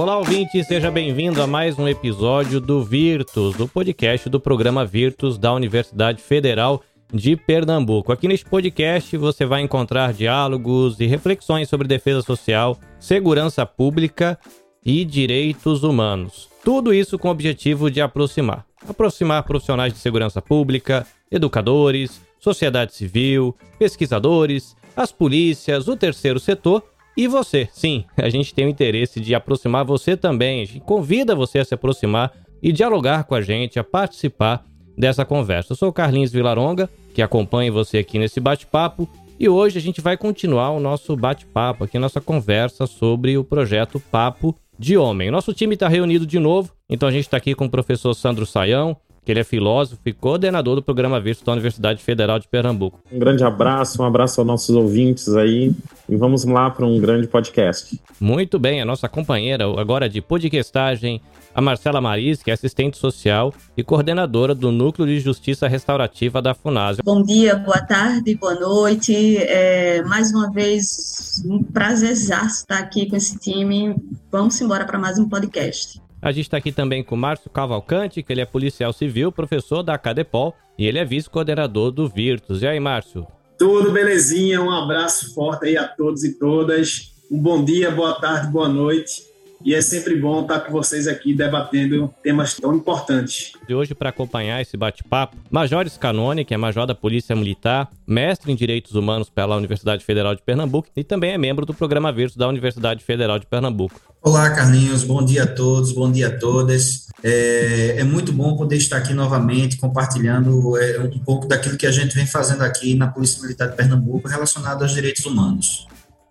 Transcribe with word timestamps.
Olá, 0.00 0.16
ouvinte, 0.16 0.64
seja 0.64 0.90
bem-vindo 0.90 1.42
a 1.42 1.46
mais 1.46 1.78
um 1.78 1.86
episódio 1.86 2.58
do 2.58 2.82
Virtus, 2.82 3.54
do 3.54 3.68
podcast 3.68 4.30
do 4.30 4.40
programa 4.40 4.82
Virtus 4.82 5.36
da 5.36 5.52
Universidade 5.52 6.22
Federal 6.22 6.82
de 7.12 7.36
Pernambuco. 7.36 8.10
Aqui 8.10 8.26
neste 8.26 8.46
podcast 8.46 9.14
você 9.18 9.44
vai 9.44 9.60
encontrar 9.60 10.14
diálogos 10.14 10.98
e 11.00 11.06
reflexões 11.06 11.68
sobre 11.68 11.86
defesa 11.86 12.22
social, 12.22 12.78
segurança 12.98 13.66
pública 13.66 14.38
e 14.82 15.04
direitos 15.04 15.82
humanos. 15.82 16.48
Tudo 16.64 16.94
isso 16.94 17.18
com 17.18 17.28
o 17.28 17.32
objetivo 17.32 17.90
de 17.90 18.00
aproximar. 18.00 18.64
Aproximar 18.88 19.42
profissionais 19.42 19.92
de 19.92 19.98
segurança 19.98 20.40
pública, 20.40 21.06
educadores, 21.30 22.22
sociedade 22.38 22.94
civil, 22.94 23.54
pesquisadores, 23.78 24.74
as 24.96 25.12
polícias, 25.12 25.88
o 25.88 25.94
terceiro 25.94 26.40
setor 26.40 26.82
e 27.16 27.26
você. 27.26 27.68
Sim, 27.72 28.04
a 28.16 28.28
gente 28.28 28.54
tem 28.54 28.66
o 28.66 28.68
interesse 28.68 29.20
de 29.20 29.34
aproximar 29.34 29.84
você 29.84 30.16
também. 30.16 30.62
A 30.62 30.64
gente 30.64 30.80
convida 30.80 31.34
você 31.34 31.58
a 31.58 31.64
se 31.64 31.74
aproximar 31.74 32.32
e 32.62 32.72
dialogar 32.72 33.24
com 33.24 33.34
a 33.34 33.40
gente, 33.40 33.78
a 33.78 33.84
participar 33.84 34.64
dessa 34.96 35.24
conversa. 35.24 35.72
Eu 35.72 35.76
sou 35.76 35.88
o 35.88 35.92
Carlinhos 35.92 36.32
Vilaronga, 36.32 36.88
que 37.14 37.22
acompanha 37.22 37.72
você 37.72 37.98
aqui 37.98 38.18
nesse 38.18 38.40
bate-papo. 38.40 39.08
E 39.38 39.48
hoje 39.48 39.78
a 39.78 39.80
gente 39.80 40.00
vai 40.00 40.16
continuar 40.16 40.70
o 40.70 40.80
nosso 40.80 41.16
bate-papo 41.16 41.84
aqui, 41.84 41.98
nossa 41.98 42.20
conversa 42.20 42.86
sobre 42.86 43.38
o 43.38 43.44
projeto 43.44 43.98
Papo 43.98 44.54
de 44.78 44.98
Homem. 44.98 45.30
Nosso 45.30 45.54
time 45.54 45.74
está 45.74 45.88
reunido 45.88 46.26
de 46.26 46.38
novo, 46.38 46.72
então 46.88 47.08
a 47.08 47.12
gente 47.12 47.24
está 47.24 47.38
aqui 47.38 47.54
com 47.54 47.64
o 47.64 47.70
professor 47.70 48.12
Sandro 48.12 48.44
Saião, 48.44 48.96
que 49.30 49.32
ele 49.32 49.40
é 49.40 49.44
filósofo 49.44 50.00
e 50.04 50.12
coordenador 50.12 50.74
do 50.74 50.82
programa 50.82 51.20
Visto 51.20 51.44
da 51.44 51.52
Universidade 51.52 52.02
Federal 52.02 52.40
de 52.40 52.48
Pernambuco. 52.48 52.98
Um 53.12 53.18
grande 53.20 53.44
abraço, 53.44 54.02
um 54.02 54.04
abraço 54.04 54.40
aos 54.40 54.46
nossos 54.46 54.74
ouvintes 54.74 55.28
aí 55.36 55.72
e 56.08 56.16
vamos 56.16 56.44
lá 56.44 56.68
para 56.68 56.84
um 56.84 56.98
grande 56.98 57.28
podcast. 57.28 57.96
Muito 58.18 58.58
bem, 58.58 58.82
a 58.82 58.84
nossa 58.84 59.08
companheira 59.08 59.64
agora 59.80 60.08
de 60.08 60.20
podcastagem, 60.20 61.20
a 61.54 61.60
Marcela 61.60 62.00
Maris, 62.00 62.42
que 62.42 62.50
é 62.50 62.54
assistente 62.54 62.98
social 62.98 63.54
e 63.76 63.84
coordenadora 63.84 64.52
do 64.52 64.72
Núcleo 64.72 65.06
de 65.06 65.20
Justiça 65.20 65.68
Restaurativa 65.68 66.42
da 66.42 66.52
FUNASA. 66.52 67.00
Bom 67.04 67.22
dia, 67.22 67.54
boa 67.54 67.80
tarde, 67.82 68.34
boa 68.34 68.56
noite. 68.56 69.36
É, 69.36 70.02
mais 70.02 70.32
uma 70.32 70.50
vez, 70.50 71.40
um 71.46 71.62
prazer 71.62 72.14
estar 72.14 72.78
aqui 72.78 73.08
com 73.08 73.14
esse 73.14 73.38
time. 73.38 73.94
Vamos 74.28 74.60
embora 74.60 74.84
para 74.84 74.98
mais 74.98 75.20
um 75.20 75.28
podcast. 75.28 76.00
A 76.22 76.32
gente 76.32 76.44
está 76.44 76.58
aqui 76.58 76.70
também 76.70 77.02
com 77.02 77.16
Márcio 77.16 77.48
Cavalcante, 77.48 78.22
que 78.22 78.30
ele 78.30 78.42
é 78.42 78.46
policial 78.46 78.92
civil, 78.92 79.32
professor 79.32 79.82
da 79.82 79.96
Cadepol, 79.96 80.54
e 80.76 80.86
ele 80.86 80.98
é 80.98 81.04
vice-coordenador 81.04 81.90
do 81.90 82.06
Virtus. 82.06 82.60
E 82.60 82.66
aí, 82.66 82.78
Márcio? 82.78 83.26
Tudo 83.58 83.90
belezinha, 83.90 84.60
um 84.60 84.70
abraço 84.70 85.34
forte 85.34 85.66
aí 85.66 85.78
a 85.78 85.88
todos 85.88 86.22
e 86.22 86.38
todas. 86.38 87.14
Um 87.30 87.38
bom 87.38 87.64
dia, 87.64 87.90
boa 87.90 88.20
tarde, 88.20 88.50
boa 88.50 88.68
noite. 88.68 89.29
E 89.62 89.74
é 89.74 89.82
sempre 89.82 90.16
bom 90.16 90.40
estar 90.40 90.60
com 90.60 90.72
vocês 90.72 91.06
aqui 91.06 91.34
debatendo 91.34 92.12
temas 92.22 92.54
tão 92.54 92.74
importantes. 92.74 93.52
De 93.68 93.74
hoje, 93.74 93.94
para 93.94 94.08
acompanhar 94.08 94.60
esse 94.62 94.74
bate-papo, 94.74 95.36
Major 95.50 95.86
Scanone, 95.88 96.46
que 96.46 96.54
é 96.54 96.56
major 96.56 96.86
da 96.86 96.94
Polícia 96.94 97.36
Militar, 97.36 97.90
mestre 98.06 98.50
em 98.50 98.56
Direitos 98.56 98.94
Humanos 98.94 99.28
pela 99.28 99.56
Universidade 99.56 100.02
Federal 100.02 100.34
de 100.34 100.42
Pernambuco 100.42 100.88
e 100.96 101.04
também 101.04 101.32
é 101.32 101.38
membro 101.38 101.66
do 101.66 101.74
programa 101.74 102.10
Virtus 102.10 102.36
da 102.36 102.48
Universidade 102.48 103.04
Federal 103.04 103.38
de 103.38 103.46
Pernambuco. 103.46 104.00
Olá, 104.22 104.50
Carlinhos, 104.50 105.04
bom 105.04 105.22
dia 105.22 105.44
a 105.44 105.46
todos, 105.46 105.92
bom 105.92 106.10
dia 106.10 106.28
a 106.28 106.38
todas. 106.38 107.08
É, 107.22 107.96
é 107.98 108.04
muito 108.04 108.32
bom 108.32 108.56
poder 108.56 108.76
estar 108.76 108.96
aqui 108.96 109.12
novamente 109.12 109.76
compartilhando 109.76 110.78
é, 110.78 111.00
um 111.00 111.18
pouco 111.18 111.46
daquilo 111.46 111.76
que 111.76 111.86
a 111.86 111.92
gente 111.92 112.14
vem 112.14 112.26
fazendo 112.26 112.62
aqui 112.62 112.94
na 112.94 113.08
Polícia 113.08 113.42
Militar 113.42 113.68
de 113.68 113.76
Pernambuco 113.76 114.26
relacionado 114.26 114.82
aos 114.82 114.92
direitos 114.92 115.24
humanos. 115.26 115.86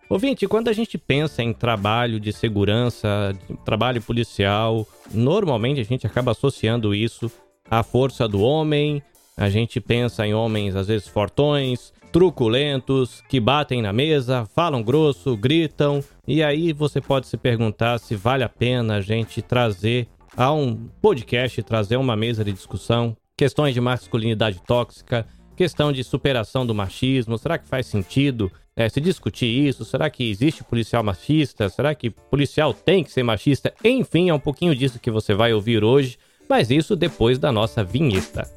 Ouvinte, 0.09 0.47
quando 0.47 0.69
a 0.69 0.73
gente 0.73 0.97
pensa 0.97 1.43
em 1.43 1.53
trabalho 1.53 2.19
de 2.19 2.33
segurança, 2.33 3.31
trabalho 3.63 4.01
policial, 4.01 4.87
normalmente 5.13 5.79
a 5.79 5.83
gente 5.83 6.07
acaba 6.07 6.31
associando 6.31 6.95
isso 6.95 7.31
à 7.69 7.83
força 7.83 8.27
do 8.27 8.41
homem, 8.41 9.03
a 9.37 9.51
gente 9.51 9.79
pensa 9.79 10.25
em 10.25 10.33
homens 10.33 10.75
às 10.75 10.87
vezes 10.87 11.07
fortões, 11.07 11.93
truculentos, 12.11 13.21
que 13.29 13.39
batem 13.39 13.83
na 13.83 13.93
mesa, 13.93 14.47
falam 14.55 14.81
grosso, 14.81 15.37
gritam, 15.37 16.03
e 16.27 16.41
aí 16.41 16.73
você 16.73 16.99
pode 16.99 17.27
se 17.27 17.37
perguntar 17.37 17.99
se 17.99 18.15
vale 18.15 18.43
a 18.43 18.49
pena 18.49 18.95
a 18.95 19.01
gente 19.01 19.43
trazer 19.43 20.07
a 20.35 20.51
um 20.51 20.75
podcast, 20.99 21.61
trazer 21.61 21.97
uma 21.97 22.15
mesa 22.15 22.43
de 22.43 22.51
discussão, 22.51 23.15
questões 23.37 23.75
de 23.75 23.79
masculinidade 23.79 24.59
tóxica, 24.65 25.27
questão 25.55 25.91
de 25.91 26.03
superação 26.03 26.65
do 26.65 26.73
machismo, 26.73 27.37
será 27.37 27.59
que 27.59 27.67
faz 27.67 27.85
sentido 27.85 28.51
é, 28.79 28.87
se 28.87 29.01
discutir 29.01 29.45
isso? 29.45 29.83
Será 29.83 30.09
que 30.09 30.29
existe 30.29 30.63
policial 30.63 31.03
machista? 31.03 31.67
Será 31.67 31.93
que 31.93 32.09
policial 32.09 32.73
tem 32.73 33.03
que 33.03 33.11
ser 33.11 33.23
machista? 33.23 33.73
Enfim, 33.83 34.29
é 34.29 34.33
um 34.33 34.39
pouquinho 34.39 34.73
disso 34.73 34.99
que 34.99 35.11
você 35.11 35.33
vai 35.33 35.53
ouvir 35.53 35.83
hoje, 35.83 36.17
mas 36.47 36.71
isso 36.71 36.95
depois 36.95 37.37
da 37.37 37.51
nossa 37.51 37.83
vinheta. 37.83 38.49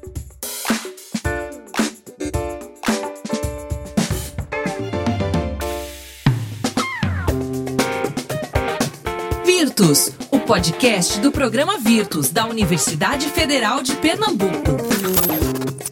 Virtus, 9.45 10.13
o 10.31 10.39
podcast 10.39 11.19
do 11.19 11.33
programa 11.33 11.77
Virtus 11.77 12.29
da 12.29 12.45
Universidade 12.45 13.27
Federal 13.27 13.83
de 13.83 13.93
Pernambuco. 13.97 15.32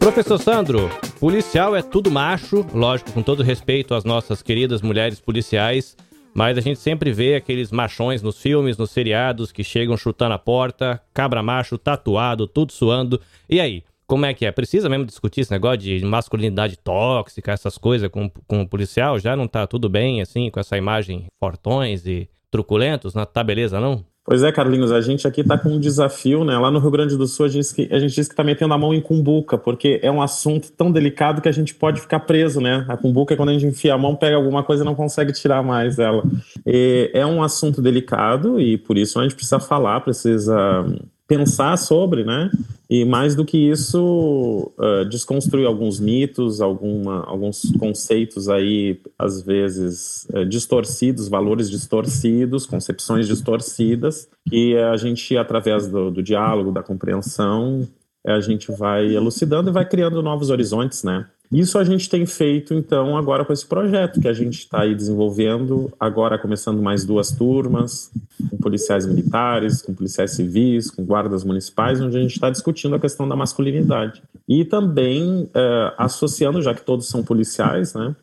Professor 0.02 0.36
Sandro, 0.36 0.90
policial 1.20 1.76
é 1.76 1.80
tudo 1.80 2.10
macho, 2.10 2.66
lógico, 2.74 3.12
com 3.12 3.22
todo 3.22 3.40
respeito 3.40 3.94
às 3.94 4.02
nossas 4.02 4.42
queridas 4.42 4.82
mulheres 4.82 5.20
policiais, 5.20 5.96
mas 6.34 6.58
a 6.58 6.60
gente 6.60 6.80
sempre 6.80 7.12
vê 7.12 7.36
aqueles 7.36 7.70
machões 7.70 8.20
nos 8.20 8.36
filmes, 8.42 8.76
nos 8.76 8.90
seriados, 8.90 9.52
que 9.52 9.62
chegam 9.62 9.96
chutando 9.96 10.34
a 10.34 10.40
porta, 10.40 11.00
cabra 11.14 11.40
macho, 11.40 11.78
tatuado, 11.78 12.48
tudo 12.48 12.72
suando. 12.72 13.20
E 13.48 13.60
aí, 13.60 13.84
como 14.04 14.26
é 14.26 14.34
que 14.34 14.44
é? 14.44 14.50
Precisa 14.50 14.88
mesmo 14.88 15.06
discutir 15.06 15.42
esse 15.42 15.52
negócio 15.52 15.78
de 15.78 16.04
masculinidade 16.04 16.76
tóxica, 16.78 17.52
essas 17.52 17.78
coisas 17.78 18.10
com, 18.10 18.28
com 18.28 18.62
o 18.62 18.68
policial? 18.68 19.20
Já 19.20 19.36
não 19.36 19.46
tá 19.46 19.68
tudo 19.68 19.88
bem, 19.88 20.20
assim, 20.20 20.50
com 20.50 20.58
essa 20.58 20.76
imagem 20.76 21.26
fortões 21.38 22.04
e 22.06 22.28
truculentos? 22.50 23.14
Não 23.14 23.24
tá 23.24 23.44
beleza, 23.44 23.78
não? 23.78 24.04
Pois 24.24 24.44
é, 24.44 24.52
Carlinhos, 24.52 24.92
a 24.92 25.00
gente 25.00 25.26
aqui 25.26 25.40
está 25.40 25.58
com 25.58 25.70
um 25.70 25.80
desafio, 25.80 26.44
né? 26.44 26.56
Lá 26.56 26.70
no 26.70 26.78
Rio 26.78 26.92
Grande 26.92 27.16
do 27.16 27.26
Sul, 27.26 27.46
a 27.46 27.48
gente, 27.48 27.66
gente 27.74 28.14
diz 28.14 28.28
que 28.28 28.32
está 28.32 28.44
metendo 28.44 28.72
a 28.72 28.78
mão 28.78 28.94
em 28.94 29.00
cumbuca, 29.00 29.58
porque 29.58 29.98
é 30.00 30.10
um 30.12 30.22
assunto 30.22 30.70
tão 30.70 30.92
delicado 30.92 31.42
que 31.42 31.48
a 31.48 31.52
gente 31.52 31.74
pode 31.74 32.00
ficar 32.00 32.20
preso, 32.20 32.60
né? 32.60 32.84
A 32.88 32.96
cumbuca 32.96 33.34
é 33.34 33.36
quando 33.36 33.48
a 33.48 33.52
gente 33.52 33.66
enfia 33.66 33.94
a 33.94 33.98
mão, 33.98 34.14
pega 34.14 34.36
alguma 34.36 34.62
coisa 34.62 34.84
e 34.84 34.86
não 34.86 34.94
consegue 34.94 35.32
tirar 35.32 35.60
mais 35.64 35.98
ela. 35.98 36.22
E 36.64 37.10
é 37.12 37.26
um 37.26 37.42
assunto 37.42 37.82
delicado 37.82 38.60
e 38.60 38.78
por 38.78 38.96
isso 38.96 39.18
a 39.18 39.24
gente 39.24 39.34
precisa 39.34 39.58
falar, 39.58 40.00
precisa 40.02 40.86
pensar 41.32 41.78
sobre, 41.78 42.24
né? 42.24 42.50
E 42.90 43.06
mais 43.06 43.34
do 43.34 43.42
que 43.42 43.56
isso, 43.56 44.70
uh, 44.78 45.04
desconstruir 45.08 45.66
alguns 45.66 45.98
mitos, 45.98 46.60
alguma, 46.60 47.24
alguns 47.24 47.72
conceitos 47.78 48.50
aí, 48.50 49.00
às 49.18 49.40
vezes, 49.40 50.26
uh, 50.34 50.44
distorcidos, 50.44 51.26
valores 51.28 51.70
distorcidos, 51.70 52.66
concepções 52.66 53.26
distorcidas, 53.26 54.28
que 54.46 54.76
a 54.76 54.96
gente, 54.98 55.34
através 55.38 55.88
do, 55.88 56.10
do 56.10 56.22
diálogo, 56.22 56.70
da 56.70 56.82
compreensão, 56.82 57.88
a 58.26 58.40
gente 58.40 58.70
vai 58.70 59.14
elucidando 59.14 59.70
e 59.70 59.72
vai 59.72 59.88
criando 59.88 60.22
novos 60.22 60.50
horizontes, 60.50 61.02
né? 61.02 61.26
Isso 61.52 61.78
a 61.78 61.84
gente 61.84 62.08
tem 62.08 62.24
feito, 62.24 62.72
então, 62.72 63.14
agora 63.14 63.44
com 63.44 63.52
esse 63.52 63.66
projeto 63.66 64.20
que 64.20 64.26
a 64.26 64.32
gente 64.32 64.60
está 64.60 64.80
aí 64.80 64.94
desenvolvendo, 64.94 65.92
agora 66.00 66.38
começando 66.38 66.80
mais 66.80 67.04
duas 67.04 67.30
turmas, 67.30 68.10
com 68.48 68.56
policiais 68.56 69.04
militares, 69.04 69.82
com 69.82 69.92
policiais 69.92 70.30
civis, 70.30 70.90
com 70.90 71.04
guardas 71.04 71.44
municipais, 71.44 72.00
onde 72.00 72.16
a 72.16 72.20
gente 72.20 72.32
está 72.32 72.48
discutindo 72.48 72.94
a 72.94 72.98
questão 72.98 73.28
da 73.28 73.36
masculinidade. 73.36 74.22
E 74.48 74.64
também 74.64 75.50
é, 75.54 75.92
associando, 75.98 76.62
já 76.62 76.74
que 76.74 76.82
todos 76.82 77.08
são 77.08 77.22
policiais, 77.22 77.92
né? 77.92 78.16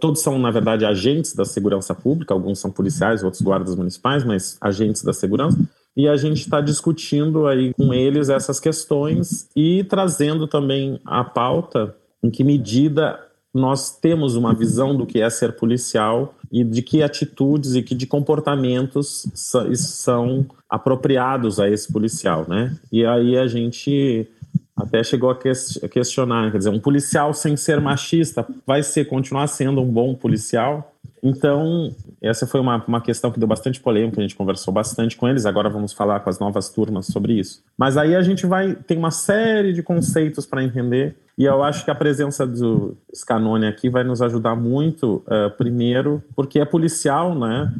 Todos 0.00 0.20
são, 0.20 0.36
na 0.36 0.50
verdade, 0.50 0.84
agentes 0.84 1.34
da 1.34 1.44
segurança 1.44 1.94
pública, 1.94 2.34
alguns 2.34 2.58
são 2.58 2.70
policiais, 2.70 3.22
outros 3.22 3.42
guardas 3.42 3.76
municipais, 3.76 4.24
mas 4.24 4.58
agentes 4.60 5.04
da 5.04 5.12
segurança 5.12 5.56
e 5.96 6.08
a 6.08 6.16
gente 6.16 6.40
está 6.40 6.60
discutindo 6.60 7.46
aí 7.46 7.74
com 7.74 7.92
eles 7.92 8.30
essas 8.30 8.58
questões 8.58 9.48
e 9.54 9.84
trazendo 9.84 10.46
também 10.46 10.98
a 11.04 11.22
pauta 11.22 11.94
em 12.22 12.30
que 12.30 12.44
medida 12.44 13.18
nós 13.52 13.98
temos 13.98 14.34
uma 14.34 14.54
visão 14.54 14.96
do 14.96 15.06
que 15.06 15.20
é 15.20 15.28
ser 15.28 15.56
policial 15.56 16.34
e 16.50 16.64
de 16.64 16.80
que 16.80 17.02
atitudes 17.02 17.74
e 17.74 17.82
que 17.82 17.94
de 17.94 18.06
comportamentos 18.06 19.26
são 19.34 20.46
apropriados 20.68 21.60
a 21.60 21.68
esse 21.68 21.92
policial, 21.92 22.46
né? 22.48 22.74
E 22.90 23.04
aí 23.04 23.36
a 23.36 23.46
gente 23.46 24.26
até 24.74 25.02
chegou 25.04 25.30
a 25.30 25.38
questionar, 25.88 26.50
quer 26.50 26.58
dizer, 26.58 26.70
um 26.70 26.80
policial 26.80 27.34
sem 27.34 27.56
ser 27.56 27.80
machista 27.80 28.46
vai 28.66 28.82
ser 28.82 29.04
continuar 29.04 29.46
sendo 29.46 29.82
um 29.82 29.88
bom 29.88 30.14
policial? 30.14 30.91
Então, 31.22 31.94
essa 32.20 32.46
foi 32.48 32.60
uma, 32.60 32.84
uma 32.84 33.00
questão 33.00 33.30
que 33.30 33.38
deu 33.38 33.46
bastante 33.46 33.80
polêmica, 33.80 34.18
a 34.18 34.22
gente 34.22 34.34
conversou 34.34 34.74
bastante 34.74 35.16
com 35.16 35.28
eles, 35.28 35.46
agora 35.46 35.70
vamos 35.70 35.92
falar 35.92 36.18
com 36.20 36.28
as 36.28 36.40
novas 36.40 36.68
turmas 36.68 37.06
sobre 37.06 37.34
isso. 37.34 37.62
Mas 37.78 37.96
aí 37.96 38.16
a 38.16 38.22
gente 38.22 38.44
vai, 38.44 38.74
tem 38.74 38.98
uma 38.98 39.12
série 39.12 39.72
de 39.72 39.84
conceitos 39.84 40.44
para 40.44 40.64
entender, 40.64 41.14
e 41.38 41.44
eu 41.44 41.62
acho 41.62 41.84
que 41.84 41.90
a 41.92 41.94
presença 41.94 42.44
do 42.44 42.96
Scanone 43.14 43.66
aqui 43.66 43.88
vai 43.88 44.02
nos 44.02 44.20
ajudar 44.20 44.56
muito, 44.56 45.22
uh, 45.28 45.56
primeiro, 45.56 46.20
porque 46.34 46.58
é 46.58 46.64
policial, 46.64 47.38
né? 47.38 47.72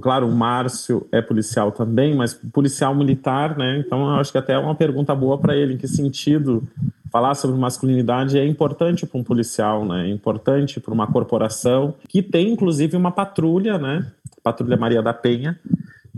claro, 0.00 0.28
o 0.28 0.32
Márcio 0.32 1.06
é 1.10 1.20
policial 1.20 1.72
também, 1.72 2.14
mas 2.14 2.34
policial 2.34 2.94
militar, 2.94 3.56
né? 3.56 3.78
Então 3.78 4.00
eu 4.08 4.20
acho 4.20 4.30
que 4.30 4.38
até 4.38 4.52
é 4.52 4.58
uma 4.58 4.74
pergunta 4.74 5.14
boa 5.14 5.38
para 5.38 5.56
ele, 5.56 5.74
em 5.74 5.76
que 5.76 5.88
sentido 5.88 6.62
falar 7.16 7.34
sobre 7.34 7.56
masculinidade 7.56 8.38
é 8.38 8.44
importante 8.44 9.06
para 9.06 9.18
um 9.18 9.24
policial, 9.24 9.86
né? 9.86 10.06
É 10.06 10.10
importante 10.10 10.78
para 10.78 10.92
uma 10.92 11.06
corporação 11.06 11.94
que 12.06 12.22
tem 12.22 12.50
inclusive 12.52 12.94
uma 12.94 13.10
patrulha, 13.10 13.78
né? 13.78 14.06
Patrulha 14.42 14.76
Maria 14.76 15.00
da 15.02 15.14
Penha, 15.14 15.58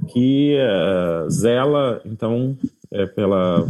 que 0.08 0.56
uh, 0.58 1.30
zela 1.30 2.00
então 2.04 2.58
é, 2.90 3.06
pela 3.06 3.64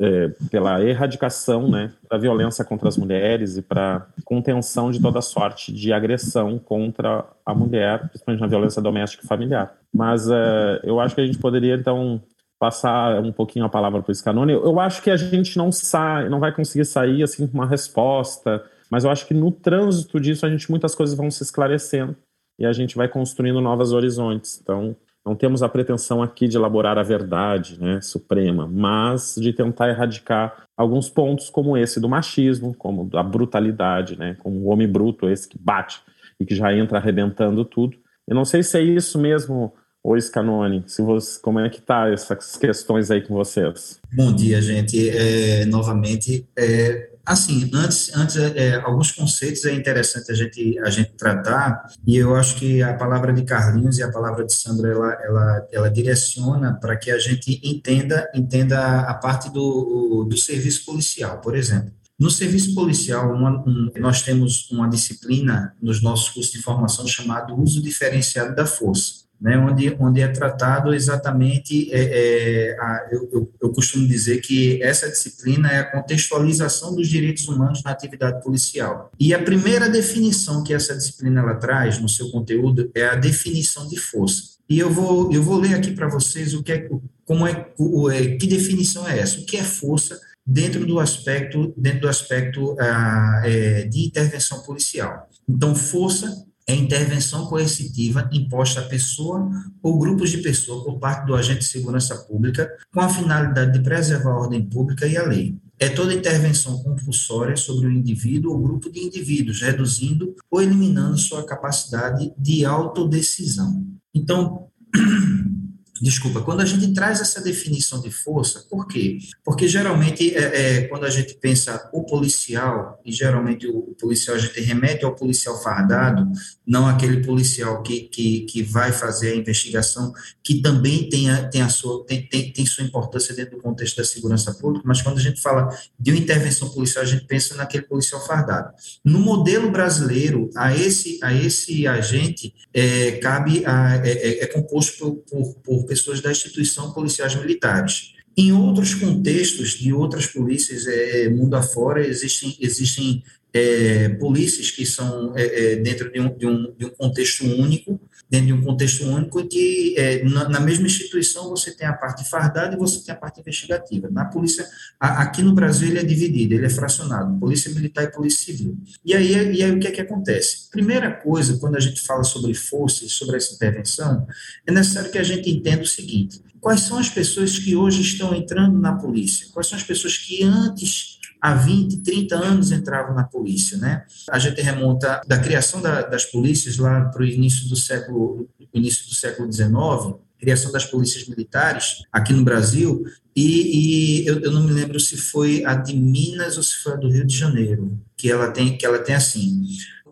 é, 0.00 0.28
pela 0.50 0.82
erradicação 0.82 1.68
né, 1.70 1.92
da 2.10 2.16
violência 2.16 2.64
contra 2.64 2.88
as 2.88 2.96
mulheres 2.96 3.58
e 3.58 3.62
para 3.62 4.06
contenção 4.24 4.90
de 4.90 4.98
toda 4.98 5.20
sorte 5.20 5.70
de 5.70 5.92
agressão 5.92 6.58
contra 6.58 7.22
a 7.44 7.54
mulher, 7.54 8.08
principalmente 8.08 8.40
na 8.40 8.46
violência 8.46 8.80
doméstica 8.80 9.22
e 9.22 9.28
familiar. 9.28 9.74
Mas 9.92 10.30
é, 10.30 10.80
eu 10.82 10.98
acho 10.98 11.14
que 11.14 11.20
a 11.20 11.26
gente 11.26 11.36
poderia, 11.36 11.74
então, 11.74 12.22
passar 12.58 13.20
um 13.22 13.32
pouquinho 13.32 13.64
a 13.64 13.68
palavra 13.68 14.02
para 14.02 14.10
o 14.10 14.14
Scanone. 14.14 14.52
Eu 14.52 14.80
acho 14.80 15.02
que 15.02 15.10
a 15.10 15.16
gente 15.16 15.56
não 15.56 15.70
sai, 15.70 16.28
não 16.28 16.40
vai 16.40 16.52
conseguir 16.52 16.84
sair 16.84 17.22
assim 17.22 17.46
com 17.46 17.54
uma 17.54 17.66
resposta, 17.66 18.64
mas 18.90 19.04
eu 19.04 19.10
acho 19.10 19.26
que 19.26 19.34
no 19.34 19.50
trânsito 19.50 20.18
disso 20.20 20.46
a 20.46 20.50
gente 20.50 20.70
muitas 20.70 20.94
coisas 20.94 21.16
vão 21.16 21.30
se 21.30 21.42
esclarecendo 21.42 22.16
e 22.58 22.64
a 22.64 22.72
gente 22.72 22.96
vai 22.96 23.08
construindo 23.08 23.60
novos 23.60 23.92
horizontes. 23.92 24.58
Então, 24.62 24.96
não 25.24 25.34
temos 25.34 25.60
a 25.60 25.68
pretensão 25.68 26.22
aqui 26.22 26.46
de 26.46 26.56
elaborar 26.56 26.96
a 26.98 27.02
verdade 27.02 27.80
né, 27.80 28.00
suprema, 28.00 28.68
mas 28.68 29.34
de 29.36 29.52
tentar 29.52 29.88
erradicar 29.88 30.68
alguns 30.76 31.10
pontos 31.10 31.50
como 31.50 31.76
esse 31.76 31.98
do 31.98 32.08
machismo, 32.08 32.72
como 32.72 33.04
da 33.04 33.24
brutalidade, 33.24 34.16
né, 34.16 34.36
como 34.38 34.60
o 34.60 34.68
homem 34.68 34.86
bruto, 34.86 35.28
esse 35.28 35.48
que 35.48 35.58
bate 35.58 36.00
e 36.38 36.46
que 36.46 36.54
já 36.54 36.72
entra 36.72 36.98
arrebentando 36.98 37.64
tudo. 37.64 37.96
Eu 38.26 38.36
não 38.36 38.44
sei 38.44 38.62
se 38.62 38.78
é 38.78 38.82
isso 38.82 39.18
mesmo, 39.18 39.72
Oi, 40.08 40.20
Scanone, 40.20 40.84
se 40.86 41.02
você, 41.02 41.40
como 41.40 41.58
é 41.58 41.68
que 41.68 41.82
tá 41.82 42.08
essas 42.08 42.56
questões 42.56 43.10
aí 43.10 43.26
com 43.26 43.34
vocês? 43.34 43.98
Bom 44.14 44.32
dia, 44.32 44.62
gente. 44.62 45.10
É, 45.10 45.66
novamente, 45.66 46.46
é, 46.56 47.10
Assim, 47.26 47.68
antes, 47.74 48.14
antes 48.14 48.36
é, 48.36 48.76
alguns 48.76 49.10
conceitos 49.10 49.64
é 49.64 49.74
interessante 49.74 50.30
a 50.30 50.34
gente, 50.36 50.78
a 50.78 50.90
gente 50.90 51.10
tratar, 51.14 51.90
e 52.06 52.16
eu 52.16 52.36
acho 52.36 52.54
que 52.54 52.80
a 52.84 52.94
palavra 52.94 53.32
de 53.32 53.42
Carlinhos 53.42 53.98
e 53.98 54.02
a 54.04 54.12
palavra 54.12 54.44
de 54.46 54.52
Sandra, 54.52 54.92
ela, 54.92 55.12
ela, 55.24 55.68
ela 55.72 55.90
direciona 55.90 56.74
para 56.74 56.94
que 56.94 57.10
a 57.10 57.18
gente 57.18 57.60
entenda, 57.64 58.30
entenda 58.32 59.00
a 59.00 59.14
parte 59.14 59.50
do, 59.52 60.22
do 60.22 60.36
serviço 60.36 60.84
policial, 60.84 61.40
por 61.40 61.56
exemplo. 61.56 61.90
No 62.16 62.30
serviço 62.30 62.76
policial, 62.76 63.34
uma, 63.34 63.50
um, 63.68 63.90
nós 63.98 64.22
temos 64.22 64.70
uma 64.70 64.88
disciplina 64.88 65.74
nos 65.82 66.00
nossos 66.00 66.28
cursos 66.28 66.52
de 66.52 66.62
formação 66.62 67.08
chamado 67.08 67.60
uso 67.60 67.82
diferenciado 67.82 68.54
da 68.54 68.66
força 68.66 69.25
né, 69.40 69.58
onde, 69.58 69.94
onde 70.00 70.20
é 70.20 70.28
tratado 70.28 70.94
exatamente, 70.94 71.92
é, 71.92 72.00
é, 72.00 72.76
a, 72.80 73.08
eu, 73.10 73.52
eu, 73.60 73.70
costumo 73.70 74.06
dizer 74.08 74.40
que 74.40 74.82
essa 74.82 75.08
disciplina 75.08 75.70
é 75.70 75.78
a 75.78 75.90
contextualização 75.90 76.94
dos 76.94 77.08
direitos 77.08 77.46
humanos 77.46 77.82
na 77.82 77.90
atividade 77.90 78.42
policial. 78.42 79.12
E 79.20 79.34
a 79.34 79.42
primeira 79.42 79.88
definição 79.88 80.64
que 80.64 80.72
essa 80.72 80.96
disciplina 80.96 81.40
ela 81.40 81.54
traz 81.54 81.98
no 81.98 82.08
seu 82.08 82.30
conteúdo 82.30 82.90
é 82.94 83.04
a 83.04 83.14
definição 83.14 83.86
de 83.86 83.98
força. 83.98 84.56
E 84.68 84.78
eu 84.78 84.90
vou, 84.90 85.32
eu 85.32 85.42
vou 85.42 85.58
ler 85.58 85.74
aqui 85.74 85.92
para 85.92 86.08
vocês 86.08 86.54
o 86.54 86.62
que 86.62 86.72
é, 86.72 86.88
como 87.24 87.46
é, 87.46 87.68
o, 87.78 88.10
é, 88.10 88.36
que 88.36 88.46
definição 88.46 89.06
é 89.08 89.18
essa, 89.18 89.38
o 89.38 89.46
que 89.46 89.56
é 89.56 89.62
força 89.62 90.18
dentro 90.46 90.86
do 90.86 90.98
aspecto, 90.98 91.74
dentro 91.76 92.02
do 92.02 92.08
aspecto 92.08 92.76
ah, 92.80 93.42
é, 93.44 93.82
de 93.84 94.06
intervenção 94.06 94.62
policial. 94.62 95.28
Então, 95.48 95.74
força 95.74 96.45
é 96.66 96.74
intervenção 96.74 97.46
coercitiva 97.46 98.28
imposta 98.32 98.80
a 98.80 98.84
pessoa 98.84 99.48
ou 99.80 99.98
grupos 99.98 100.30
de 100.30 100.38
pessoas 100.38 100.82
por 100.82 100.98
parte 100.98 101.24
do 101.24 101.34
agente 101.34 101.60
de 101.60 101.66
segurança 101.66 102.16
pública 102.16 102.68
com 102.92 103.00
a 103.00 103.08
finalidade 103.08 103.72
de 103.72 103.84
preservar 103.84 104.32
a 104.32 104.40
ordem 104.40 104.64
pública 104.64 105.06
e 105.06 105.16
a 105.16 105.22
lei. 105.22 105.56
É 105.78 105.88
toda 105.88 106.14
intervenção 106.14 106.82
compulsória 106.82 107.56
sobre 107.56 107.86
o 107.86 107.92
indivíduo 107.92 108.52
ou 108.52 108.62
grupo 108.62 108.90
de 108.90 108.98
indivíduos, 108.98 109.60
reduzindo 109.60 110.34
ou 110.50 110.60
eliminando 110.60 111.18
sua 111.18 111.44
capacidade 111.44 112.32
de 112.36 112.64
autodecisão. 112.64 113.86
Então, 114.14 114.68
Desculpa, 116.00 116.42
quando 116.42 116.60
a 116.60 116.64
gente 116.64 116.92
traz 116.92 117.20
essa 117.20 117.40
definição 117.40 118.00
de 118.00 118.10
força, 118.10 118.66
por 118.68 118.86
quê? 118.86 119.18
Porque 119.42 119.66
geralmente, 119.66 120.34
é, 120.34 120.40
é, 120.40 120.82
quando 120.88 121.04
a 121.04 121.10
gente 121.10 121.34
pensa 121.34 121.88
o 121.92 122.04
policial, 122.04 123.00
e 123.04 123.10
geralmente 123.10 123.66
o, 123.66 123.94
policial 123.98 124.36
a 124.36 124.38
gente 124.38 124.60
remete 124.60 125.04
ao 125.04 125.14
policial 125.14 125.62
fardado, 125.62 126.30
não 126.66 126.86
aquele 126.86 127.24
policial 127.24 127.82
que, 127.82 128.02
que, 128.02 128.40
que 128.40 128.62
vai 128.62 128.92
fazer 128.92 129.32
a 129.32 129.36
investigação, 129.36 130.12
que 130.44 130.60
também 130.60 131.08
tem, 131.08 131.30
a, 131.30 131.48
tem, 131.48 131.62
a 131.62 131.68
sua, 131.70 132.04
tem, 132.04 132.26
tem, 132.28 132.52
tem 132.52 132.66
sua 132.66 132.84
importância 132.84 133.34
dentro 133.34 133.56
do 133.56 133.62
contexto 133.62 133.96
da 133.96 134.04
segurança 134.04 134.52
pública, 134.52 134.84
mas 134.86 135.00
quando 135.00 135.16
a 135.16 135.22
gente 135.22 135.40
fala 135.40 135.68
de 135.98 136.10
uma 136.10 136.20
intervenção 136.20 136.68
policial, 136.68 137.04
a 137.04 137.08
gente 137.08 137.24
pensa 137.24 137.54
naquele 137.54 137.84
policial 137.84 138.24
fardado. 138.26 138.70
No 139.02 139.18
modelo 139.18 139.70
brasileiro, 139.70 140.50
a 140.56 140.76
esse, 140.76 141.18
a 141.22 141.32
esse 141.32 141.86
agente 141.86 142.54
é, 142.74 143.12
cabe, 143.12 143.64
a, 143.64 143.96
é, 144.04 144.10
é, 144.10 144.44
é 144.44 144.46
composto 144.46 144.98
por, 144.98 145.14
por, 145.24 145.54
por 145.62 145.85
pessoas 145.86 146.20
da 146.20 146.30
instituição 146.30 146.92
policiais 146.92 147.34
militares. 147.34 148.14
Em 148.36 148.52
outros 148.52 148.94
contextos 148.94 149.70
de 149.70 149.92
outras 149.92 150.26
polícias, 150.26 150.86
é, 150.86 151.28
mundo 151.30 151.54
afora, 151.54 152.06
existem, 152.06 152.56
existem 152.60 153.22
é, 153.56 154.08
polícias 154.10 154.70
que 154.70 154.84
são 154.84 155.32
é, 155.34 155.72
é, 155.72 155.76
dentro 155.76 156.12
de 156.12 156.20
um, 156.20 156.36
de, 156.36 156.46
um, 156.46 156.74
de 156.76 156.84
um, 156.84 156.90
contexto 156.90 157.44
único, 157.44 157.98
dentro 158.28 158.48
de 158.48 158.52
um 158.52 158.62
contexto 158.62 159.04
único, 159.04 159.40
em 159.40 159.48
que 159.48 159.94
é, 159.96 160.22
na, 160.24 160.48
na, 160.48 160.60
mesma 160.60 160.86
instituição 160.86 161.48
você 161.48 161.70
tem 161.70 161.86
a 161.86 161.92
parte 161.94 162.28
fardada 162.28 162.74
e 162.74 162.78
você 162.78 163.02
tem 163.02 163.14
a 163.14 163.16
parte 163.16 163.40
investigativa. 163.40 164.10
Na 164.10 164.26
polícia, 164.26 164.66
a, 165.00 165.22
aqui 165.22 165.42
no 165.42 165.54
Brasil, 165.54 165.88
ele 165.88 165.98
é 165.98 166.04
dividido, 166.04 166.54
ele 166.54 166.66
é 166.66 166.70
fracionado, 166.70 167.38
polícia 167.38 167.72
militar 167.72 168.04
e 168.04 168.12
polícia 168.12 168.44
civil. 168.44 168.76
E 169.04 169.14
aí, 169.14 169.32
e 169.54 169.62
aí 169.62 169.72
o 169.72 169.80
que 169.80 169.86
é 169.86 169.90
que 169.90 170.00
acontece? 170.02 170.68
Primeira 170.70 171.10
coisa, 171.10 171.56
quando 171.56 171.76
a 171.76 171.80
gente 171.80 172.02
fala 172.02 172.24
sobre 172.24 172.52
força 172.52 173.04
e 173.06 173.08
sobre 173.08 173.36
essa 173.36 173.54
intervenção, 173.54 174.26
é 174.66 174.72
necessário 174.72 175.10
que 175.10 175.18
a 175.18 175.24
gente 175.24 175.48
entenda 175.48 175.82
o 175.82 175.86
seguinte, 175.86 176.42
quais 176.60 176.80
são 176.80 176.98
as 176.98 177.08
pessoas 177.08 177.58
que 177.58 177.74
hoje 177.74 178.02
estão 178.02 178.34
entrando 178.34 178.78
na 178.78 178.94
polícia? 178.94 179.46
Quais 179.52 179.68
são 179.68 179.78
as 179.78 179.84
pessoas 179.84 180.18
que 180.18 180.42
antes 180.42 181.15
há 181.40 181.54
20, 181.54 182.02
30 182.02 182.36
anos 182.36 182.72
entravam 182.72 183.14
na 183.14 183.24
polícia, 183.24 183.76
né? 183.78 184.04
A 184.30 184.38
gente 184.38 184.60
remonta 184.60 185.20
da 185.26 185.38
criação 185.38 185.80
da, 185.80 186.02
das 186.02 186.24
polícias 186.24 186.76
lá 186.76 187.06
para 187.06 187.22
o 187.22 187.26
início 187.26 187.68
do 187.68 187.76
século, 187.76 188.48
início 188.72 189.08
do 189.08 189.14
século 189.14 189.52
XIX, 189.52 190.16
criação 190.38 190.70
das 190.70 190.84
polícias 190.84 191.26
militares 191.28 192.02
aqui 192.12 192.32
no 192.32 192.44
Brasil, 192.44 193.04
e, 193.34 194.22
e 194.22 194.26
eu, 194.26 194.40
eu, 194.40 194.50
não 194.50 194.62
me 194.62 194.72
lembro 194.72 194.98
se 194.98 195.16
foi 195.16 195.62
a 195.64 195.74
de 195.74 195.94
Minas 195.94 196.56
ou 196.56 196.62
se 196.62 196.76
foi 196.76 196.94
a 196.94 196.96
do 196.96 197.10
Rio 197.10 197.26
de 197.26 197.36
Janeiro, 197.36 197.98
que 198.16 198.30
ela 198.30 198.50
tem, 198.50 198.78
que 198.78 198.86
ela 198.86 198.98
tem 198.98 199.14
assim, 199.14 199.62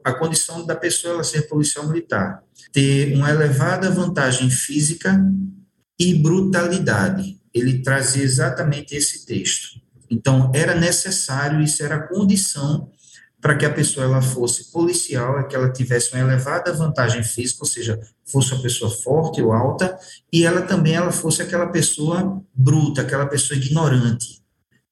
a 0.05 0.13
condição 0.13 0.67
da 0.67 0.77
pessoa 0.77 1.15
ela 1.15 1.25
ser 1.25 1.49
policial 1.49 1.89
militar, 1.89 2.43
ter 2.71 3.17
uma 3.17 3.31
elevada 3.31 3.91
vantagem 3.91 4.51
física 4.51 5.19
e 5.99 6.15
brutalidade. 6.15 7.41
Ele 7.53 7.83
trazia 7.83 8.23
exatamente 8.23 8.95
esse 8.95 9.25
texto. 9.25 9.81
Então, 10.11 10.51
era 10.55 10.75
necessário, 10.75 11.61
isso 11.61 11.83
era 11.83 12.07
condição 12.07 12.91
para 13.41 13.57
que 13.57 13.67
a 13.67 13.73
pessoa 13.73 14.07
ela 14.07 14.23
fosse 14.23 14.73
policial, 14.73 15.39
é 15.39 15.45
que 15.45 15.55
ela 15.55 15.71
tivesse 15.71 16.13
uma 16.13 16.21
elevada 16.23 16.73
vantagem 16.73 17.23
física, 17.23 17.59
ou 17.61 17.69
seja, 17.69 18.01
fosse 18.25 18.55
uma 18.55 18.63
pessoa 18.63 18.91
forte 18.91 19.43
ou 19.43 19.53
alta, 19.53 19.99
e 20.33 20.47
ela 20.47 20.63
também 20.63 20.95
ela 20.95 21.13
fosse 21.13 21.43
aquela 21.43 21.67
pessoa 21.67 22.43
bruta, 22.55 23.03
aquela 23.03 23.27
pessoa 23.27 23.59
ignorante. 23.59 24.43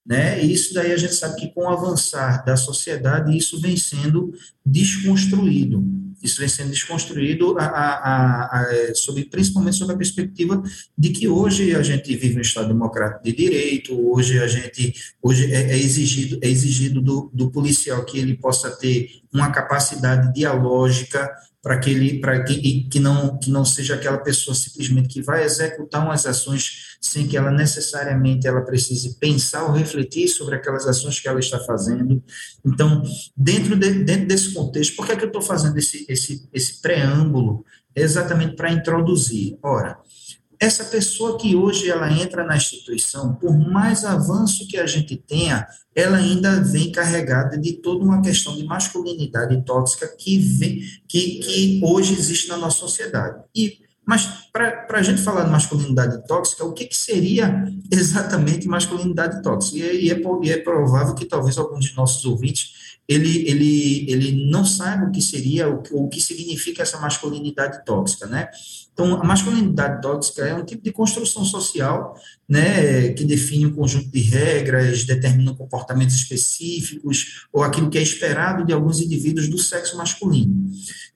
Né? 0.05 0.45
E 0.45 0.53
isso 0.53 0.75
daí 0.75 0.93
a 0.93 0.97
gente 0.99 1.15
sabe 1.15 1.37
que 1.37 1.55
com 1.55 1.63
o 1.63 1.69
avançar 1.69 2.45
da 2.45 2.57
sociedade, 2.57 3.35
isso 3.35 3.59
vem 3.59 3.77
sendo 3.77 4.35
desconstruído 4.67 5.83
isso 6.23 6.39
vem 6.39 6.49
sendo 6.49 6.71
desconstruído, 6.71 7.59
a, 7.59 7.65
a, 7.65 8.61
a, 8.61 8.95
sobre, 8.95 9.25
principalmente 9.25 9.77
sobre 9.77 9.95
a 9.95 9.99
perspectiva 9.99 10.63
de 10.97 11.11
que 11.11 11.29
hoje 11.29 11.75
a 11.75 11.83
gente 11.83 12.15
vive 12.17 12.39
um 12.39 12.43
Estado 12.43 12.69
democrático 12.69 13.25
de 13.25 13.33
direito, 13.33 13.99
hoje 14.11 14.39
a 14.39 14.47
gente 14.47 14.95
hoje 15.21 15.53
é, 15.53 15.73
é 15.73 15.77
exigido, 15.77 16.39
é 16.43 16.49
exigido 16.49 17.01
do, 17.01 17.31
do 17.33 17.51
policial 17.51 18.05
que 18.05 18.19
ele 18.19 18.37
possa 18.37 18.71
ter 18.71 19.23
uma 19.33 19.51
capacidade 19.51 20.33
dialógica 20.33 21.31
para 21.63 21.79
que 21.79 21.91
ele 21.91 22.19
para 22.19 22.43
que, 22.43 22.89
que 22.89 22.99
não 22.99 23.39
que 23.39 23.49
não 23.49 23.65
seja 23.65 23.95
aquela 23.95 24.19
pessoa 24.19 24.55
simplesmente 24.55 25.09
que 25.09 25.23
vai 25.23 25.45
executar 25.45 26.05
umas 26.05 26.27
ações 26.27 26.97
sem 27.01 27.27
que 27.29 27.37
ela 27.37 27.53
necessariamente 27.53 28.47
ela 28.47 28.63
precise 28.63 29.17
pensar 29.19 29.65
ou 29.65 29.73
refletir 29.73 30.29
sobre 30.29 30.57
aquelas 30.57 30.87
ações 30.87 31.21
que 31.21 31.29
ela 31.29 31.41
está 31.41 31.59
fazendo. 31.61 32.23
Então, 32.65 33.03
dentro 33.37 33.77
de, 33.77 34.05
dentro 34.05 34.27
desse 34.27 34.53
contexto, 34.53 34.97
por 34.97 35.07
que, 35.07 35.13
é 35.13 35.17
que 35.17 35.25
eu 35.25 35.29
estou 35.29 35.43
fazendo 35.43 35.79
esse 35.79 36.05
esse 36.09 36.49
esse 36.53 36.81
preâmbulo 36.81 37.65
exatamente 37.95 38.57
para 38.57 38.73
introduzir? 38.73 39.57
Ora, 39.63 39.99
essa 40.63 40.85
pessoa 40.85 41.37
que 41.37 41.57
hoje 41.57 41.91
ela 41.91 42.09
entra 42.13 42.45
na 42.45 42.57
instituição, 42.57 43.35
por 43.35 43.53
mais 43.53 44.05
avanço 44.05 44.69
que 44.69 44.79
a 44.79 44.87
gente 44.87 45.17
tenha, 45.17 45.67
ela 45.93 46.19
ainda 46.19 46.61
vem 46.61 46.93
carregada 46.93 47.59
de 47.59 47.73
toda 47.73 48.05
uma 48.05 48.23
questão 48.23 48.57
de 48.57 48.63
masculinidade 48.63 49.61
tóxica 49.65 50.07
que, 50.07 50.39
vem, 50.39 50.81
que, 51.09 51.41
que 51.41 51.81
hoje 51.83 52.15
existe 52.15 52.49
na 52.49 52.57
nossa 52.57 52.79
sociedade. 52.79 53.43
E 53.53 53.81
Mas 54.07 54.25
para 54.53 54.87
a 54.99 55.03
gente 55.03 55.21
falar 55.21 55.43
de 55.43 55.51
masculinidade 55.51 56.25
tóxica, 56.29 56.65
o 56.65 56.73
que, 56.73 56.85
que 56.85 56.97
seria 56.97 57.65
exatamente 57.91 58.69
masculinidade 58.69 59.43
tóxica? 59.43 59.79
E, 59.79 59.83
é, 59.83 59.95
e, 59.97 60.11
é, 60.13 60.23
e 60.45 60.51
é 60.53 60.59
provável 60.59 61.17
que 61.17 61.25
talvez 61.25 61.59
alguns 61.59 61.87
de 61.87 61.97
nossos 61.97 62.25
ouvintes 62.25 62.92
ele, 63.13 63.49
ele, 63.49 64.11
ele 64.11 64.51
não 64.51 64.65
saiba 64.65 65.07
o 65.07 65.13
que 65.13 65.21
seria, 65.21 65.69
o 65.69 65.83
que, 65.83 65.95
o 65.95 66.09
que 66.09 66.21
significa 66.21 66.83
essa 66.83 66.99
masculinidade 66.99 67.85
tóxica, 67.85 68.27
né? 68.27 68.49
Então, 68.93 69.15
a 69.15 69.25
masculinidade 69.25 70.03
tóxica 70.03 70.43
é 70.43 70.55
um 70.55 70.65
tipo 70.65 70.83
de 70.83 70.93
construção 70.93 71.45
social, 71.45 72.15
né, 72.47 73.09
que 73.15 73.25
define 73.25 73.67
um 73.67 73.75
conjunto 73.75 74.11
de 74.11 74.21
regras, 74.21 75.05
determina 75.05 75.55
comportamentos 75.55 76.15
específicos, 76.15 77.47
ou 77.51 77.63
aquilo 77.63 77.89
que 77.89 77.97
é 77.97 78.03
esperado 78.03 78.67
de 78.67 78.73
alguns 78.73 79.01
indivíduos 79.01 79.49
do 79.49 79.57
sexo 79.57 79.97
masculino. 79.97 80.71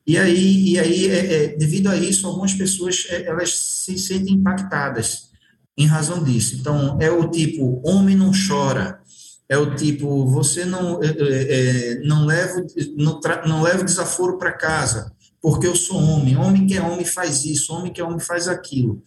E 0.07 0.17
aí, 0.17 0.71
e 0.71 0.79
aí 0.79 1.09
é, 1.09 1.35
é, 1.35 1.57
devido 1.57 1.89
a 1.89 1.97
isso, 1.97 2.27
algumas 2.27 2.55
pessoas, 2.55 3.07
é, 3.11 3.27
elas 3.27 3.51
se 3.59 3.99
sentem 3.99 4.35
impactadas 4.35 5.31
em 5.77 5.87
razão 5.87 6.25
disso. 6.25 6.57
Então, 6.59 6.97
é 6.99 7.11
o 7.11 7.29
tipo, 7.31 7.83
homem 7.85 8.17
não 8.17 8.33
chora, 8.49 9.01
é 9.49 9.57
o 9.57 9.75
tipo, 9.75 10.27
você 10.27 10.65
não, 10.65 11.03
é, 11.03 11.07
é, 11.07 11.93
é 11.93 12.01
não, 12.01 12.27
leva, 12.27 12.67
não, 12.97 13.21
não 13.47 13.63
leva 13.63 13.85
desaforo 13.85 14.39
para 14.39 14.53
casa, 14.53 15.13
porque 15.41 15.67
eu 15.67 15.77
sou 15.77 15.97
homem. 15.97 16.37
Homem 16.37 16.67
que 16.67 16.77
é 16.77 16.83
homem 16.83 17.05
faz 17.05 17.45
isso, 17.45 17.73
homem 17.73 17.93
que 17.93 18.01
é 18.01 18.05
homem 18.05 18.21
faz 18.21 18.49
aquilo. 18.49 19.03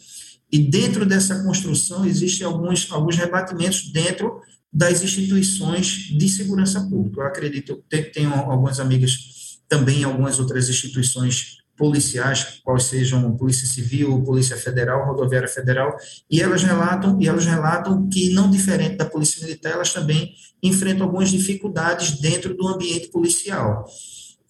E 0.52 0.58
dentro 0.58 1.06
dessa 1.06 1.44
construção 1.44 2.06
existem 2.06 2.46
alguns, 2.46 2.92
alguns 2.92 3.16
rebatimentos 3.18 3.92
dentro 3.92 4.42
das 4.72 5.04
instituições 5.04 5.88
de 6.18 6.30
segurança 6.30 6.82
pública. 6.82 7.22
Eu 7.22 7.28
acredito, 7.28 7.84
tenho, 7.90 8.12
tenho 8.12 8.34
algumas 8.34 8.80
amigas 8.80 9.60
também 9.68 10.02
em 10.02 10.04
algumas 10.04 10.40
outras 10.40 10.70
instituições 10.70 11.59
policiais, 11.80 12.60
quais 12.62 12.84
sejam 12.84 13.36
Polícia 13.38 13.66
Civil, 13.66 14.22
Polícia 14.24 14.58
Federal, 14.58 15.08
Rodoviária 15.08 15.48
Federal, 15.48 15.96
e 16.30 16.42
elas 16.42 16.62
relatam, 16.62 17.18
e 17.22 17.28
elas 17.28 17.46
relatam 17.46 18.10
que 18.10 18.34
não 18.34 18.52
diferente 18.52 18.98
da 18.98 19.06
Polícia 19.06 19.42
Militar, 19.42 19.72
elas 19.72 19.94
também 19.94 20.34
enfrentam 20.62 21.06
algumas 21.06 21.32
dificuldades 21.32 22.20
dentro 22.20 22.54
do 22.54 22.68
ambiente 22.68 23.08
policial. 23.08 23.86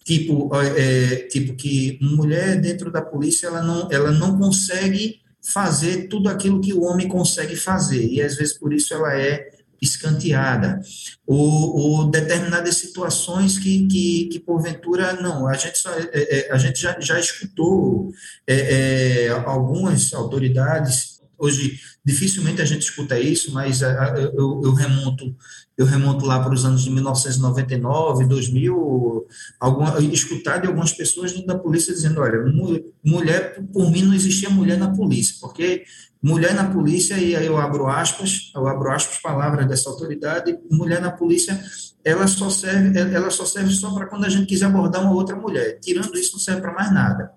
Tipo, 0.04 0.50
é, 0.56 1.28
tipo 1.28 1.54
que 1.54 1.98
mulher 2.02 2.60
dentro 2.60 2.90
da 2.90 3.00
polícia 3.00 3.46
ela 3.46 3.62
não, 3.62 3.88
ela 3.92 4.10
não 4.10 4.36
consegue 4.36 5.20
fazer 5.40 6.08
tudo 6.08 6.28
aquilo 6.28 6.60
que 6.60 6.72
o 6.74 6.82
homem 6.82 7.06
consegue 7.06 7.54
fazer, 7.54 8.04
e 8.06 8.20
às 8.20 8.34
vezes 8.34 8.58
por 8.58 8.72
isso 8.72 8.92
ela 8.92 9.14
é 9.14 9.59
escanteada, 9.80 10.80
ou, 11.26 11.76
ou 11.76 12.10
determinadas 12.10 12.76
situações 12.76 13.58
que, 13.58 13.86
que, 13.86 14.24
que, 14.26 14.38
porventura, 14.38 15.14
não, 15.14 15.46
a 15.46 15.54
gente, 15.54 15.78
só, 15.78 15.90
é, 15.90 16.08
é, 16.12 16.52
a 16.52 16.58
gente 16.58 16.80
já, 16.80 16.98
já 17.00 17.18
escutou 17.18 18.12
é, 18.46 19.26
é, 19.26 19.28
algumas 19.30 20.12
autoridades, 20.12 21.20
hoje 21.38 21.80
dificilmente 22.04 22.60
a 22.60 22.66
gente 22.66 22.82
escuta 22.82 23.18
isso, 23.18 23.52
mas 23.52 23.80
eu, 23.80 24.60
eu 24.62 24.74
remonto 24.74 25.34
eu 25.80 25.86
remonto 25.86 26.26
lá 26.26 26.38
para 26.38 26.52
os 26.52 26.66
anos 26.66 26.84
de 26.84 26.90
1999, 26.90 28.26
2000, 28.26 29.26
alguma, 29.58 29.98
escutar 30.12 30.58
de 30.58 30.66
algumas 30.66 30.92
pessoas 30.92 31.32
dentro 31.32 31.46
da 31.46 31.58
polícia 31.58 31.94
dizendo, 31.94 32.20
olha, 32.20 32.38
mulher, 33.02 33.58
por 33.72 33.90
mim 33.90 34.02
não 34.02 34.12
existia 34.12 34.50
mulher 34.50 34.76
na 34.76 34.90
polícia, 34.94 35.36
porque 35.40 35.84
Mulher 36.22 36.54
na 36.54 36.70
polícia, 36.70 37.14
e 37.14 37.34
aí 37.34 37.46
eu 37.46 37.56
abro 37.56 37.86
aspas, 37.86 38.52
eu 38.54 38.66
abro 38.66 38.90
aspas, 38.90 39.18
palavras 39.18 39.66
dessa 39.66 39.88
autoridade, 39.88 40.58
mulher 40.70 41.00
na 41.00 41.10
polícia, 41.10 41.58
ela 42.04 42.26
só 42.26 42.50
serve, 42.50 42.98
ela 42.98 43.30
só 43.30 43.46
serve 43.46 43.72
só 43.72 43.94
para 43.94 44.06
quando 44.06 44.26
a 44.26 44.28
gente 44.28 44.46
quiser 44.46 44.66
abordar 44.66 45.02
uma 45.02 45.14
outra 45.14 45.34
mulher. 45.34 45.78
Tirando 45.80 46.16
isso, 46.18 46.32
não 46.32 46.40
serve 46.40 46.60
para 46.60 46.74
mais 46.74 46.92
nada. 46.92 47.32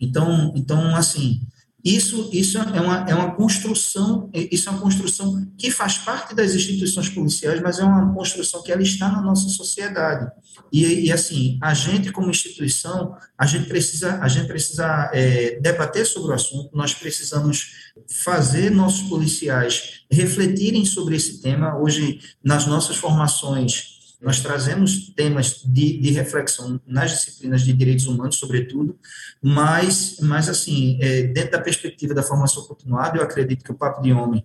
Então, 0.00 0.52
então 0.56 0.96
assim, 0.96 1.42
isso, 1.84 2.30
isso 2.32 2.58
é, 2.58 2.80
uma, 2.80 3.10
é 3.10 3.14
uma 3.14 3.34
construção, 3.34 4.30
isso 4.32 4.68
é 4.68 4.72
uma 4.72 4.80
construção 4.80 5.46
que 5.58 5.68
faz 5.68 5.98
parte 5.98 6.32
das 6.32 6.54
instituições 6.54 7.08
policiais, 7.08 7.60
mas 7.60 7.80
é 7.80 7.84
uma 7.84 8.14
construção 8.14 8.62
que 8.62 8.70
ela 8.70 8.82
está 8.82 9.08
na 9.08 9.20
nossa 9.20 9.48
sociedade. 9.48 10.30
E, 10.72 11.06
e 11.06 11.12
assim, 11.12 11.58
a 11.60 11.74
gente 11.74 12.12
como 12.12 12.30
instituição, 12.30 13.16
a 13.36 13.46
gente 13.46 13.68
precisa, 13.68 14.20
a 14.20 14.28
gente 14.28 14.46
precisa 14.46 15.10
é, 15.12 15.58
debater 15.60 16.06
sobre 16.06 16.30
o 16.30 16.34
assunto, 16.34 16.70
nós 16.72 16.94
precisamos 16.94 17.72
fazer 18.08 18.70
nossos 18.70 19.08
policiais 19.08 20.04
refletirem 20.10 20.84
sobre 20.84 21.16
esse 21.16 21.42
tema. 21.42 21.76
Hoje, 21.78 22.20
nas 22.44 22.64
nossas 22.66 22.96
formações, 22.96 23.91
nós 24.22 24.40
trazemos 24.40 25.12
temas 25.16 25.62
de, 25.64 25.98
de 25.98 26.10
reflexão 26.12 26.80
nas 26.86 27.10
disciplinas 27.10 27.62
de 27.62 27.72
direitos 27.72 28.06
humanos, 28.06 28.36
sobretudo, 28.36 28.96
mas, 29.42 30.18
mas 30.20 30.48
assim, 30.48 30.96
é, 31.00 31.24
dentro 31.24 31.52
da 31.52 31.60
perspectiva 31.60 32.14
da 32.14 32.22
formação 32.22 32.62
continuada, 32.64 33.18
eu 33.18 33.22
acredito 33.22 33.64
que 33.64 33.72
o 33.72 33.74
Papo 33.74 34.00
de 34.00 34.12
Homem, 34.12 34.44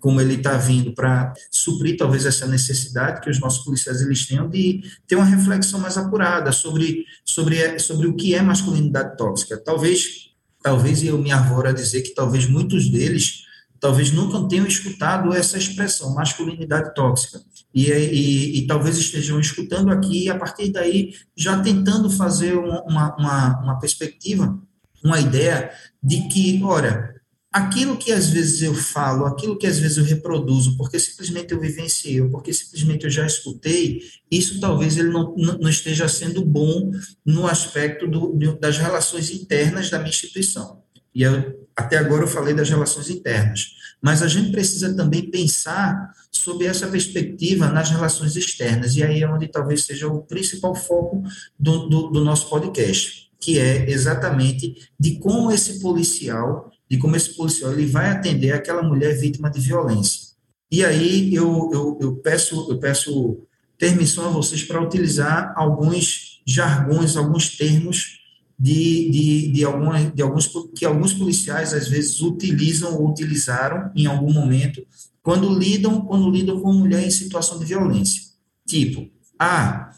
como 0.00 0.20
ele 0.20 0.34
está 0.34 0.56
vindo 0.56 0.92
para 0.92 1.32
suprir 1.52 1.96
talvez 1.96 2.26
essa 2.26 2.46
necessidade 2.46 3.20
que 3.20 3.30
os 3.30 3.38
nossos 3.38 3.64
policiais 3.64 4.02
eles 4.02 4.26
tenham 4.26 4.50
de 4.50 4.82
ter 5.06 5.14
uma 5.14 5.24
reflexão 5.24 5.78
mais 5.78 5.96
apurada 5.96 6.50
sobre, 6.50 7.04
sobre, 7.24 7.78
sobre 7.78 8.08
o 8.08 8.16
que 8.16 8.34
é 8.34 8.42
masculinidade 8.42 9.16
tóxica. 9.16 9.56
Talvez, 9.56 10.32
talvez 10.60 11.04
eu 11.04 11.16
me 11.16 11.30
arvoro 11.30 11.68
a 11.68 11.72
dizer 11.72 12.02
que 12.02 12.12
talvez 12.12 12.48
muitos 12.48 12.90
deles 12.90 13.42
talvez 13.78 14.12
nunca 14.12 14.48
tenham 14.48 14.66
escutado 14.66 15.32
essa 15.34 15.58
expressão, 15.58 16.14
masculinidade 16.14 16.94
tóxica. 16.94 17.40
E, 17.74 17.90
e, 17.90 18.58
e, 18.58 18.66
talvez 18.66 18.98
estejam 18.98 19.40
escutando 19.40 19.90
aqui 19.90 20.24
e, 20.24 20.30
a 20.30 20.38
partir 20.38 20.70
daí, 20.70 21.14
já 21.36 21.58
tentando 21.60 22.10
fazer 22.10 22.54
uma, 22.54 23.14
uma, 23.16 23.60
uma 23.62 23.78
perspectiva, 23.78 24.58
uma 25.02 25.18
ideia 25.18 25.70
de 26.02 26.28
que, 26.28 26.60
olha, 26.62 27.14
aquilo 27.52 27.98
que 27.98 28.10
às 28.10 28.30
vezes 28.30 28.62
eu 28.62 28.74
falo, 28.74 29.26
aquilo 29.26 29.58
que 29.58 29.66
às 29.66 29.78
vezes 29.78 29.98
eu 29.98 30.04
reproduzo, 30.04 30.76
porque 30.76 30.98
simplesmente 30.98 31.52
eu 31.52 31.60
vivenciei, 31.60 32.22
porque 32.28 32.52
simplesmente 32.52 33.04
eu 33.04 33.10
já 33.10 33.26
escutei, 33.26 34.02
isso 34.30 34.58
talvez 34.58 34.96
ele 34.96 35.10
não, 35.10 35.34
não 35.36 35.68
esteja 35.68 36.08
sendo 36.08 36.42
bom 36.42 36.90
no 37.24 37.46
aspecto 37.46 38.06
do, 38.06 38.34
das 38.58 38.78
relações 38.78 39.30
internas 39.30 39.90
da 39.90 39.98
minha 39.98 40.10
instituição. 40.10 40.82
E 41.14 41.22
eu, 41.22 41.68
até 41.76 41.98
agora 41.98 42.22
eu 42.22 42.28
falei 42.28 42.54
das 42.54 42.70
relações 42.70 43.10
internas, 43.10 43.76
mas 44.02 44.20
a 44.20 44.26
gente 44.26 44.50
precisa 44.50 44.92
também 44.94 45.30
pensar 45.30 46.12
sobre 46.30 46.66
essa 46.66 46.88
perspectiva 46.88 47.68
nas 47.68 47.90
relações 47.90 48.34
externas, 48.34 48.96
e 48.96 49.02
aí 49.02 49.22
é 49.22 49.28
onde 49.28 49.46
talvez 49.46 49.84
seja 49.84 50.08
o 50.08 50.22
principal 50.22 50.74
foco 50.74 51.22
do, 51.58 51.88
do, 51.88 52.08
do 52.08 52.24
nosso 52.24 52.50
podcast, 52.50 53.30
que 53.40 53.58
é 53.58 53.88
exatamente 53.88 54.88
de 54.98 55.18
como 55.18 55.52
esse 55.52 55.80
policial, 55.80 56.70
de 56.90 56.98
como 56.98 57.14
esse 57.14 57.36
policial 57.36 57.72
ele 57.72 57.86
vai 57.86 58.10
atender 58.10 58.52
aquela 58.52 58.82
mulher 58.82 59.16
vítima 59.18 59.48
de 59.48 59.60
violência. 59.60 60.32
E 60.70 60.84
aí 60.84 61.34
eu, 61.34 61.70
eu, 61.72 61.98
eu 62.00 62.16
peço 62.16 62.70
eu 62.70 62.78
peço 62.78 63.46
permissão 63.78 64.26
a 64.26 64.30
vocês 64.30 64.62
para 64.62 64.80
utilizar 64.80 65.52
alguns 65.56 66.40
jargões, 66.46 67.16
alguns 67.16 67.56
termos 67.56 68.21
de, 68.58 69.10
de, 69.10 69.52
de, 69.52 69.64
alguma, 69.64 70.00
de 70.04 70.22
alguns 70.22 70.50
que 70.76 70.84
alguns 70.84 71.12
policiais 71.12 71.72
às 71.72 71.88
vezes 71.88 72.20
utilizam 72.20 72.94
ou 72.94 73.10
utilizaram 73.10 73.90
em 73.94 74.06
algum 74.06 74.32
momento 74.32 74.86
quando 75.22 75.56
lidam 75.56 76.00
quando 76.02 76.30
lidam 76.30 76.60
com 76.60 76.72
mulher 76.72 77.04
em 77.04 77.10
situação 77.10 77.58
de 77.58 77.64
violência. 77.64 78.22
Tipo, 78.66 79.08
ah, 79.38 79.90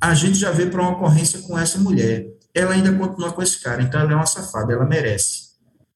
a 0.00 0.14
gente 0.14 0.38
já 0.38 0.50
veio 0.50 0.70
para 0.70 0.82
uma 0.82 0.92
ocorrência 0.92 1.40
com 1.42 1.58
essa 1.58 1.78
mulher, 1.78 2.26
ela 2.54 2.72
ainda 2.72 2.92
continua 2.92 3.32
com 3.32 3.42
esse 3.42 3.60
cara, 3.60 3.82
então 3.82 4.00
ela 4.00 4.12
é 4.12 4.16
uma 4.16 4.26
safada, 4.26 4.72
ela 4.72 4.86
merece. 4.86 5.46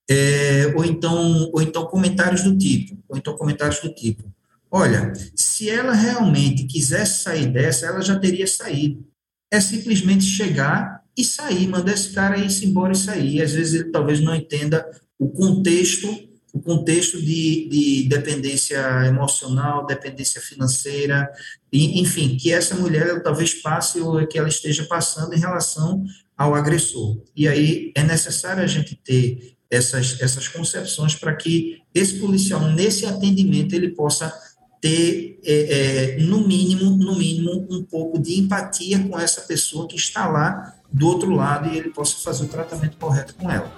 É, 0.09 0.73
ou 0.77 0.85
então 0.85 1.51
ou 1.53 1.63
então 1.63 1.87
comentários 1.87 2.43
do 2.43 2.57
tipo, 2.57 2.99
ou 3.09 3.17
então 3.17 3.37
comentários 3.37 3.81
do 3.81 3.95
tipo, 3.95 4.25
olha, 4.71 5.13
se 5.35 5.71
ela 5.71 5.93
realmente 5.93 6.65
quisesse 6.65 7.23
sair 7.23 7.47
dessa, 7.47 7.87
ela 7.87 8.03
já 8.03 8.19
teria 8.19 8.47
saído. 8.47 9.07
É 9.53 9.61
simplesmente 9.61 10.25
chegar 10.25 11.00
e 11.17 11.25
sair, 11.25 11.67
mandar 11.67 11.93
esse 11.93 12.13
cara 12.13 12.39
ir 12.39 12.65
embora 12.65 12.93
e 12.93 12.97
sair. 12.97 13.43
Às 13.43 13.53
vezes 13.53 13.75
ele 13.75 13.91
talvez 13.91 14.21
não 14.21 14.35
entenda 14.35 14.87
o 15.19 15.29
contexto, 15.29 16.09
o 16.53 16.61
contexto 16.61 17.21
de, 17.21 17.69
de 17.69 18.09
dependência 18.09 18.79
emocional, 19.07 19.87
dependência 19.87 20.41
financeira, 20.41 21.31
e, 21.73 22.01
enfim, 22.01 22.37
que 22.37 22.53
essa 22.53 22.75
mulher 22.75 23.07
ela, 23.07 23.21
talvez 23.21 23.55
passe 23.55 24.01
ou 24.01 24.27
que 24.27 24.39
ela 24.39 24.49
esteja 24.49 24.85
passando 24.85 25.35
em 25.35 25.39
relação 25.39 26.05
ao 26.37 26.55
agressor. 26.55 27.23
E 27.37 27.47
aí 27.47 27.93
é 27.95 28.03
necessário 28.03 28.63
a 28.63 28.67
gente 28.67 28.95
ter 28.97 29.57
essas, 29.71 30.21
essas 30.21 30.49
concepções 30.49 31.15
para 31.15 31.37
que 31.37 31.79
esse 31.95 32.15
policial, 32.19 32.61
nesse 32.73 33.07
atendimento, 33.07 33.75
ele 33.75 33.91
possa 33.91 34.33
ter, 34.81 35.39
é, 35.45 36.17
é, 36.17 36.23
no 36.23 36.47
mínimo, 36.47 36.97
no 36.97 37.17
mínimo, 37.17 37.67
um 37.71 37.85
pouco 37.85 38.19
de 38.19 38.41
empatia 38.41 38.99
com 38.99 39.19
essa 39.19 39.43
pessoa 39.43 39.87
que 39.87 39.97
está 39.97 40.27
lá 40.27 40.80
do 40.93 41.07
outro 41.07 41.31
lado 41.35 41.69
e 41.69 41.77
ele 41.77 41.91
possa 41.91 42.17
fazer 42.23 42.45
o 42.45 42.49
tratamento 42.49 42.97
correto 42.97 43.35
com 43.35 43.51
ela. 43.51 43.71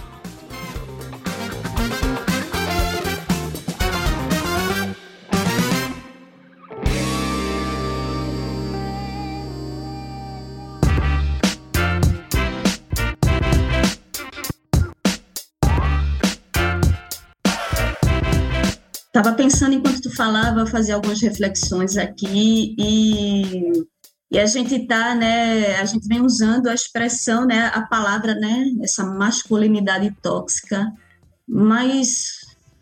Estava 19.14 19.36
pensando 19.36 19.74
enquanto 19.74 20.00
tu 20.00 20.16
falava, 20.16 20.64
fazer 20.66 20.92
algumas 20.92 21.20
reflexões 21.20 21.98
aqui 21.98 22.74
e 22.78 23.84
e 24.32 24.38
a 24.38 24.46
gente 24.46 24.86
tá, 24.86 25.14
né, 25.14 25.76
a 25.76 25.84
gente 25.84 26.08
vem 26.08 26.22
usando 26.22 26.68
a 26.68 26.74
expressão, 26.74 27.46
né, 27.46 27.66
a 27.66 27.82
palavra, 27.82 28.34
né, 28.34 28.64
essa 28.82 29.04
masculinidade 29.04 30.10
tóxica, 30.22 30.90
mas 31.46 32.38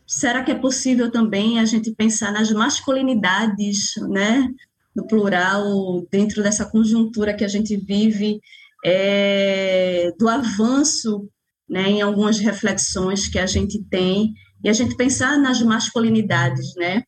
será 0.06 0.44
que 0.44 0.52
é 0.52 0.54
possível 0.54 1.10
também 1.10 1.58
a 1.58 1.64
gente 1.64 1.92
pensar 1.92 2.30
nas 2.32 2.52
masculinidades, 2.52 3.94
né, 4.08 4.48
no 4.94 5.08
plural, 5.08 6.06
dentro 6.08 6.40
dessa 6.40 6.64
conjuntura 6.64 7.34
que 7.34 7.44
a 7.44 7.48
gente 7.48 7.76
vive, 7.76 8.40
é, 8.84 10.12
do 10.20 10.28
avanço, 10.28 11.28
né, 11.68 11.90
em 11.90 12.00
algumas 12.00 12.38
reflexões 12.38 13.26
que 13.26 13.40
a 13.40 13.46
gente 13.46 13.82
tem 13.90 14.34
e 14.62 14.68
a 14.68 14.72
gente 14.72 14.96
pensar 14.96 15.36
nas 15.36 15.60
masculinidades, 15.62 16.76
né? 16.76 17.02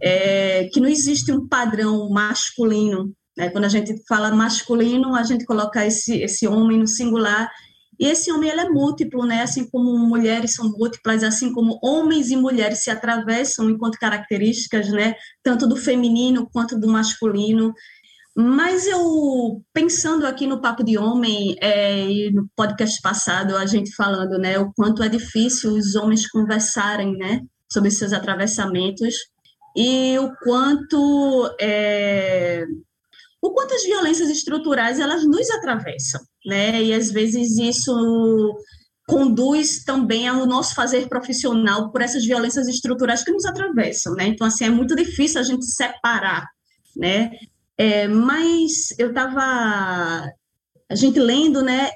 É, 0.00 0.64
que 0.72 0.80
não 0.80 0.88
existe 0.88 1.32
um 1.32 1.46
padrão 1.46 2.08
masculino. 2.10 3.14
Né? 3.36 3.50
Quando 3.50 3.64
a 3.64 3.68
gente 3.68 3.94
fala 4.08 4.34
masculino, 4.34 5.14
a 5.14 5.22
gente 5.22 5.44
coloca 5.44 5.84
esse, 5.84 6.20
esse 6.20 6.46
homem 6.46 6.78
no 6.78 6.86
singular, 6.86 7.50
e 7.98 8.06
esse 8.06 8.30
homem 8.30 8.50
ele 8.50 8.60
é 8.60 8.68
múltiplo, 8.68 9.24
né? 9.24 9.42
assim 9.42 9.68
como 9.70 9.98
mulheres 9.98 10.54
são 10.54 10.70
múltiplas, 10.70 11.22
assim 11.22 11.52
como 11.52 11.78
homens 11.82 12.30
e 12.30 12.36
mulheres 12.36 12.82
se 12.84 12.90
atravessam 12.90 13.70
enquanto 13.70 13.98
características, 13.98 14.90
né? 14.90 15.14
tanto 15.42 15.66
do 15.66 15.76
feminino 15.76 16.48
quanto 16.52 16.78
do 16.78 16.88
masculino. 16.88 17.72
Mas 18.38 18.86
eu, 18.86 19.62
pensando 19.72 20.26
aqui 20.26 20.46
no 20.46 20.60
Papo 20.60 20.84
de 20.84 20.98
Homem, 20.98 21.56
é, 21.58 22.06
e 22.06 22.30
no 22.30 22.46
podcast 22.54 23.00
passado, 23.00 23.56
a 23.56 23.64
gente 23.64 23.94
falando, 23.94 24.36
né, 24.36 24.58
o 24.58 24.70
quanto 24.74 25.02
é 25.02 25.08
difícil 25.08 25.72
os 25.72 25.94
homens 25.94 26.28
conversarem, 26.30 27.16
né, 27.16 27.40
sobre 27.72 27.90
seus 27.90 28.12
atravessamentos, 28.12 29.14
e 29.74 30.18
o 30.18 30.30
quanto, 30.44 31.50
é, 31.58 32.66
o 33.46 33.52
quanto 33.52 33.74
as 33.74 33.84
violências 33.84 34.28
estruturais, 34.28 34.98
elas 34.98 35.24
nos 35.24 35.48
atravessam, 35.50 36.20
né, 36.44 36.82
e 36.82 36.92
às 36.92 37.10
vezes 37.10 37.58
isso 37.58 38.54
conduz 39.08 39.84
também 39.84 40.26
ao 40.26 40.46
nosso 40.46 40.74
fazer 40.74 41.08
profissional 41.08 41.92
por 41.92 42.02
essas 42.02 42.24
violências 42.24 42.66
estruturais 42.66 43.22
que 43.22 43.30
nos 43.30 43.44
atravessam, 43.44 44.14
né, 44.14 44.26
então, 44.26 44.46
assim, 44.46 44.64
é 44.64 44.70
muito 44.70 44.94
difícil 44.96 45.40
a 45.40 45.44
gente 45.44 45.64
separar, 45.64 46.46
né, 46.96 47.30
é, 47.78 48.08
mas 48.08 48.98
eu 48.98 49.08
estava, 49.08 50.28
a 50.90 50.94
gente 50.94 51.18
lendo, 51.20 51.62
né, 51.62 51.90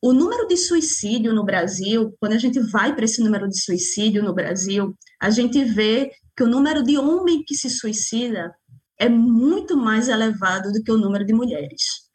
o 0.00 0.12
número 0.12 0.46
de 0.46 0.56
suicídio 0.56 1.34
no 1.34 1.44
Brasil, 1.44 2.14
quando 2.20 2.32
a 2.32 2.38
gente 2.38 2.60
vai 2.60 2.94
para 2.94 3.04
esse 3.04 3.22
número 3.22 3.48
de 3.48 3.60
suicídio 3.60 4.22
no 4.22 4.32
Brasil, 4.32 4.96
a 5.20 5.28
gente 5.28 5.64
vê 5.64 6.12
que 6.36 6.44
o 6.44 6.48
número 6.48 6.84
de 6.84 6.96
homens 6.96 7.42
que 7.46 7.54
se 7.56 7.68
suicida 7.68 8.52
é 8.98 9.08
muito 9.08 9.76
mais 9.76 10.08
elevado 10.08 10.72
do 10.72 10.82
que 10.82 10.90
o 10.90 10.98
número 10.98 11.24
de 11.24 11.32
mulheres. 11.32 12.08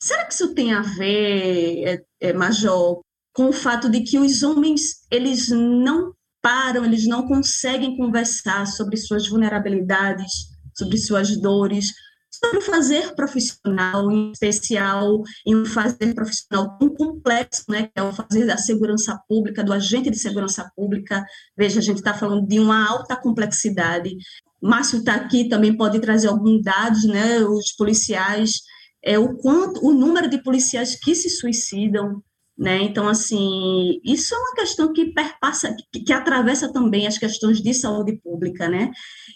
Será 0.00 0.24
que 0.24 0.32
isso 0.32 0.54
tem 0.54 0.72
a 0.72 0.80
ver, 0.80 1.84
é, 2.20 2.28
é, 2.28 2.32
Major, 2.32 3.02
com 3.34 3.50
o 3.50 3.52
fato 3.52 3.90
de 3.90 4.00
que 4.00 4.18
os 4.18 4.42
homens 4.42 5.06
eles 5.10 5.48
não 5.48 6.14
param, 6.42 6.84
eles 6.84 7.06
não 7.06 7.28
conseguem 7.28 7.96
conversar 7.96 8.66
sobre 8.66 8.96
suas 8.96 9.28
vulnerabilidades, 9.28 10.32
sobre 10.74 10.96
suas 10.96 11.36
dores, 11.36 11.92
sobre 12.30 12.58
o 12.58 12.62
fazer 12.62 13.14
profissional, 13.14 14.10
em 14.10 14.32
especial 14.32 15.22
em 15.46 15.54
um 15.54 15.66
fazer 15.66 16.14
profissional 16.14 16.78
tão 16.78 16.88
complexo, 16.94 17.64
né, 17.68 17.82
que 17.82 17.92
é 17.96 18.02
o 18.02 18.12
fazer 18.12 18.46
da 18.46 18.56
segurança 18.56 19.20
pública, 19.28 19.62
do 19.62 19.72
agente 19.72 20.10
de 20.10 20.18
segurança 20.18 20.70
pública. 20.74 21.24
Veja, 21.56 21.80
a 21.80 21.82
gente 21.82 21.98
está 21.98 22.14
falando 22.14 22.46
de 22.46 22.58
uma 22.58 22.88
alta 22.88 23.14
complexidade. 23.16 24.16
Márcio 24.60 24.98
está 24.98 25.14
aqui, 25.14 25.48
também 25.48 25.76
pode 25.76 26.00
trazer 26.00 26.28
alguns 26.28 26.62
dados, 26.62 27.04
né, 27.04 27.38
os 27.40 27.72
policiais, 27.72 28.60
é, 29.02 29.18
o 29.18 29.36
quanto, 29.36 29.84
o 29.84 29.92
número 29.92 30.28
de 30.28 30.42
policiais 30.42 30.96
que 30.96 31.14
se 31.14 31.30
suicidam, 31.30 32.22
né? 32.60 32.82
Então, 32.82 33.08
assim, 33.08 33.98
isso 34.04 34.34
é 34.34 34.38
uma 34.38 34.54
questão 34.54 34.92
que 34.92 35.14
perpassa, 35.14 35.74
que, 35.90 36.00
que, 36.00 36.12
atravessa 36.12 36.70
também 36.70 37.06
as 37.06 37.16
questões 37.16 37.62
de 37.62 37.72
saúde 37.72 38.20
pública, 38.22 38.68
né? 38.68 38.90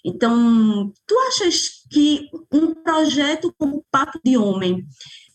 Então, 0.05 0.93
tu 1.07 1.19
achas 1.29 1.71
que 1.91 2.29
um 2.53 2.75
projeto 2.75 3.55
como 3.57 3.83
Papo 3.91 4.21
de 4.23 4.37
Homem, 4.37 4.85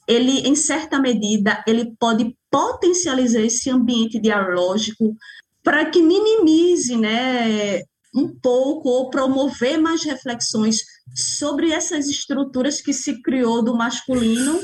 ele, 0.07 0.47
em 0.47 0.55
certa 0.55 0.99
medida, 0.99 1.63
ele 1.67 1.95
pode 1.99 2.35
potencializar 2.51 3.41
esse 3.41 3.71
ambiente 3.71 4.19
dialógico 4.19 5.15
para 5.63 5.85
que 5.85 6.01
minimize, 6.01 6.95
né, 6.95 7.81
um 8.13 8.27
pouco 8.27 8.89
ou 8.89 9.09
promover 9.09 9.77
mais 9.77 10.03
reflexões 10.03 10.81
sobre 11.15 11.71
essas 11.71 12.07
estruturas 12.07 12.81
que 12.81 12.93
se 12.93 13.21
criou 13.21 13.63
do 13.63 13.75
masculino 13.75 14.59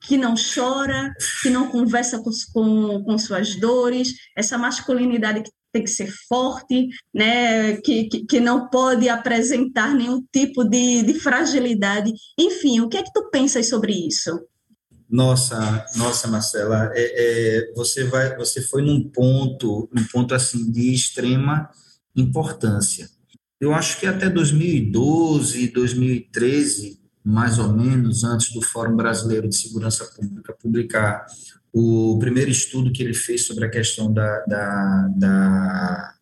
que 0.00 0.16
não 0.16 0.34
chora, 0.34 1.14
que 1.42 1.50
não 1.50 1.68
conversa 1.68 2.18
com, 2.18 2.30
com, 2.52 3.04
com 3.04 3.18
suas 3.18 3.54
dores, 3.56 4.14
essa 4.36 4.56
masculinidade 4.56 5.42
que 5.42 5.50
tem 5.72 5.84
que 5.84 5.90
ser 5.90 6.10
forte, 6.28 6.88
né, 7.14 7.76
que, 7.76 8.04
que, 8.08 8.26
que, 8.26 8.40
não 8.40 8.68
pode 8.68 9.08
apresentar 9.08 9.94
nenhum 9.94 10.24
tipo 10.32 10.64
de, 10.64 11.02
de 11.02 11.14
fragilidade. 11.14 12.12
Enfim, 12.36 12.80
o 12.80 12.88
que 12.88 12.96
é 12.96 13.02
que 13.02 13.12
tu 13.12 13.30
pensas 13.30 13.68
sobre 13.68 13.92
isso? 13.92 14.40
Nossa, 15.08 15.86
nossa, 15.96 16.26
Marcela, 16.26 16.90
é, 16.94 17.68
é, 17.68 17.72
você 17.74 18.04
vai, 18.04 18.36
você 18.36 18.60
foi 18.62 18.82
num 18.82 19.08
ponto, 19.08 19.88
um 19.96 20.04
ponto 20.10 20.34
assim 20.34 20.70
de 20.70 20.92
extrema 20.92 21.70
importância. 22.16 23.08
Eu 23.60 23.74
acho 23.74 24.00
que 24.00 24.06
até 24.06 24.28
2012, 24.28 25.68
2013, 25.68 27.00
mais 27.22 27.58
ou 27.58 27.72
menos 27.72 28.24
antes 28.24 28.52
do 28.52 28.62
Fórum 28.62 28.96
Brasileiro 28.96 29.48
de 29.48 29.56
Segurança 29.56 30.04
Pública 30.16 30.56
publicar 30.60 31.26
o 31.72 32.18
primeiro 32.18 32.50
estudo 32.50 32.92
que 32.92 33.02
ele 33.02 33.14
fez 33.14 33.44
sobre 33.44 33.64
a 33.64 33.70
questão 33.70 34.12
da, 34.12 34.40
da, 34.46 35.08
da 35.16 36.14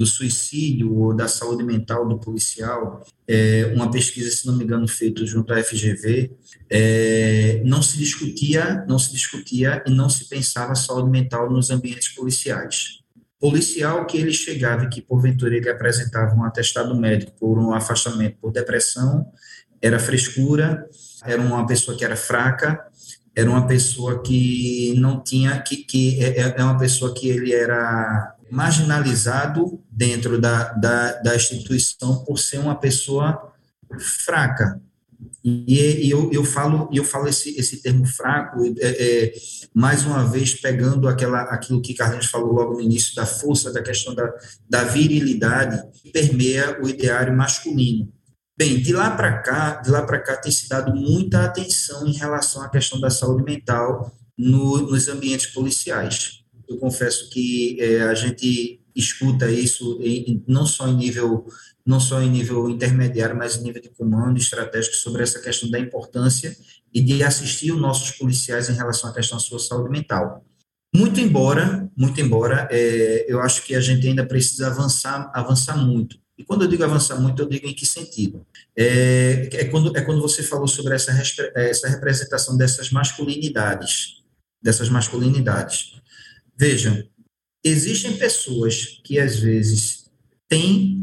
do 0.00 0.06
suicídio 0.06 0.96
ou 0.96 1.14
da 1.14 1.28
saúde 1.28 1.62
mental 1.62 2.08
do 2.08 2.18
policial, 2.18 3.06
é, 3.28 3.70
uma 3.74 3.90
pesquisa, 3.90 4.30
se 4.30 4.46
não 4.46 4.56
me 4.56 4.64
engano, 4.64 4.88
feita 4.88 5.26
junto 5.26 5.52
à 5.52 5.62
FGV, 5.62 6.30
é, 6.70 7.60
não 7.66 7.82
se 7.82 7.98
discutia, 7.98 8.82
não 8.88 8.98
se 8.98 9.12
discutia 9.12 9.84
e 9.86 9.90
não 9.90 10.08
se 10.08 10.26
pensava 10.26 10.74
saúde 10.74 11.10
mental 11.10 11.50
nos 11.50 11.68
ambientes 11.68 12.08
policiais. 12.08 12.99
Policial 13.40 14.04
que 14.06 14.18
ele 14.18 14.32
chegava 14.32 14.84
e 14.84 14.88
que 14.88 15.00
porventura 15.00 15.56
ele 15.56 15.70
apresentava 15.70 16.34
um 16.36 16.44
atestado 16.44 16.94
médico 16.94 17.32
por 17.40 17.58
um 17.58 17.72
afastamento 17.72 18.36
por 18.40 18.52
depressão, 18.52 19.26
era 19.80 19.98
frescura, 19.98 20.86
era 21.24 21.40
uma 21.40 21.66
pessoa 21.66 21.96
que 21.96 22.04
era 22.04 22.16
fraca, 22.16 22.84
era 23.34 23.48
uma 23.48 23.66
pessoa 23.66 24.22
que 24.22 24.94
não 24.98 25.22
tinha, 25.22 25.58
que, 25.62 25.78
que 25.78 26.22
é, 26.22 26.40
é, 26.40 26.54
é 26.58 26.62
uma 26.62 26.78
pessoa 26.78 27.14
que 27.14 27.28
ele 27.28 27.54
era 27.54 28.36
marginalizado 28.50 29.82
dentro 29.90 30.40
da, 30.40 30.72
da, 30.72 31.12
da 31.22 31.36
instituição 31.36 32.24
por 32.24 32.38
ser 32.38 32.58
uma 32.58 32.74
pessoa 32.74 33.52
fraca. 33.98 34.80
E, 35.42 36.06
e 36.06 36.10
eu, 36.10 36.30
eu 36.32 36.44
falo 36.44 36.88
eu 36.92 37.02
falo 37.02 37.26
esse, 37.26 37.58
esse 37.58 37.80
termo 37.82 38.06
fraco, 38.06 38.62
é, 38.78 38.88
é, 38.88 39.32
mais 39.74 40.04
uma 40.04 40.24
vez 40.24 40.54
pegando 40.54 41.08
aquela, 41.08 41.42
aquilo 41.42 41.80
que 41.80 41.94
Carlinhos 41.94 42.26
falou 42.26 42.52
logo 42.52 42.74
no 42.74 42.80
início, 42.80 43.14
da 43.14 43.24
força, 43.24 43.72
da 43.72 43.82
questão 43.82 44.14
da, 44.14 44.30
da 44.68 44.84
virilidade, 44.84 45.82
que 46.02 46.10
permeia 46.10 46.78
o 46.82 46.88
ideário 46.88 47.34
masculino. 47.34 48.12
Bem, 48.56 48.78
de 48.78 48.92
lá 48.92 49.10
para 49.10 49.38
cá, 49.38 49.76
de 49.76 49.90
lá 49.90 50.02
para 50.02 50.18
cá 50.18 50.36
tem 50.36 50.52
se 50.52 50.68
dado 50.68 50.94
muita 50.94 51.44
atenção 51.44 52.06
em 52.06 52.12
relação 52.12 52.60
à 52.62 52.68
questão 52.68 53.00
da 53.00 53.08
saúde 53.08 53.42
mental 53.42 54.14
no, 54.36 54.82
nos 54.82 55.08
ambientes 55.08 55.46
policiais. 55.46 56.42
Eu 56.68 56.76
confesso 56.76 57.30
que 57.30 57.78
é, 57.80 58.02
a 58.02 58.14
gente 58.14 58.80
escuta 58.94 59.50
isso 59.50 59.98
em, 60.02 60.44
não 60.46 60.66
só 60.66 60.86
em 60.88 60.96
nível 60.96 61.46
não 61.90 62.00
só 62.00 62.22
em 62.22 62.30
nível 62.30 62.70
intermediário, 62.70 63.36
mas 63.36 63.56
em 63.56 63.62
nível 63.62 63.82
de 63.82 63.90
comando 63.90 64.38
estratégico 64.38 64.94
sobre 64.96 65.22
essa 65.22 65.40
questão 65.40 65.68
da 65.68 65.78
importância 65.78 66.56
e 66.94 67.00
de 67.02 67.22
assistir 67.22 67.72
os 67.72 67.80
nossos 67.80 68.12
policiais 68.12 68.70
em 68.70 68.74
relação 68.74 69.10
à 69.10 69.12
questão 69.12 69.36
da 69.36 69.44
sua 69.44 69.58
saúde 69.58 69.90
mental. 69.90 70.44
Muito 70.94 71.20
embora, 71.20 71.88
muito 71.96 72.20
embora, 72.20 72.68
é, 72.70 73.26
eu 73.28 73.40
acho 73.40 73.62
que 73.64 73.74
a 73.74 73.80
gente 73.80 74.06
ainda 74.06 74.24
precisa 74.26 74.68
avançar, 74.68 75.30
avançar 75.34 75.76
muito. 75.76 76.18
E 76.38 76.44
quando 76.44 76.62
eu 76.62 76.68
digo 76.68 76.82
avançar 76.82 77.20
muito, 77.20 77.42
eu 77.42 77.48
digo 77.48 77.66
em 77.66 77.74
que 77.74 77.84
sentido? 77.84 78.46
É, 78.76 79.48
é, 79.52 79.64
quando, 79.66 79.96
é 79.96 80.00
quando 80.00 80.22
você 80.22 80.42
falou 80.42 80.66
sobre 80.66 80.94
essa, 80.94 81.12
essa 81.54 81.88
representação 81.88 82.56
dessas 82.56 82.90
masculinidades, 82.90 84.22
dessas 84.62 84.88
masculinidades. 84.88 86.00
Vejam, 86.56 87.04
existem 87.62 88.16
pessoas 88.16 89.00
que 89.04 89.18
às 89.18 89.38
vezes 89.38 90.10
têm 90.48 90.99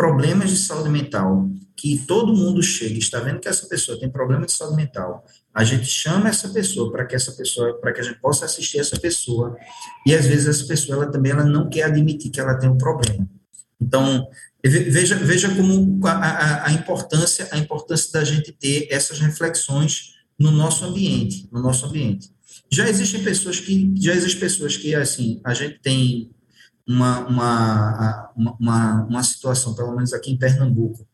problemas 0.00 0.48
de 0.48 0.56
saúde 0.56 0.88
mental, 0.88 1.46
que 1.76 2.06
todo 2.06 2.34
mundo 2.34 2.62
chega 2.62 2.94
e 2.94 2.98
está 2.98 3.20
vendo 3.20 3.38
que 3.38 3.48
essa 3.48 3.66
pessoa 3.66 4.00
tem 4.00 4.08
problema 4.08 4.46
de 4.46 4.52
saúde 4.52 4.76
mental, 4.76 5.26
a 5.52 5.62
gente 5.62 5.84
chama 5.84 6.30
essa 6.30 6.48
pessoa 6.48 6.90
para 6.90 7.04
que 7.04 7.14
essa 7.14 7.32
pessoa, 7.32 7.78
para 7.78 7.92
que 7.92 8.00
a 8.00 8.02
gente 8.02 8.18
possa 8.18 8.46
assistir 8.46 8.78
essa 8.78 8.98
pessoa, 8.98 9.54
e 10.06 10.14
às 10.14 10.24
vezes 10.24 10.46
essa 10.46 10.66
pessoa 10.66 10.96
ela 10.96 11.12
também 11.12 11.32
ela 11.32 11.44
não 11.44 11.68
quer 11.68 11.82
admitir 11.82 12.30
que 12.30 12.40
ela 12.40 12.54
tem 12.54 12.70
um 12.70 12.78
problema. 12.78 13.28
Então, 13.78 14.26
Veja, 14.62 15.16
veja 15.16 15.54
como 15.54 16.06
a, 16.06 16.12
a, 16.12 16.66
a, 16.68 16.72
importância 16.72 17.48
a 17.50 17.56
importância 17.56 18.12
da 18.12 18.22
gente 18.22 18.52
ter 18.52 18.88
essas 18.90 19.18
reflexões 19.18 20.16
no 20.38 20.50
nosso 20.50 20.84
ambiente, 20.84 21.48
no 21.50 21.62
nosso 21.62 21.86
ambiente. 21.86 22.28
Já 22.70 22.86
existem 22.86 23.24
pessoas 23.24 23.58
que 23.58 23.90
já 23.96 24.12
existem 24.12 24.38
pessoas 24.38 24.76
que 24.76 24.94
assim 24.94 25.40
a 25.44 25.54
gente 25.54 25.78
tem 25.80 26.30
uma, 26.90 27.20
uma, 27.20 28.32
uma, 28.36 29.04
uma 29.04 29.22
situação, 29.22 29.74
pelo 29.74 29.94
menos 29.94 30.12
aqui 30.12 30.32
em 30.32 30.36
Pernambuco, 30.36 31.06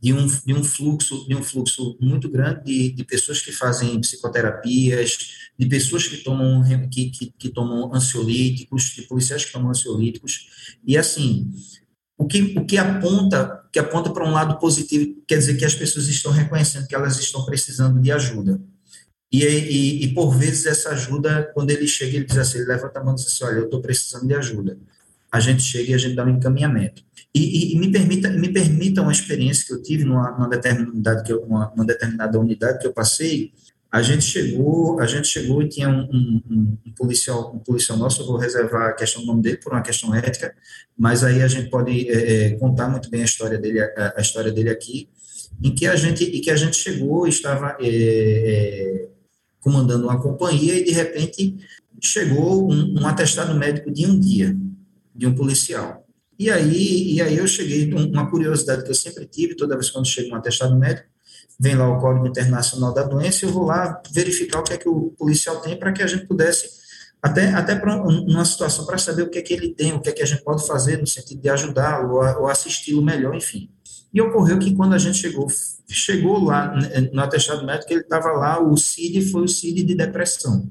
de 0.00 0.12
um, 0.12 0.26
de 0.26 0.54
um 0.54 0.64
fluxo 0.64 1.26
de 1.28 1.34
um 1.34 1.42
fluxo 1.42 1.98
muito 2.00 2.30
grande 2.30 2.64
de, 2.64 2.92
de 2.92 3.04
pessoas 3.04 3.42
que 3.42 3.52
fazem 3.52 4.00
psicoterapias, 4.00 5.50
de 5.58 5.66
pessoas 5.66 6.06
que 6.06 6.18
tomam 6.18 6.62
que, 6.88 7.10
que, 7.10 7.34
que 7.36 7.48
tomam 7.48 7.92
ansiolíticos, 7.92 8.94
de 8.94 9.02
policiais 9.02 9.44
que 9.44 9.52
tomam 9.52 9.70
ansiolíticos, 9.70 10.76
e 10.86 10.96
assim 10.96 11.52
o 12.16 12.26
que, 12.26 12.56
o 12.56 12.64
que 12.64 12.78
aponta 12.78 13.64
que 13.72 13.78
aponta 13.78 14.10
para 14.10 14.26
um 14.26 14.32
lado 14.32 14.58
positivo 14.58 15.20
quer 15.26 15.38
dizer 15.38 15.56
que 15.56 15.64
as 15.64 15.74
pessoas 15.74 16.08
estão 16.08 16.32
reconhecendo 16.32 16.86
que 16.86 16.94
elas 16.94 17.18
estão 17.18 17.44
precisando 17.44 18.00
de 18.00 18.10
ajuda. 18.10 18.60
E, 19.30 19.44
e, 19.44 20.04
e 20.04 20.14
por 20.14 20.30
vezes 20.30 20.64
essa 20.64 20.90
ajuda, 20.90 21.50
quando 21.52 21.70
ele 21.70 21.86
chega, 21.86 22.16
ele 22.16 22.24
diz 22.24 22.38
assim, 22.38 22.58
ele 22.58 22.68
levanta 22.68 22.98
a 22.98 23.04
mão 23.04 23.12
e 23.12 23.16
diz 23.16 23.26
assim, 23.26 23.44
olha, 23.44 23.58
eu 23.58 23.64
estou 23.66 23.82
precisando 23.82 24.26
de 24.26 24.32
ajuda. 24.32 24.78
A 25.30 25.40
gente 25.40 25.62
chega 25.62 25.90
e 25.90 25.94
a 25.94 25.98
gente 25.98 26.14
dá 26.14 26.24
um 26.24 26.30
encaminhamento. 26.30 27.02
E, 27.34 27.74
e 27.74 27.78
me, 27.78 27.92
permita, 27.92 28.30
me 28.30 28.48
permita 28.48 29.02
uma 29.02 29.12
experiência 29.12 29.66
que 29.66 29.72
eu 29.72 29.82
tive 29.82 30.04
numa, 30.04 30.30
numa, 30.32 30.48
determinada, 30.48 31.22
que 31.22 31.32
eu, 31.32 31.42
uma, 31.42 31.70
uma 31.72 31.84
determinada 31.84 32.38
unidade 32.38 32.78
que 32.78 32.86
eu 32.86 32.92
passei, 32.92 33.52
a 33.90 34.02
gente 34.02 34.22
chegou, 34.24 35.00
a 35.00 35.06
gente 35.06 35.28
chegou 35.28 35.62
e 35.62 35.68
tinha 35.68 35.88
um, 35.88 36.02
um, 36.02 36.76
um, 36.86 36.92
policial, 36.96 37.54
um 37.54 37.58
policial 37.58 37.96
nosso, 37.96 38.20
eu 38.20 38.26
vou 38.26 38.36
reservar 38.36 38.90
a 38.90 38.92
questão 38.92 39.22
do 39.22 39.26
nome 39.28 39.42
dele 39.42 39.56
por 39.56 39.72
uma 39.72 39.82
questão 39.82 40.14
ética, 40.14 40.54
mas 40.96 41.24
aí 41.24 41.42
a 41.42 41.48
gente 41.48 41.70
pode 41.70 42.10
é, 42.10 42.46
é, 42.46 42.50
contar 42.56 42.88
muito 42.88 43.10
bem 43.10 43.22
a 43.22 43.24
história 43.24 43.58
dele, 43.58 43.80
a, 43.80 44.14
a, 44.16 44.20
história 44.20 44.52
dele 44.52 44.68
aqui, 44.68 45.08
em 45.62 45.74
que 45.74 45.86
a 45.86 45.96
gente, 45.96 46.24
em 46.24 46.40
que 46.40 46.50
a 46.50 46.56
gente 46.56 46.76
chegou 46.76 47.26
e 47.26 47.30
estava 47.30 47.76
é, 47.80 47.88
é, 47.88 49.08
comandando 49.60 50.04
uma 50.04 50.20
companhia 50.20 50.78
e 50.78 50.84
de 50.84 50.92
repente 50.92 51.56
chegou 52.00 52.70
um, 52.70 53.00
um, 53.00 53.06
atestado 53.06 53.54
médico 53.54 53.90
de 53.90 54.06
um 54.06 54.20
dia 54.20 54.54
de 55.18 55.26
um 55.26 55.34
policial. 55.34 56.06
E 56.38 56.48
aí, 56.48 57.14
e 57.14 57.20
aí 57.20 57.36
eu 57.36 57.46
cheguei, 57.48 57.92
uma 57.92 58.30
curiosidade 58.30 58.84
que 58.84 58.90
eu 58.90 58.94
sempre 58.94 59.26
tive, 59.26 59.56
toda 59.56 59.74
vez 59.74 59.90
quando 59.90 60.06
chega 60.06 60.32
um 60.32 60.36
atestado 60.36 60.78
médico, 60.78 61.08
vem 61.58 61.74
lá 61.74 61.88
o 61.88 61.98
Código 61.98 62.28
Internacional 62.28 62.94
da 62.94 63.02
Doença, 63.02 63.44
eu 63.44 63.50
vou 63.50 63.64
lá 63.64 64.00
verificar 64.12 64.60
o 64.60 64.62
que 64.62 64.74
é 64.74 64.78
que 64.78 64.88
o 64.88 65.12
policial 65.18 65.60
tem 65.60 65.76
para 65.76 65.92
que 65.92 66.00
a 66.00 66.06
gente 66.06 66.26
pudesse, 66.28 66.68
até, 67.20 67.52
até 67.52 67.74
para 67.74 68.00
uma 68.00 68.44
situação, 68.44 68.86
para 68.86 68.96
saber 68.98 69.22
o 69.22 69.28
que 69.28 69.38
é 69.38 69.42
que 69.42 69.52
ele 69.52 69.74
tem, 69.74 69.92
o 69.92 70.00
que 70.00 70.10
é 70.10 70.12
que 70.12 70.22
a 70.22 70.26
gente 70.26 70.44
pode 70.44 70.64
fazer 70.64 70.98
no 70.98 71.06
sentido 71.08 71.42
de 71.42 71.48
ajudá-lo 71.48 72.14
ou 72.14 72.46
assisti-lo 72.46 73.02
melhor, 73.02 73.34
enfim. 73.34 73.68
E 74.14 74.22
ocorreu 74.22 74.60
que 74.60 74.72
quando 74.76 74.94
a 74.94 74.98
gente 74.98 75.18
chegou, 75.18 75.48
chegou 75.88 76.44
lá 76.44 76.72
no 77.12 77.20
atestado 77.20 77.66
médico, 77.66 77.92
ele 77.92 78.02
estava 78.02 78.30
lá, 78.30 78.62
o 78.62 78.76
CID 78.76 79.32
foi 79.32 79.42
o 79.42 79.48
CID 79.48 79.82
de 79.82 79.96
depressão. 79.96 80.70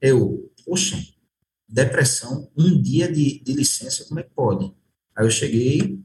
Eu, 0.00 0.50
poxa, 0.64 0.96
depressão, 1.68 2.50
um 2.56 2.80
dia 2.80 3.10
de, 3.10 3.40
de 3.40 3.52
licença, 3.52 4.04
como 4.04 4.20
é 4.20 4.22
que 4.22 4.30
pode? 4.30 4.72
Aí 5.16 5.26
eu 5.26 5.30
cheguei, 5.30 5.98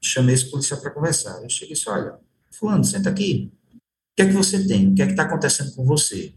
chamei 0.00 0.34
esse 0.34 0.50
policial 0.50 0.80
para 0.80 0.90
conversar. 0.90 1.42
Eu 1.42 1.48
cheguei 1.48 1.72
e 1.72 1.74
disse, 1.74 1.88
olha, 1.88 2.18
fulano, 2.50 2.84
senta 2.84 3.10
aqui. 3.10 3.52
O 3.74 3.78
que 4.16 4.22
é 4.22 4.26
que 4.26 4.32
você 4.32 4.66
tem? 4.66 4.88
O 4.88 4.94
que 4.94 5.02
é 5.02 5.06
que 5.06 5.12
está 5.12 5.24
acontecendo 5.24 5.74
com 5.74 5.84
você? 5.84 6.34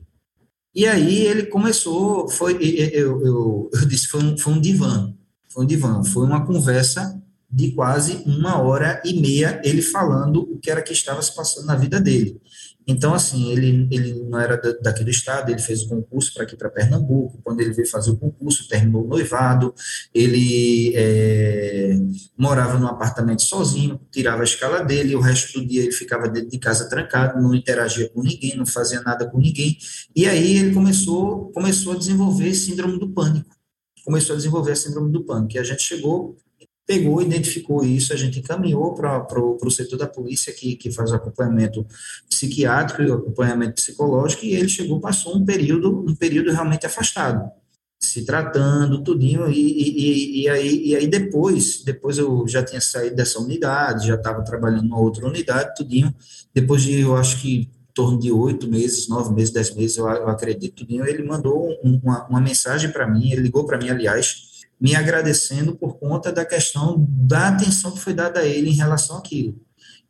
E 0.76 0.88
aí 0.88 1.22
ele 1.26 1.46
começou, 1.46 2.28
foi, 2.28 2.58
eu, 2.64 3.22
eu, 3.24 3.70
eu 3.74 3.86
disse, 3.86 4.08
foi 4.08 4.24
um, 4.24 4.38
foi 4.38 4.54
um 4.54 4.62
divã, 4.62 5.14
foi 5.48 5.64
um 5.64 5.68
divã, 5.68 6.04
foi 6.04 6.26
uma 6.26 6.46
conversa 6.46 7.22
de 7.50 7.72
quase 7.74 8.24
uma 8.26 8.60
hora 8.60 9.00
e 9.06 9.14
meia 9.14 9.62
ele 9.64 9.84
falando 9.84 10.42
o 10.42 10.58
que 10.58 10.72
era 10.72 10.82
que 10.82 10.92
estava 10.92 11.22
se 11.22 11.36
passando 11.36 11.68
na 11.68 11.76
vida 11.76 12.00
dele. 12.00 12.42
Então, 12.86 13.14
assim, 13.14 13.52
ele, 13.52 13.88
ele 13.92 14.14
não 14.14 14.40
era 14.40 14.58
daqui 14.82 15.04
do 15.04 15.10
estado, 15.10 15.52
ele 15.52 15.62
fez 15.62 15.84
o 15.84 15.90
concurso 15.90 16.34
para 16.34 16.44
aqui 16.44 16.56
para 16.56 16.70
Pernambuco. 16.70 17.40
Quando 17.44 17.62
ele 17.62 17.74
veio 17.74 17.90
fazer 17.90 18.12
o 18.12 18.18
concurso, 18.18 18.68
terminou 18.68 19.06
o 19.06 19.08
noivado. 19.08 19.74
Ele 20.14 20.94
é, 20.96 21.98
morava 22.38 22.78
num 22.78 22.88
apartamento 22.88 23.42
sozinho, 23.42 24.00
tirava 24.12 24.42
a 24.42 24.44
escala 24.44 24.84
dele. 24.84 25.16
O 25.16 25.22
resto 25.22 25.60
do 25.60 25.66
dia 25.66 25.84
ele 25.84 25.92
ficava 25.92 26.28
dentro 26.28 26.50
de 26.50 26.60
casa 26.60 26.90
trancado, 26.90 27.42
não 27.42 27.56
interagia 27.56 28.10
com 28.10 28.22
ninguém, 28.22 28.56
não 28.56 28.66
fazia 28.66 29.02
nada 29.02 29.30
com 29.30 29.40
ninguém. 29.40 29.78
E 30.16 30.28
aí 30.28 30.58
ele 30.58 30.74
começou, 30.74 31.52
começou 31.52 31.94
a 31.94 31.98
desenvolver 31.98 32.54
síndrome 32.54 33.00
do 33.00 33.10
pânico. 33.10 33.56
Começou 34.04 34.34
a 34.34 34.38
desenvolver 34.38 34.74
a 34.74 34.76
síndrome 34.76 35.12
do 35.12 35.24
pânico. 35.24 35.56
E 35.56 35.60
a 35.60 35.64
gente 35.64 35.82
chegou 35.82 36.38
pegou, 36.86 37.22
identificou 37.22 37.84
isso, 37.84 38.14
a 38.14 38.16
gente 38.16 38.40
encaminhou 38.40 38.94
para 38.94 39.40
o 39.40 39.72
setor 39.72 39.98
da 39.98 40.08
polícia 40.08 40.54
que, 40.54 40.76
que 40.76 40.92
faz 40.92 41.12
acompanhamento 41.12 41.86
psiquiátrico 42.30 43.02
e 43.02 43.12
acompanhamento 43.12 43.76
psicológico, 43.76 44.46
e 44.46 44.54
ele 44.54 44.68
chegou, 44.68 45.00
passou 45.00 45.38
um 45.38 45.46
período, 45.46 46.06
um 46.08 46.16
período 46.16 46.52
realmente 46.52 46.86
afastado, 46.86 47.50
se 47.98 48.26
tratando, 48.26 49.02
tudinho, 49.02 49.50
e, 49.50 49.54
e, 49.56 50.42
e, 50.42 50.50
aí, 50.50 50.88
e 50.88 50.96
aí 50.96 51.08
depois, 51.08 51.84
depois 51.84 52.18
eu 52.18 52.46
já 52.48 52.62
tinha 52.62 52.82
saído 52.82 53.16
dessa 53.16 53.40
unidade, 53.40 54.08
já 54.08 54.16
estava 54.16 54.44
trabalhando 54.44 54.84
numa 54.84 55.00
outra 55.00 55.26
unidade, 55.26 55.76
tudinho, 55.76 56.14
depois 56.54 56.84
de, 56.84 57.00
eu 57.00 57.16
acho 57.16 57.42
que, 57.42 57.62
em 57.62 57.94
torno 57.94 58.20
de 58.20 58.30
oito 58.30 58.68
meses, 58.68 59.08
nove 59.08 59.34
meses, 59.34 59.54
dez 59.54 59.74
meses, 59.74 59.96
eu, 59.96 60.06
eu 60.10 60.28
acredito, 60.28 60.76
tudinho, 60.76 61.08
ele 61.08 61.24
mandou 61.24 61.80
uma, 61.82 62.28
uma 62.28 62.42
mensagem 62.42 62.92
para 62.92 63.08
mim, 63.08 63.32
ele 63.32 63.42
ligou 63.42 63.66
para 63.66 63.78
mim, 63.78 63.90
aliás, 63.90 64.53
me 64.84 64.98
agradecendo 64.98 65.78
por 65.78 65.98
conta 65.98 66.30
da 66.30 66.44
questão 66.44 67.08
da 67.10 67.48
atenção 67.48 67.92
que 67.92 68.02
foi 68.02 68.14
dada 68.14 68.42
a 68.42 68.46
ele 68.46 68.70
em 68.70 68.76
relação 68.76 69.16
àquilo. 69.16 69.56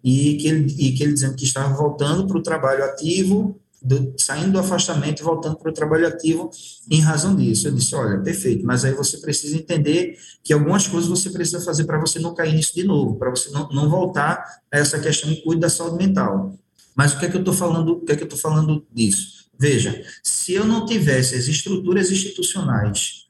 E 0.04 0.36
que 0.38 0.48
ele, 0.48 0.76
e 0.80 0.94
que 0.94 1.04
ele 1.04 1.14
dizendo 1.14 1.36
que 1.36 1.46
estava 1.46 1.72
voltando 1.76 2.26
para 2.26 2.40
o 2.40 2.42
trabalho 2.42 2.84
ativo, 2.84 3.62
do, 3.80 4.16
saindo 4.18 4.54
do 4.54 4.60
afastamento 4.60 5.20
e 5.22 5.24
voltando 5.24 5.58
para 5.58 5.70
o 5.70 5.74
trabalho 5.74 6.08
ativo 6.08 6.50
em 6.90 7.00
razão 7.00 7.36
disso. 7.36 7.68
Eu 7.68 7.76
disse, 7.76 7.94
olha, 7.94 8.18
perfeito, 8.18 8.66
mas 8.66 8.84
aí 8.84 8.94
você 8.94 9.18
precisa 9.20 9.56
entender 9.56 10.18
que 10.44 10.52
algumas 10.52 10.88
coisas 10.88 11.08
você 11.08 11.30
precisa 11.30 11.62
fazer 11.62 11.84
para 11.84 12.00
você 12.00 12.18
não 12.18 12.34
cair 12.34 12.56
nisso 12.56 12.74
de 12.74 12.84
novo, 12.84 13.16
para 13.16 13.30
você 13.30 13.52
não, 13.52 13.70
não 13.70 13.88
voltar 13.88 14.44
a 14.72 14.80
essa 14.80 15.00
questão 15.00 15.30
de 15.30 15.44
cuide 15.44 15.62
da 15.62 15.70
saúde 15.70 16.04
mental. 16.04 16.58
Mas 16.96 17.14
o 17.14 17.20
que 17.20 17.26
é 17.28 17.30
que 17.30 17.36
eu 17.36 17.42
estou 17.42 17.54
falando, 17.54 17.90
o 17.90 18.02
que 18.02 18.12
é 18.12 18.16
que 18.16 18.24
eu 18.24 18.28
estou 18.28 18.40
falando 18.40 18.84
disso? 18.92 19.44
Veja, 19.60 20.04
se 20.24 20.54
eu 20.54 20.66
não 20.66 20.84
tivesse 20.84 21.36
as 21.36 21.48
estruturas 21.48 22.10
institucionais 22.10 23.23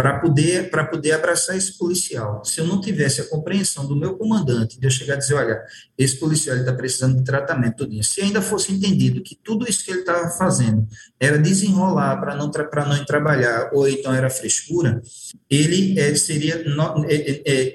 para 0.00 0.18
poder, 0.18 0.70
para 0.70 0.84
poder 0.86 1.12
abraçar 1.12 1.58
esse 1.58 1.76
policial. 1.76 2.42
Se 2.42 2.58
eu 2.58 2.66
não 2.66 2.80
tivesse 2.80 3.20
a 3.20 3.28
compreensão 3.28 3.86
do 3.86 3.94
meu 3.94 4.16
comandante, 4.16 4.80
de 4.80 4.86
eu 4.86 4.90
chegar 4.90 5.12
a 5.12 5.16
dizer, 5.18 5.34
olha, 5.34 5.62
esse 5.98 6.16
policial 6.18 6.56
está 6.56 6.72
precisando 6.72 7.18
de 7.18 7.22
tratamento, 7.22 7.76
tudinho. 7.76 8.02
se 8.02 8.22
ainda 8.22 8.40
fosse 8.40 8.72
entendido 8.72 9.20
que 9.20 9.36
tudo 9.36 9.68
isso 9.68 9.84
que 9.84 9.90
ele 9.90 10.00
estava 10.00 10.30
fazendo 10.30 10.88
era 11.20 11.36
desenrolar 11.36 12.18
para 12.18 12.34
não, 12.34 12.50
para 12.50 12.86
não 12.86 13.04
trabalhar, 13.04 13.68
ou 13.74 13.86
então 13.86 14.14
era 14.14 14.30
frescura, 14.30 15.02
ele 15.50 16.00
é, 16.00 16.14
seria, 16.14 16.64
é, 17.06 17.14
é, 17.14 17.68
é, 17.68 17.74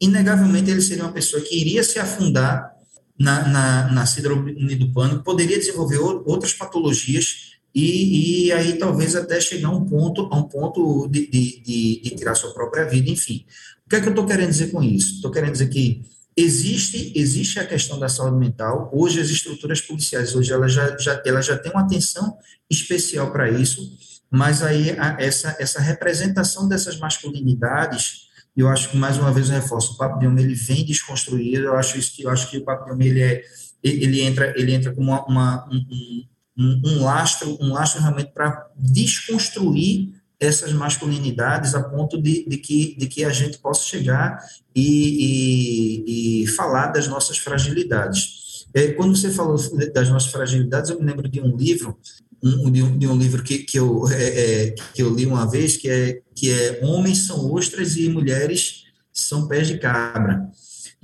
inegavelmente, 0.00 0.70
ele 0.70 0.80
seria 0.80 1.04
uma 1.04 1.12
pessoa 1.12 1.42
que 1.42 1.60
iria 1.60 1.84
se 1.84 1.98
afundar 1.98 2.72
na, 3.20 3.46
na, 3.46 3.92
na 3.92 4.06
síndrome 4.06 4.76
do 4.76 4.90
pânico, 4.94 5.22
poderia 5.22 5.58
desenvolver 5.58 5.98
outras 5.98 6.54
patologias 6.54 7.53
e, 7.74 8.46
e 8.46 8.52
aí 8.52 8.78
talvez 8.78 9.16
até 9.16 9.40
chegar 9.40 9.68
a 9.68 9.72
um 9.72 9.84
ponto, 9.84 10.28
a 10.32 10.36
um 10.36 10.44
ponto 10.44 11.08
de, 11.08 11.26
de, 11.26 11.60
de, 11.60 12.00
de 12.02 12.10
tirar 12.10 12.34
sua 12.34 12.54
própria 12.54 12.84
vida, 12.84 13.10
enfim. 13.10 13.44
O 13.84 13.90
que 13.90 13.96
é 13.96 14.00
que 14.00 14.06
eu 14.06 14.10
estou 14.10 14.26
querendo 14.26 14.50
dizer 14.50 14.70
com 14.70 14.82
isso? 14.82 15.16
Estou 15.16 15.30
querendo 15.30 15.52
dizer 15.52 15.68
que 15.68 16.02
existe 16.36 17.12
existe 17.14 17.58
a 17.58 17.66
questão 17.66 17.98
da 17.98 18.08
saúde 18.08 18.36
mental. 18.36 18.90
Hoje 18.92 19.20
as 19.20 19.28
estruturas 19.28 19.80
policiais 19.80 20.34
hoje 20.34 20.52
elas 20.52 20.72
já 20.72 20.96
já 20.98 21.22
elas 21.26 21.46
já 21.46 21.56
têm 21.58 21.72
uma 21.72 21.82
atenção 21.82 22.36
especial 22.70 23.32
para 23.32 23.50
isso, 23.50 23.96
mas 24.30 24.62
aí 24.62 24.90
a, 24.98 25.16
essa 25.18 25.56
essa 25.58 25.80
representação 25.80 26.68
dessas 26.68 26.98
masculinidades 26.98 28.28
eu 28.56 28.68
acho 28.68 28.90
que 28.90 28.96
mais 28.96 29.18
uma 29.18 29.32
vez 29.32 29.48
eu 29.48 29.56
reforço 29.56 29.94
o 29.94 29.96
papo 29.96 30.18
de 30.20 30.28
homem 30.28 30.44
ele 30.44 30.54
vem 30.54 30.84
desconstruído. 30.84 31.64
Eu 31.64 31.76
acho 31.76 31.98
isso 31.98 32.14
que 32.14 32.22
eu 32.22 32.30
acho 32.30 32.48
que 32.48 32.58
o 32.58 32.64
papo 32.64 32.84
de 32.84 32.92
homem 32.92 33.08
ele 33.08 33.20
é 33.20 33.42
ele 33.82 34.22
entra 34.22 34.54
ele 34.56 34.72
entra 34.72 34.94
como 34.94 35.10
uma, 35.10 35.24
uma 35.26 35.68
um, 35.70 36.24
um, 36.56 36.80
um 36.84 37.04
lastro, 37.04 37.56
um 37.60 37.72
lastro 37.72 38.00
realmente 38.00 38.32
para 38.32 38.68
desconstruir 38.76 40.14
essas 40.38 40.72
masculinidades 40.72 41.74
a 41.74 41.82
ponto 41.82 42.20
de, 42.20 42.44
de, 42.48 42.58
que, 42.58 42.96
de 42.96 43.06
que 43.06 43.24
a 43.24 43.30
gente 43.30 43.58
possa 43.58 43.84
chegar 43.84 44.38
e, 44.74 46.04
e, 46.06 46.42
e 46.42 46.46
falar 46.48 46.88
das 46.88 47.08
nossas 47.08 47.38
fragilidades. 47.38 48.66
É, 48.74 48.88
quando 48.88 49.16
você 49.16 49.30
falou 49.30 49.56
das 49.92 50.08
nossas 50.08 50.30
fragilidades, 50.30 50.90
eu 50.90 50.98
me 50.98 51.06
lembro 51.06 51.28
de 51.28 51.40
um 51.40 51.56
livro, 51.56 51.96
um, 52.42 52.70
de, 52.70 52.82
um, 52.82 52.98
de 52.98 53.06
um 53.06 53.16
livro 53.16 53.42
que, 53.42 53.58
que, 53.58 53.78
eu, 53.78 54.08
é, 54.10 54.24
é, 54.24 54.70
que 54.92 55.02
eu 55.02 55.14
li 55.14 55.24
uma 55.26 55.48
vez, 55.48 55.76
que 55.76 55.88
é, 55.88 56.20
que 56.34 56.50
é 56.50 56.80
Homens 56.82 57.26
são 57.26 57.52
ostras 57.52 57.96
e 57.96 58.08
mulheres 58.08 58.84
são 59.12 59.46
pés 59.46 59.68
de 59.68 59.78
cabra. 59.78 60.50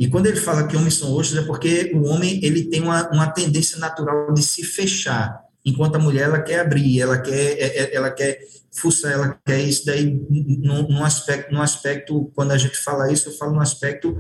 E 0.01 0.09
quando 0.09 0.29
ele 0.29 0.41
fala 0.41 0.67
que 0.67 0.75
homens 0.75 0.95
são 0.95 1.13
ostras, 1.13 1.45
é 1.45 1.47
porque 1.47 1.93
o 1.95 2.05
homem 2.07 2.41
ele 2.43 2.65
tem 2.71 2.81
uma, 2.81 3.07
uma 3.11 3.27
tendência 3.27 3.79
natural 3.79 4.33
de 4.33 4.43
se 4.43 4.65
fechar, 4.65 5.39
enquanto 5.63 5.97
a 5.97 5.99
mulher 5.99 6.23
ela 6.23 6.41
quer 6.41 6.61
abrir, 6.61 7.03
ela 7.03 7.19
quer, 7.19 7.59
é, 7.59 7.83
é, 7.83 7.95
ela 7.95 8.11
quer 8.11 8.41
fuçar, 8.73 9.13
ela 9.13 9.39
quer 9.45 9.61
isso 9.61 9.85
daí 9.85 10.19
num, 10.31 11.05
aspecto, 11.05 11.55
aspecto, 11.57 12.33
quando 12.35 12.53
a 12.53 12.57
gente 12.57 12.79
fala 12.79 13.13
isso, 13.13 13.29
eu 13.29 13.35
falo 13.35 13.53
num 13.53 13.61
aspecto 13.61 14.17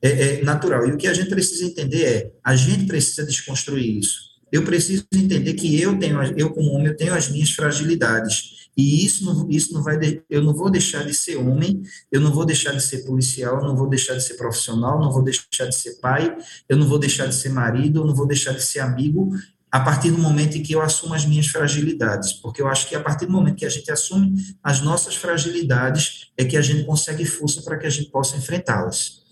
é, 0.00 0.38
é 0.38 0.42
natural. 0.42 0.88
E 0.88 0.92
o 0.92 0.96
que 0.96 1.06
a 1.06 1.12
gente 1.12 1.28
precisa 1.28 1.62
entender 1.66 2.04
é, 2.04 2.30
a 2.42 2.56
gente 2.56 2.86
precisa 2.86 3.22
desconstruir 3.22 3.98
isso. 3.98 4.28
Eu 4.50 4.64
preciso 4.64 5.04
entender 5.12 5.52
que 5.52 5.78
eu 5.78 5.98
tenho, 5.98 6.22
eu 6.38 6.48
como 6.54 6.70
homem, 6.70 6.86
eu 6.86 6.96
tenho 6.96 7.12
as 7.12 7.28
minhas 7.28 7.50
fragilidades. 7.50 8.67
E 8.78 9.04
isso 9.04 9.24
não, 9.24 9.50
isso 9.50 9.74
não 9.74 9.82
vai, 9.82 9.98
eu 10.30 10.40
não 10.40 10.54
vou 10.54 10.70
deixar 10.70 11.04
de 11.04 11.12
ser 11.12 11.36
homem, 11.36 11.82
eu 12.12 12.20
não 12.20 12.32
vou 12.32 12.46
deixar 12.46 12.70
de 12.70 12.80
ser 12.80 12.98
policial, 12.98 13.58
eu 13.58 13.66
não 13.66 13.74
vou 13.74 13.88
deixar 13.88 14.14
de 14.14 14.22
ser 14.22 14.34
profissional, 14.34 15.00
não 15.00 15.10
vou 15.10 15.20
deixar 15.20 15.66
de 15.66 15.74
ser 15.74 15.94
pai, 16.00 16.38
eu 16.68 16.76
não 16.76 16.86
vou 16.86 16.96
deixar 16.96 17.26
de 17.26 17.34
ser 17.34 17.48
marido, 17.48 17.98
eu 17.98 18.06
não 18.06 18.14
vou 18.14 18.24
deixar 18.24 18.52
de 18.52 18.62
ser 18.62 18.78
amigo, 18.78 19.32
a 19.68 19.80
partir 19.80 20.12
do 20.12 20.18
momento 20.18 20.56
em 20.56 20.62
que 20.62 20.74
eu 20.74 20.80
assumo 20.80 21.12
as 21.12 21.26
minhas 21.26 21.48
fragilidades, 21.48 22.34
porque 22.34 22.62
eu 22.62 22.68
acho 22.68 22.88
que 22.88 22.94
a 22.94 23.00
partir 23.00 23.26
do 23.26 23.32
momento 23.32 23.56
que 23.56 23.66
a 23.66 23.68
gente 23.68 23.90
assume 23.90 24.32
as 24.62 24.80
nossas 24.80 25.16
fragilidades 25.16 26.30
é 26.38 26.44
que 26.44 26.56
a 26.56 26.62
gente 26.62 26.84
consegue 26.84 27.24
força 27.24 27.60
para 27.62 27.76
que 27.76 27.86
a 27.86 27.90
gente 27.90 28.10
possa 28.10 28.36
enfrentá-las. 28.36 29.22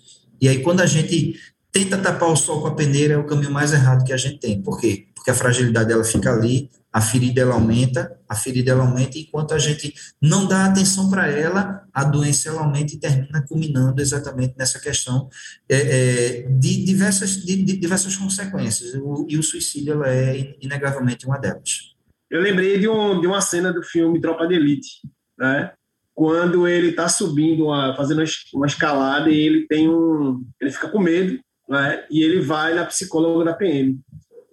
E 0.40 0.48
aí 0.48 0.60
quando 0.60 0.80
a 0.80 0.86
gente 0.86 1.40
tenta 1.70 1.96
tapar 1.96 2.30
o 2.30 2.36
sol 2.36 2.62
com 2.62 2.66
a 2.66 2.74
peneira 2.74 3.14
é 3.14 3.16
o 3.16 3.24
caminho 3.24 3.52
mais 3.52 3.72
errado 3.72 4.04
que 4.04 4.12
a 4.12 4.16
gente 4.16 4.40
tem. 4.40 4.60
Por 4.60 4.80
quê? 4.80 5.06
Porque 5.26 5.32
a 5.32 5.42
fragilidade 5.42 5.92
ela 5.92 6.04
fica 6.04 6.32
ali, 6.32 6.70
a 6.92 7.00
ferida 7.00 7.40
ela 7.40 7.54
aumenta, 7.54 8.16
a 8.28 8.36
ferida 8.36 8.70
ela 8.70 8.84
aumenta, 8.84 9.18
enquanto 9.18 9.54
a 9.54 9.58
gente 9.58 9.92
não 10.22 10.46
dá 10.46 10.66
atenção 10.66 11.10
para 11.10 11.26
ela, 11.26 11.82
a 11.92 12.04
doença 12.04 12.48
ela 12.48 12.60
aumenta 12.60 12.94
e 12.94 13.00
termina 13.00 13.44
culminando 13.44 14.00
exatamente 14.00 14.54
nessa 14.56 14.78
questão 14.78 15.28
é, 15.68 15.76
é, 15.78 16.42
de, 16.42 16.84
diversas, 16.84 17.44
de, 17.44 17.60
de, 17.60 17.76
diversas 17.76 18.14
consequências. 18.14 18.94
O, 18.94 19.26
e 19.28 19.36
o 19.36 19.42
suicídio 19.42 19.94
ela 19.94 20.08
é 20.08 20.54
inegavelmente 20.60 21.26
uma 21.26 21.38
delas. 21.38 21.96
Eu 22.30 22.40
lembrei 22.40 22.78
de, 22.78 22.88
um, 22.88 23.20
de 23.20 23.26
uma 23.26 23.40
cena 23.40 23.72
do 23.72 23.82
filme 23.82 24.20
Tropa 24.20 24.46
de 24.46 24.54
Elite, 24.54 25.00
né? 25.36 25.72
quando 26.14 26.68
ele 26.68 26.90
está 26.90 27.08
subindo, 27.08 27.64
uma, 27.64 27.96
fazendo 27.96 28.22
uma 28.54 28.66
escalada 28.66 29.28
e 29.28 29.40
ele 29.40 29.66
tem 29.66 29.88
um, 29.88 30.46
ele 30.60 30.70
fica 30.70 30.88
com 30.88 31.00
medo, 31.00 31.40
né? 31.68 32.06
E 32.10 32.22
ele 32.22 32.40
vai 32.40 32.74
na 32.74 32.84
psicóloga 32.84 33.44
da 33.44 33.54
PM. 33.54 33.98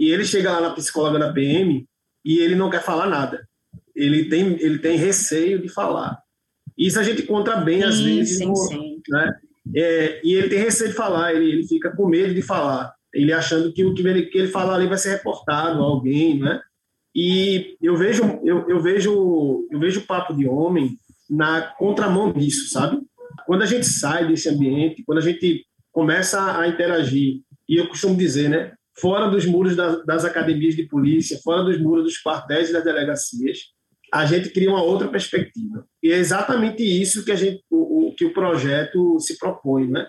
E 0.04 0.12
ele 0.12 0.26
chega 0.26 0.52
lá 0.52 0.60
na 0.60 0.76
psicóloga 0.76 1.18
da 1.18 1.32
PM 1.32 1.88
e 2.26 2.40
ele 2.40 2.56
não 2.56 2.70
quer 2.70 2.84
falar 2.84 3.08
nada. 3.08 3.48
Ele 3.96 4.26
tem, 4.26 4.62
ele 4.62 4.78
tem 4.78 4.98
receio 4.98 5.62
de 5.62 5.70
falar. 5.70 6.20
Isso 6.78 7.00
a 7.00 7.04
gente 7.04 7.22
encontra 7.22 7.56
bem 7.56 7.80
sim, 7.80 7.84
às 7.88 8.00
vezes. 8.02 8.38
Sim, 8.40 8.48
no, 8.48 8.56
sim. 8.58 9.02
Né? 9.08 9.34
É, 9.74 10.22
e 10.22 10.34
ele 10.34 10.50
tem 10.50 10.60
receio 10.60 10.90
de 10.90 10.96
falar, 10.98 11.34
ele, 11.34 11.50
ele 11.50 11.66
fica 11.66 11.96
com 11.96 12.06
medo 12.06 12.34
de 12.34 12.42
falar. 12.42 12.94
Ele 13.14 13.32
achando 13.32 13.72
que 13.72 13.86
o 13.86 13.94
que 13.94 14.06
ele, 14.06 14.24
que 14.24 14.38
ele 14.38 14.50
falar 14.50 14.76
ali 14.76 14.88
vai 14.88 14.98
ser 14.98 15.12
reportado 15.12 15.82
a 15.82 15.86
alguém, 15.86 16.38
né? 16.38 16.60
E 17.16 17.78
eu 17.82 17.96
vejo, 17.96 18.42
eu, 18.44 18.68
eu 18.68 18.82
vejo, 18.82 19.66
eu 19.72 19.80
vejo 19.80 20.02
o 20.02 20.06
papo 20.06 20.34
de 20.36 20.46
homem 20.46 20.98
na 21.30 21.62
contramão 21.62 22.34
disso, 22.34 22.70
sabe? 22.70 23.00
Quando 23.46 23.62
a 23.62 23.68
gente 23.68 23.86
sai 23.86 24.28
desse 24.28 24.50
ambiente, 24.50 25.04
quando 25.06 25.20
a 25.20 25.22
gente 25.22 25.66
começa 25.94 26.60
a 26.60 26.68
interagir, 26.68 27.40
e 27.70 27.78
eu 27.78 27.88
costumo 27.88 28.18
dizer, 28.18 28.50
né? 28.50 28.74
Fora 28.96 29.30
dos 29.30 29.46
muros 29.46 29.76
das, 29.76 30.06
das 30.06 30.26
academias 30.26 30.76
de 30.76 30.84
polícia, 30.84 31.40
fora 31.44 31.64
dos 31.64 31.80
muros 31.80 32.04
dos 32.04 32.22
quartéis 32.22 32.70
e 32.70 32.74
das 32.74 32.84
delegacias, 32.84 33.60
a 34.14 34.26
gente 34.26 34.50
cria 34.50 34.70
uma 34.70 34.84
outra 34.84 35.08
perspectiva. 35.08 35.86
E 36.02 36.12
é 36.12 36.18
exatamente 36.18 36.84
isso 36.84 37.26
que 37.26 37.32
a 37.32 37.36
gente, 37.36 37.64
o, 37.70 38.10
o 38.10 38.16
que 38.16 38.26
o 38.26 38.34
projeto 38.34 39.20
se 39.20 39.38
propõe, 39.40 39.88
né? 39.88 40.08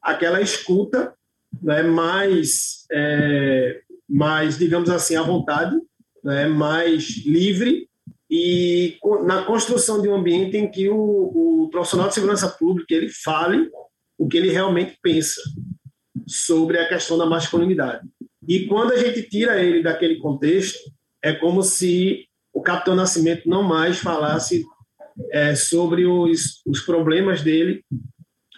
Aquela 0.00 0.40
escuta, 0.40 1.14
né, 1.62 1.82
mais, 1.82 2.86
é, 2.90 3.82
mais, 4.08 4.58
digamos 4.58 4.88
assim, 4.88 5.16
à 5.16 5.22
vontade, 5.22 5.76
né, 6.24 6.46
mais 6.46 7.24
livre 7.26 7.88
e 8.30 8.96
na 9.24 9.42
construção 9.42 10.00
de 10.00 10.08
um 10.08 10.14
ambiente 10.14 10.56
em 10.56 10.70
que 10.70 10.88
o, 10.88 11.64
o 11.64 11.68
profissional 11.70 12.08
de 12.08 12.14
segurança 12.14 12.48
pública 12.48 12.94
ele 12.94 13.10
fale 13.10 13.70
o 14.18 14.26
que 14.26 14.38
ele 14.38 14.50
realmente 14.50 14.96
pensa 15.02 15.40
sobre 16.26 16.78
a 16.78 16.88
questão 16.88 17.18
da 17.18 17.26
masculinidade. 17.26 18.08
E 18.48 18.66
quando 18.66 18.92
a 18.92 18.96
gente 18.96 19.22
tira 19.22 19.62
ele 19.62 19.82
daquele 19.82 20.16
contexto, 20.16 20.78
é 21.22 21.32
como 21.32 21.62
se 21.62 22.26
o 22.52 22.60
Capitão 22.60 22.94
Nascimento 22.94 23.48
não 23.48 23.62
mais 23.62 23.98
falasse 23.98 24.64
é, 25.30 25.54
sobre 25.54 26.04
os, 26.04 26.60
os 26.66 26.80
problemas 26.80 27.42
dele 27.42 27.84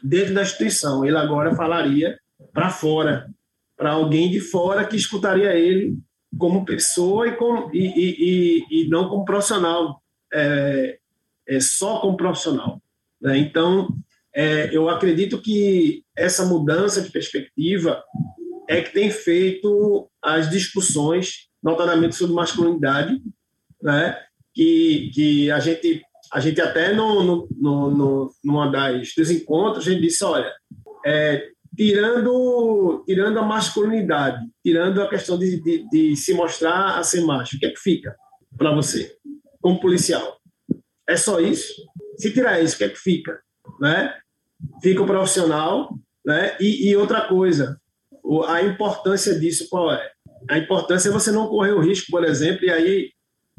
dentro 0.02 0.34
da 0.34 0.42
instituição. 0.42 1.04
Ele 1.04 1.16
agora 1.16 1.54
falaria 1.54 2.18
para 2.52 2.70
fora, 2.70 3.28
para 3.76 3.92
alguém 3.92 4.30
de 4.30 4.40
fora 4.40 4.84
que 4.84 4.96
escutaria 4.96 5.54
ele 5.54 5.96
como 6.38 6.64
pessoa 6.64 7.28
e, 7.28 7.36
com, 7.36 7.70
e, 7.72 7.86
e, 7.86 8.64
e 8.70 8.88
não 8.88 9.08
como 9.08 9.24
profissional, 9.24 10.02
é, 10.32 10.98
é, 11.46 11.60
só 11.60 11.98
como 12.00 12.16
profissional. 12.16 12.82
Né? 13.20 13.38
Então, 13.38 13.88
é, 14.34 14.74
eu 14.76 14.88
acredito 14.88 15.40
que 15.40 16.02
essa 16.16 16.44
mudança 16.44 17.00
de 17.00 17.10
perspectiva 17.10 18.02
é 18.68 18.82
que 18.82 18.92
tem 18.92 19.10
feito 19.10 20.08
as 20.22 20.50
discussões, 20.50 21.48
notadamente 21.62 22.14
sobre 22.14 22.34
masculinidade, 22.34 23.20
né? 23.82 24.16
que, 24.54 25.10
que 25.12 25.50
a, 25.50 25.58
gente, 25.58 26.02
a 26.32 26.40
gente 26.40 26.60
até 26.60 26.94
no, 26.94 27.22
no, 27.22 27.48
no, 27.90 28.30
numa 28.42 28.70
das, 28.70 29.12
dos 29.16 29.30
encontros, 29.30 29.86
a 29.86 29.90
gente 29.90 30.02
disse, 30.02 30.24
olha, 30.24 30.50
é, 31.04 31.48
tirando, 31.76 33.02
tirando 33.06 33.38
a 33.38 33.42
masculinidade, 33.42 34.46
tirando 34.62 35.02
a 35.02 35.08
questão 35.08 35.38
de, 35.38 35.60
de, 35.60 35.88
de 35.90 36.16
se 36.16 36.32
mostrar 36.32 36.98
a 36.98 37.02
ser 37.02 37.22
macho, 37.22 37.56
o 37.56 37.58
que 37.58 37.66
é 37.66 37.70
que 37.70 37.80
fica 37.80 38.14
para 38.56 38.72
você, 38.74 39.16
como 39.60 39.80
policial? 39.80 40.38
É 41.08 41.16
só 41.16 41.40
isso? 41.40 41.74
Se 42.16 42.32
tirar 42.32 42.62
isso, 42.62 42.76
o 42.76 42.78
que 42.78 42.84
é 42.84 42.88
que 42.88 42.98
fica? 42.98 43.40
Né? 43.80 44.14
Fica 44.80 45.02
o 45.02 45.06
profissional, 45.06 45.98
né? 46.24 46.56
E, 46.58 46.88
e 46.88 46.96
outra 46.96 47.22
coisa, 47.28 47.78
a 48.46 48.62
importância 48.62 49.38
disso 49.38 49.68
qual 49.68 49.92
é? 49.92 50.10
A 50.48 50.58
importância 50.58 51.08
é 51.08 51.12
você 51.12 51.30
não 51.30 51.48
correr 51.48 51.72
o 51.72 51.80
risco, 51.80 52.10
por 52.10 52.24
exemplo, 52.24 52.64
e 52.64 52.70
aí, 52.70 53.10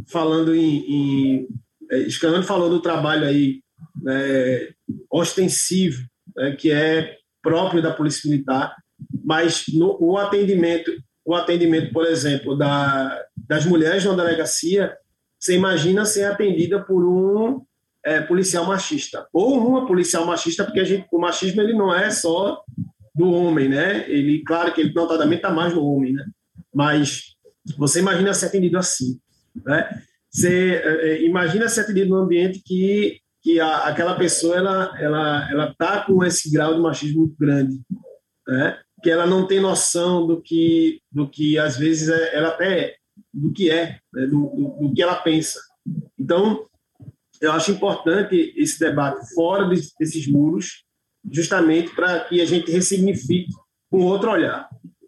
falando 0.07 0.55
em. 0.55 0.77
em 0.87 1.47
é, 1.91 2.43
falou 2.43 2.69
do 2.69 2.81
trabalho 2.81 3.25
aí 3.25 3.61
é, 4.07 4.69
ostensivo, 5.09 6.03
né, 6.35 6.55
que 6.55 6.71
é 6.71 7.15
próprio 7.41 7.81
da 7.81 7.93
Polícia 7.93 8.29
Militar, 8.29 8.75
mas 9.23 9.65
no, 9.73 9.97
o 9.99 10.17
atendimento, 10.17 10.91
o 11.23 11.35
atendimento, 11.35 11.93
por 11.93 12.05
exemplo, 12.05 12.57
da, 12.57 13.23
das 13.47 13.65
mulheres 13.65 14.03
na 14.03 14.13
delegacia, 14.13 14.95
você 15.39 15.55
imagina 15.55 16.05
ser 16.05 16.23
atendida 16.23 16.81
por 16.81 17.05
um 17.05 17.63
é, 18.03 18.21
policial 18.21 18.65
machista 18.65 19.27
ou 19.31 19.57
uma 19.57 19.85
policial 19.85 20.25
machista, 20.25 20.63
porque 20.63 20.79
a 20.79 20.83
gente, 20.83 21.07
o 21.11 21.19
machismo 21.19 21.61
ele 21.61 21.73
não 21.73 21.93
é 21.93 22.09
só 22.09 22.63
do 23.15 23.31
homem, 23.31 23.69
né? 23.69 24.09
Ele, 24.09 24.43
claro 24.43 24.73
que 24.73 24.81
ele 24.81 24.93
notadamente 24.93 25.37
está 25.37 25.51
mais 25.51 25.73
no 25.73 25.85
homem, 25.85 26.13
né? 26.13 26.25
Mas 26.73 27.35
você 27.77 27.99
imagina 27.99 28.33
ser 28.33 28.47
atendido 28.47 28.77
assim, 28.77 29.19
né? 29.65 30.01
Você 30.29 30.81
é, 30.83 31.23
imagina 31.23 31.69
ser 31.69 31.81
atendido 31.81 32.09
num 32.09 32.23
ambiente 32.23 32.61
que 32.63 33.19
que 33.41 33.59
a, 33.59 33.85
aquela 33.85 34.15
pessoa 34.15 34.57
ela 34.57 34.99
ela 34.99 35.51
ela 35.51 35.75
tá 35.77 36.03
com 36.03 36.23
esse 36.23 36.51
grau 36.51 36.73
de 36.75 36.81
machismo 36.81 37.21
muito 37.21 37.35
grande, 37.39 37.79
né? 38.47 38.77
Que 39.01 39.09
ela 39.09 39.25
não 39.25 39.47
tem 39.47 39.61
noção 39.61 40.27
do 40.27 40.41
que 40.41 40.99
do 41.09 41.29
que 41.29 41.57
às 41.57 41.77
vezes 41.77 42.09
é, 42.09 42.35
ela 42.35 42.49
até 42.49 42.79
é, 42.79 42.95
do 43.33 43.53
que 43.53 43.71
é, 43.71 43.97
né? 44.13 44.25
do, 44.27 44.49
do, 44.49 44.87
do 44.87 44.93
que 44.93 45.01
ela 45.01 45.15
pensa. 45.15 45.59
Então 46.19 46.65
eu 47.39 47.51
acho 47.51 47.71
importante 47.71 48.53
esse 48.57 48.79
debate 48.79 49.33
fora 49.33 49.69
desses 49.69 50.27
muros, 50.27 50.84
justamente 51.31 51.93
para 51.95 52.21
que 52.21 52.41
a 52.41 52.45
gente 52.45 52.71
ressignifique 52.71 53.51
com 53.89 54.01
outro 54.01 54.31
olhar. 54.31 54.67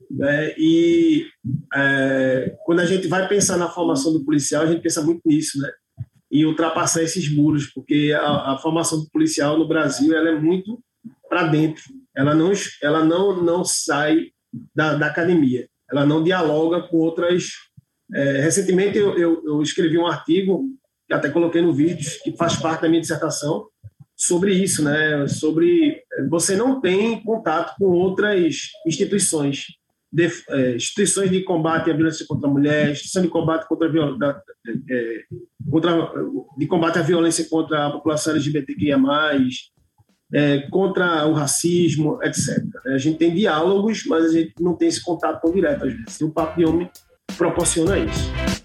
Né? 0.10 0.54
E 0.58 1.28
é, 1.74 2.56
quando 2.66 2.80
a 2.80 2.86
gente 2.86 3.08
vai 3.08 3.28
pensar 3.28 3.58
na 3.58 3.70
formação 3.70 4.14
do 4.14 4.24
policial, 4.24 4.64
a 4.64 4.66
gente 4.66 4.82
pensa 4.82 5.02
muito 5.02 5.22
nisso, 5.26 5.60
né? 5.60 5.70
E 6.30 6.46
ultrapassar 6.46 7.04
esses 7.04 7.34
muros, 7.34 7.68
porque 7.68 8.14
a, 8.18 8.54
a 8.54 8.58
formação 8.58 9.00
do 9.00 9.10
policial 9.10 9.58
no 9.58 9.68
Brasil 9.68 10.16
ela 10.16 10.30
é 10.30 10.36
muito 10.36 10.80
para 11.30 11.48
dentro. 11.48 11.84
Ela 12.16 12.34
não, 12.34 12.52
ela 12.82 13.06
não, 13.06 13.44
não 13.44 13.64
sai 13.64 14.32
da, 14.76 14.96
da 14.96 15.08
academia. 15.08 15.68
Ela 15.90 16.06
não 16.06 16.24
dialoga 16.24 16.82
com 16.82 16.98
outras. 16.98 17.52
É, 18.14 18.42
recentemente 18.42 18.98
eu, 18.98 19.18
eu, 19.18 19.44
eu 19.46 19.62
escrevi 19.62 19.98
um 19.98 20.08
artigo 20.08 20.66
que 21.08 21.14
até 21.14 21.30
coloquei 21.30 21.62
no 21.62 21.74
vídeo 21.74 22.10
que 22.24 22.36
faz 22.36 22.58
parte 22.58 22.82
da 22.82 22.90
minha 22.90 23.02
dissertação 23.02 23.68
sobre 24.16 24.54
isso, 24.54 24.84
né? 24.84 25.28
Sobre 25.28 26.04
você 26.30 26.56
não 26.56 26.82
tem 26.82 27.22
contato 27.24 27.76
com 27.78 27.86
outras 27.86 28.70
instituições, 28.86 29.66
de, 30.12 30.30
é, 30.50 30.76
instituições 30.76 31.30
de 31.30 31.44
combate 31.44 31.92
à 31.92 31.94
violência 31.94 32.26
contra 32.28 32.50
a 32.50 32.52
mulher, 32.52 32.92
instituição 32.92 33.22
de 33.22 33.28
combate 33.28 33.68
contra 33.68 33.88
a 33.88 34.18
da, 34.18 34.42
é, 34.90 35.24
contra, 35.70 36.12
de 36.58 36.68
combate 36.68 37.00
à 37.00 37.02
violência 37.02 37.46
contra 37.50 37.88
a 37.88 37.92
população 37.92 38.34
LGBTQIA+, 38.34 38.98
é, 40.34 40.62
contra 40.70 41.26
o 41.28 41.34
racismo, 41.34 42.20
etc. 42.24 42.64
A 42.88 42.98
gente 42.98 43.18
tem 43.18 43.34
diálogos, 43.34 44.06
mas 44.06 44.26
a 44.26 44.32
gente 44.32 44.54
não 44.60 44.76
tem 44.76 44.88
esse 44.88 45.04
contato 45.04 45.42
tão 45.42 45.54
direto 45.54 45.86
às 45.86 45.94
vezes. 45.94 46.20
E 46.20 46.24
o 46.24 46.32
Papo 46.32 46.58
de 46.58 46.66
Homem 46.66 46.90
proporciona 47.38 47.98
isso. 48.00 48.57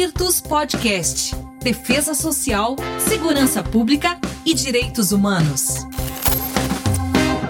Virtus 0.00 0.40
Podcast. 0.40 1.34
Defesa 1.60 2.14
Social, 2.14 2.76
Segurança 3.00 3.64
Pública 3.64 4.16
e 4.46 4.54
Direitos 4.54 5.10
Humanos. 5.10 5.84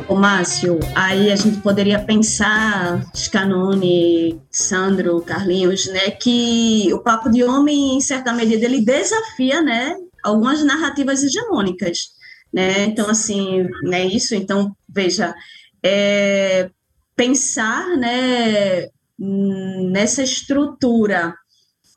Ô, 0.08 0.14
Márcio, 0.14 0.80
aí 0.94 1.30
a 1.30 1.37
gente 1.37 1.58
poderia 1.58 2.02
pensar, 2.02 3.04
Scanone, 3.14 4.40
Sandro, 4.50 5.20
Carlinhos, 5.20 5.88
né, 5.88 6.11
que 6.11 6.88
o 6.94 7.00
Papo 7.00 7.28
de 7.28 7.44
Homem, 7.44 7.98
em 7.98 8.00
certa 8.00 8.32
medida, 8.32 8.64
ele 8.64 8.80
desafia, 8.80 9.61
né, 9.61 9.94
algumas 10.24 10.64
narrativas 10.64 11.22
hegemônicas, 11.22 12.12
né, 12.50 12.87
então, 12.87 13.11
assim, 13.11 13.68
né, 13.82 14.06
isso, 14.06 14.34
então, 14.34 14.74
veja, 14.88 15.34
é, 15.82 16.70
pensar, 17.14 17.87
né, 17.98 18.88
nessa 19.18 20.22
estrutura 20.22 21.34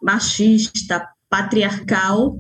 machista, 0.01 1.07
patriarcal, 1.29 2.39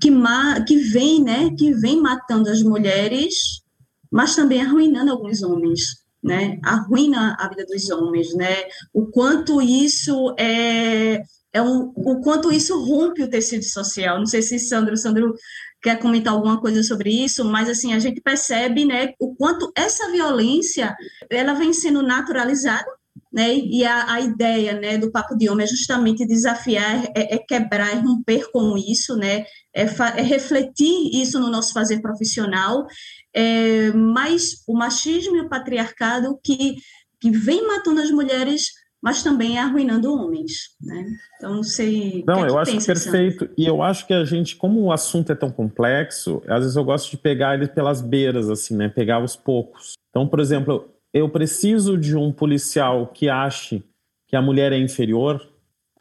que, 0.00 0.10
ma 0.10 0.62
que 0.62 0.76
vem, 0.76 1.22
né, 1.22 1.50
que 1.56 1.72
vem 1.74 2.00
matando 2.00 2.48
as 2.48 2.62
mulheres, 2.62 3.62
mas 4.10 4.34
também 4.34 4.62
arruinando 4.62 5.12
alguns 5.12 5.42
homens, 5.42 6.00
né, 6.22 6.58
arruina 6.64 7.36
a 7.38 7.48
vida 7.48 7.66
dos 7.66 7.90
homens, 7.90 8.34
né, 8.34 8.64
o 8.94 9.06
quanto 9.06 9.60
isso 9.60 10.34
é, 10.38 11.22
é 11.52 11.62
um, 11.62 11.92
o 11.94 12.20
quanto 12.20 12.50
isso 12.50 12.82
rompe 12.82 13.22
o 13.22 13.30
tecido 13.30 13.64
social, 13.64 14.18
não 14.18 14.26
sei 14.26 14.40
se 14.40 14.58
Sandro, 14.58 14.96
Sandro 14.96 15.34
quer 15.82 15.98
comentar 15.98 16.32
alguma 16.32 16.60
coisa 16.60 16.82
sobre 16.82 17.10
isso, 17.10 17.44
mas 17.44 17.68
assim, 17.68 17.92
a 17.92 17.98
gente 17.98 18.20
percebe, 18.20 18.84
né, 18.84 19.12
o 19.18 19.34
quanto 19.34 19.70
essa 19.76 20.10
violência, 20.10 20.96
ela 21.28 21.54
vem 21.54 21.72
sendo 21.72 22.02
naturalizada, 22.02 22.90
né? 23.32 23.54
E 23.54 23.84
a, 23.84 24.12
a, 24.12 24.20
ideia 24.20 24.78
né, 24.78 24.98
do 24.98 25.10
Papo 25.10 25.36
de 25.36 25.48
Homem 25.48 25.64
é 25.64 25.68
justamente 25.68 26.26
desafiar, 26.26 27.04
é, 27.14 27.36
é 27.36 27.38
quebrar, 27.38 27.92
é 27.92 28.00
romper 28.00 28.50
com 28.50 28.76
isso, 28.76 29.16
né? 29.16 29.44
É, 29.72 29.82
é, 29.82 30.22
refletir 30.22 31.10
isso 31.14 31.38
no 31.38 31.48
nosso 31.48 31.72
fazer 31.72 32.00
profissional, 32.00 32.86
é, 33.32 33.92
mas 33.92 34.64
o 34.66 34.76
machismo 34.76 35.36
e 35.36 35.40
o 35.42 35.48
patriarcado 35.48 36.38
que, 36.42 36.76
que 37.20 37.30
vem 37.30 37.66
matando 37.66 38.00
as 38.00 38.10
mulheres, 38.10 38.72
mas 39.00 39.22
também 39.22 39.58
arruinando 39.58 40.12
homens, 40.12 40.70
né? 40.80 41.06
Então, 41.36 41.54
não 41.54 41.62
sei... 41.62 42.24
Não, 42.26 42.34
que 42.34 42.50
eu 42.50 42.54
que 42.54 42.58
acho 42.58 42.72
pensa, 42.72 42.86
perfeito, 42.92 43.48
e 43.56 43.64
eu 43.64 43.80
acho 43.80 44.06
que 44.08 44.12
a 44.12 44.24
gente, 44.24 44.56
como 44.56 44.80
o 44.80 44.92
assunto 44.92 45.30
é 45.30 45.36
tão 45.36 45.52
complexo, 45.52 46.42
às 46.48 46.60
vezes 46.60 46.76
eu 46.76 46.84
gosto 46.84 47.08
de 47.08 47.16
pegar 47.16 47.54
ele 47.54 47.68
pelas 47.68 48.00
beiras, 48.02 48.50
assim, 48.50 48.76
né? 48.76 48.88
Pegar 48.88 49.22
os 49.22 49.36
poucos. 49.36 49.92
Então, 50.10 50.26
por 50.26 50.40
exemplo, 50.40 50.90
eu 51.12 51.28
preciso 51.28 51.96
de 51.96 52.16
um 52.16 52.32
policial 52.32 53.06
que 53.06 53.28
ache 53.28 53.82
que 54.26 54.36
a 54.36 54.42
mulher 54.42 54.72
é 54.72 54.78
inferior, 54.78 55.44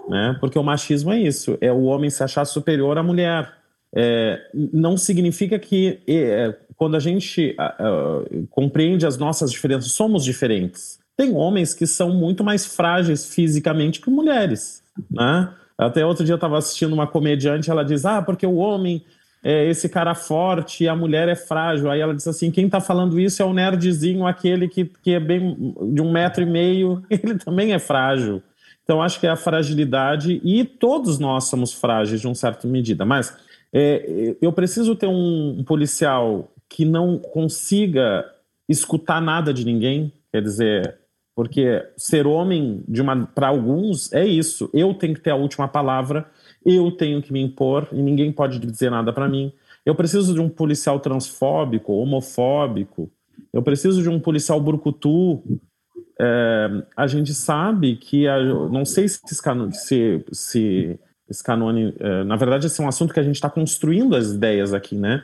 né? 0.08 0.38
Porque 0.40 0.58
o 0.58 0.64
machismo 0.64 1.12
é 1.12 1.20
isso, 1.20 1.58
é 1.60 1.72
o 1.72 1.84
homem 1.84 2.10
se 2.10 2.24
achar 2.24 2.46
superior 2.46 2.98
à 2.98 3.04
mulher. 3.04 3.52
É, 3.96 4.40
não 4.54 4.96
significa 4.96 5.58
que 5.58 6.00
é, 6.08 6.56
quando 6.76 6.96
a 6.96 7.00
gente 7.00 7.56
uh, 7.60 8.48
compreende 8.52 9.06
as 9.06 9.18
nossas 9.18 9.52
diferenças, 9.52 9.92
somos 9.92 10.24
diferentes. 10.24 11.00
Tem 11.18 11.36
homens 11.36 11.74
que 11.74 11.88
são 11.88 12.12
muito 12.14 12.44
mais 12.44 12.66
frágeis 12.66 13.34
fisicamente 13.34 14.00
que 14.00 14.10
mulheres, 14.10 14.84
né? 15.10 15.54
Até 15.78 16.06
outro 16.06 16.26
dia 16.26 16.34
eu 16.34 16.38
estava 16.38 16.58
assistindo 16.58 16.94
uma 16.94 17.08
comediante, 17.08 17.72
ela 17.72 17.84
diz: 17.84 18.06
Ah, 18.06 18.22
porque 18.22 18.46
o 18.46 18.56
homem 18.56 19.04
é 19.44 19.70
esse 19.70 19.88
cara 19.88 20.14
forte 20.14 20.84
e 20.84 20.88
a 20.88 20.96
mulher 20.96 21.30
é 21.30 21.36
frágil. 21.36 21.90
Aí 21.90 22.02
ela 22.02 22.14
disse 22.14 22.30
assim: 22.30 22.52
quem 22.52 22.66
está 22.66 22.82
falando 22.82 23.20
isso 23.20 23.42
é 23.42 23.46
o 23.46 23.54
nerdzinho, 23.54 24.28
aquele 24.28 24.68
que, 24.68 24.86
que 24.86 25.12
é 25.14 25.20
bem 25.20 25.74
de 25.94 26.02
um 26.02 26.12
metro 26.12 26.44
e 26.44 26.46
meio, 26.46 27.04
ele 27.10 27.38
também 27.38 27.74
é 27.74 27.80
frágil. 27.80 28.42
Então 28.84 29.02
acho 29.02 29.20
que 29.20 29.28
é 29.28 29.30
a 29.30 29.36
fragilidade, 29.36 30.42
e 30.44 30.66
todos 30.66 31.20
nós 31.20 31.46
somos 31.46 31.72
frágeis 31.72 32.22
de 32.22 32.28
uma 32.28 32.34
certa 32.34 32.68
medida. 32.68 33.06
Mas 33.06 33.38
é, 33.72 34.36
eu 34.42 34.52
preciso 34.52 34.96
ter 34.96 35.08
um, 35.08 35.64
policial 35.64 36.52
que 36.68 36.86
não 36.86 37.18
consiga 37.20 38.26
escutar 38.68 39.22
nada 39.22 39.54
de 39.54 39.64
ninguém, 39.64 40.12
quer 40.32 40.42
dizer, 40.42 40.98
porque 41.36 41.86
ser 41.96 42.28
homem 42.28 42.84
para 43.34 43.48
alguns 43.48 44.12
é 44.12 44.26
isso. 44.26 44.70
Eu 44.74 44.94
tenho 44.94 45.14
que 45.14 45.22
ter 45.22 45.32
a 45.32 45.36
última 45.36 45.68
palavra 45.68 46.30
eu 46.66 46.92
tenho 46.92 47.22
que 47.22 47.32
me 47.32 47.42
impor 47.42 47.88
e 47.92 48.02
ninguém 48.02 48.32
pode 48.32 48.60
dizer 48.60 48.92
nada 48.92 49.14
para 49.14 49.28
mim. 49.28 49.52
Eu 49.86 49.96
preciso 49.96 50.34
de 50.34 50.40
um 50.40 50.50
policial 50.50 51.00
transfóbico, 51.00 51.94
homofóbico. 51.94 53.12
Eu 53.52 53.64
preciso 53.64 54.02
de 54.02 54.10
um 54.10 54.20
policial 54.20 54.60
brucutu. 54.60 55.42
É, 56.20 56.84
a 56.96 57.08
gente 57.08 57.34
sabe 57.34 57.96
que, 57.96 58.28
a, 58.28 58.40
não 58.44 58.84
sei 58.86 59.08
se, 59.08 59.20
se, 60.32 61.00
se 61.32 61.44
canone, 61.44 61.96
é, 62.00 62.24
na 62.24 62.36
verdade, 62.36 62.68
esse 62.68 62.82
é 62.82 62.84
um 62.84 62.88
assunto 62.90 63.14
que 63.14 63.20
a 63.20 63.24
gente 63.24 63.36
está 63.36 63.50
construindo 63.50 64.16
as 64.16 64.32
ideias 64.32 64.74
aqui, 64.74 64.96
né? 64.96 65.24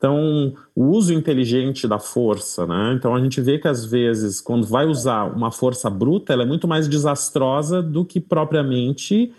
Então, 0.00 0.54
o 0.74 0.86
uso 0.86 1.12
inteligente 1.12 1.86
da 1.86 1.98
força, 1.98 2.66
né? 2.66 2.94
Então, 2.96 3.14
a 3.14 3.20
gente 3.20 3.38
vê 3.38 3.58
que 3.58 3.68
às 3.68 3.84
vezes, 3.84 4.40
quando 4.40 4.66
vai 4.66 4.86
usar 4.86 5.24
uma 5.24 5.52
força 5.52 5.90
bruta, 5.90 6.32
ela 6.32 6.42
é 6.42 6.46
muito 6.46 6.66
mais 6.66 6.88
desastrosa 6.88 7.82
do 7.82 8.02
que 8.02 8.18
propriamente 8.18 9.30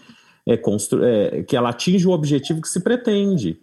é. 0.47 0.54
É, 0.54 1.43
que 1.43 1.56
ela 1.56 1.69
atinge 1.69 2.08
o 2.08 2.12
objetivo 2.12 2.62
que 2.62 2.69
se 2.69 2.80
pretende. 2.80 3.60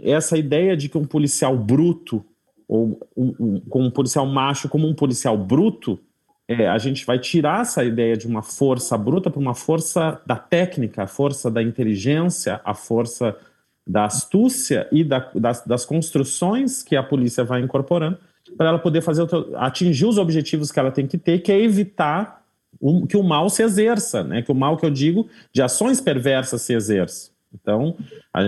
Essa 0.00 0.38
ideia 0.38 0.76
de 0.76 0.88
que 0.88 0.96
um 0.96 1.04
policial 1.04 1.56
bruto, 1.56 2.24
ou 2.66 2.98
um, 3.16 3.34
um, 3.38 3.62
um 3.74 3.90
policial 3.90 4.26
macho 4.26 4.68
como 4.68 4.86
um 4.86 4.94
policial 4.94 5.36
bruto, 5.36 5.98
é, 6.48 6.66
a 6.66 6.78
gente 6.78 7.04
vai 7.06 7.18
tirar 7.18 7.62
essa 7.62 7.84
ideia 7.84 8.16
de 8.16 8.26
uma 8.26 8.42
força 8.42 8.96
bruta 8.96 9.30
para 9.30 9.40
uma 9.40 9.54
força 9.54 10.20
da 10.26 10.36
técnica, 10.36 11.04
a 11.04 11.06
força 11.06 11.50
da 11.50 11.62
inteligência, 11.62 12.60
a 12.64 12.74
força 12.74 13.36
da 13.86 14.04
astúcia 14.04 14.88
e 14.92 15.02
da, 15.02 15.30
das, 15.34 15.64
das, 15.64 15.84
construções 15.84 16.82
que 16.82 16.94
a 16.94 17.02
polícia 17.02 17.42
vai 17.42 17.60
incorporando 17.60 18.18
para 18.56 18.68
ela 18.68 18.78
poder 18.78 19.00
fazer 19.00 19.26
atingir 19.56 20.06
os 20.06 20.18
objetivos 20.18 20.70
que 20.70 20.78
ela 20.78 20.90
tem 20.90 21.06
que 21.06 21.18
ter, 21.18 21.40
que 21.40 21.50
é 21.50 21.60
evitar 21.60 22.41
que 23.08 23.16
o 23.16 23.22
mal 23.22 23.48
se 23.48 23.62
exerça, 23.62 24.24
né? 24.24 24.42
Que 24.42 24.50
o 24.50 24.54
mal 24.54 24.76
que 24.76 24.84
eu 24.84 24.90
digo 24.90 25.28
de 25.52 25.62
ações 25.62 26.00
perversas 26.00 26.62
se 26.62 26.74
exerça. 26.74 27.30
Então, 27.54 27.96
a, 28.32 28.40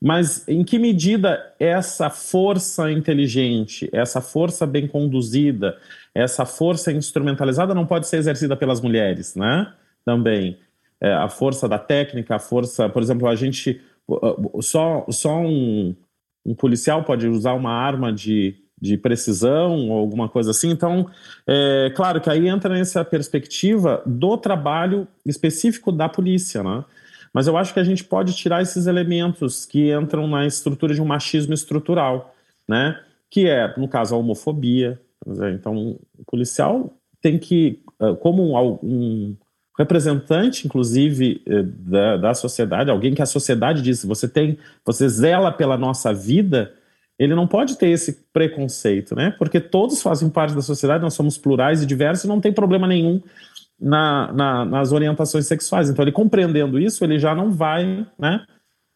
mas 0.00 0.46
em 0.48 0.62
que 0.64 0.78
medida 0.78 1.54
essa 1.58 2.08
força 2.08 2.90
inteligente, 2.90 3.88
essa 3.92 4.20
força 4.20 4.66
bem 4.66 4.86
conduzida, 4.86 5.76
essa 6.14 6.44
força 6.46 6.92
instrumentalizada 6.92 7.74
não 7.74 7.86
pode 7.86 8.06
ser 8.06 8.18
exercida 8.18 8.56
pelas 8.56 8.80
mulheres, 8.80 9.34
né? 9.34 9.72
Também 10.04 10.58
é, 11.00 11.12
a 11.12 11.28
força 11.28 11.68
da 11.68 11.78
técnica, 11.78 12.36
a 12.36 12.38
força, 12.38 12.88
por 12.88 13.02
exemplo, 13.02 13.26
a 13.28 13.34
gente 13.34 13.80
só 14.60 15.04
só 15.10 15.40
um, 15.40 15.94
um 16.44 16.54
policial 16.54 17.02
pode 17.04 17.26
usar 17.26 17.54
uma 17.54 17.72
arma 17.72 18.12
de 18.12 18.61
de 18.82 18.96
precisão 18.96 19.88
ou 19.88 19.98
alguma 20.00 20.28
coisa 20.28 20.50
assim. 20.50 20.68
Então, 20.70 21.08
é 21.46 21.92
claro 21.94 22.20
que 22.20 22.28
aí 22.28 22.48
entra 22.48 22.74
nessa 22.74 23.04
perspectiva 23.04 24.02
do 24.04 24.36
trabalho 24.36 25.06
específico 25.24 25.92
da 25.92 26.08
polícia, 26.08 26.64
né? 26.64 26.84
Mas 27.32 27.46
eu 27.46 27.56
acho 27.56 27.72
que 27.72 27.78
a 27.78 27.84
gente 27.84 28.02
pode 28.02 28.34
tirar 28.34 28.60
esses 28.60 28.88
elementos 28.88 29.64
que 29.64 29.92
entram 29.92 30.26
na 30.26 30.44
estrutura 30.44 30.92
de 30.92 31.00
um 31.00 31.04
machismo 31.04 31.54
estrutural, 31.54 32.34
né? 32.68 33.00
Que 33.30 33.48
é, 33.48 33.72
no 33.78 33.86
caso, 33.86 34.16
a 34.16 34.18
homofobia. 34.18 35.00
Então, 35.54 35.96
o 36.18 36.24
policial 36.26 36.92
tem 37.20 37.38
que, 37.38 37.80
ah, 38.00 38.14
como 38.14 38.42
um, 38.42 38.78
um 38.82 39.36
representante, 39.78 40.66
inclusive, 40.66 41.40
eh, 41.46 41.62
da, 41.62 42.16
da 42.16 42.34
sociedade, 42.34 42.90
alguém 42.90 43.14
que 43.14 43.22
a 43.22 43.26
sociedade 43.26 43.80
diz, 43.80 44.04
você 44.04 44.28
tem, 44.28 44.58
você 44.84 45.08
zela 45.08 45.50
pela 45.50 45.78
nossa 45.78 46.12
vida, 46.12 46.74
ele 47.18 47.34
não 47.34 47.46
pode 47.46 47.76
ter 47.76 47.88
esse 47.88 48.24
preconceito, 48.32 49.14
né? 49.14 49.34
Porque 49.38 49.60
todos 49.60 50.02
fazem 50.02 50.28
parte 50.28 50.54
da 50.54 50.62
sociedade, 50.62 51.02
nós 51.02 51.14
somos 51.14 51.38
plurais 51.38 51.82
e 51.82 51.86
diversos, 51.86 52.24
e 52.24 52.28
não 52.28 52.40
tem 52.40 52.52
problema 52.52 52.86
nenhum 52.86 53.22
na, 53.80 54.32
na, 54.32 54.64
nas 54.64 54.92
orientações 54.92 55.46
sexuais. 55.46 55.90
Então, 55.90 56.04
ele 56.04 56.12
compreendendo 56.12 56.78
isso, 56.78 57.04
ele 57.04 57.18
já 57.18 57.34
não 57.34 57.50
vai, 57.50 58.06
né? 58.18 58.44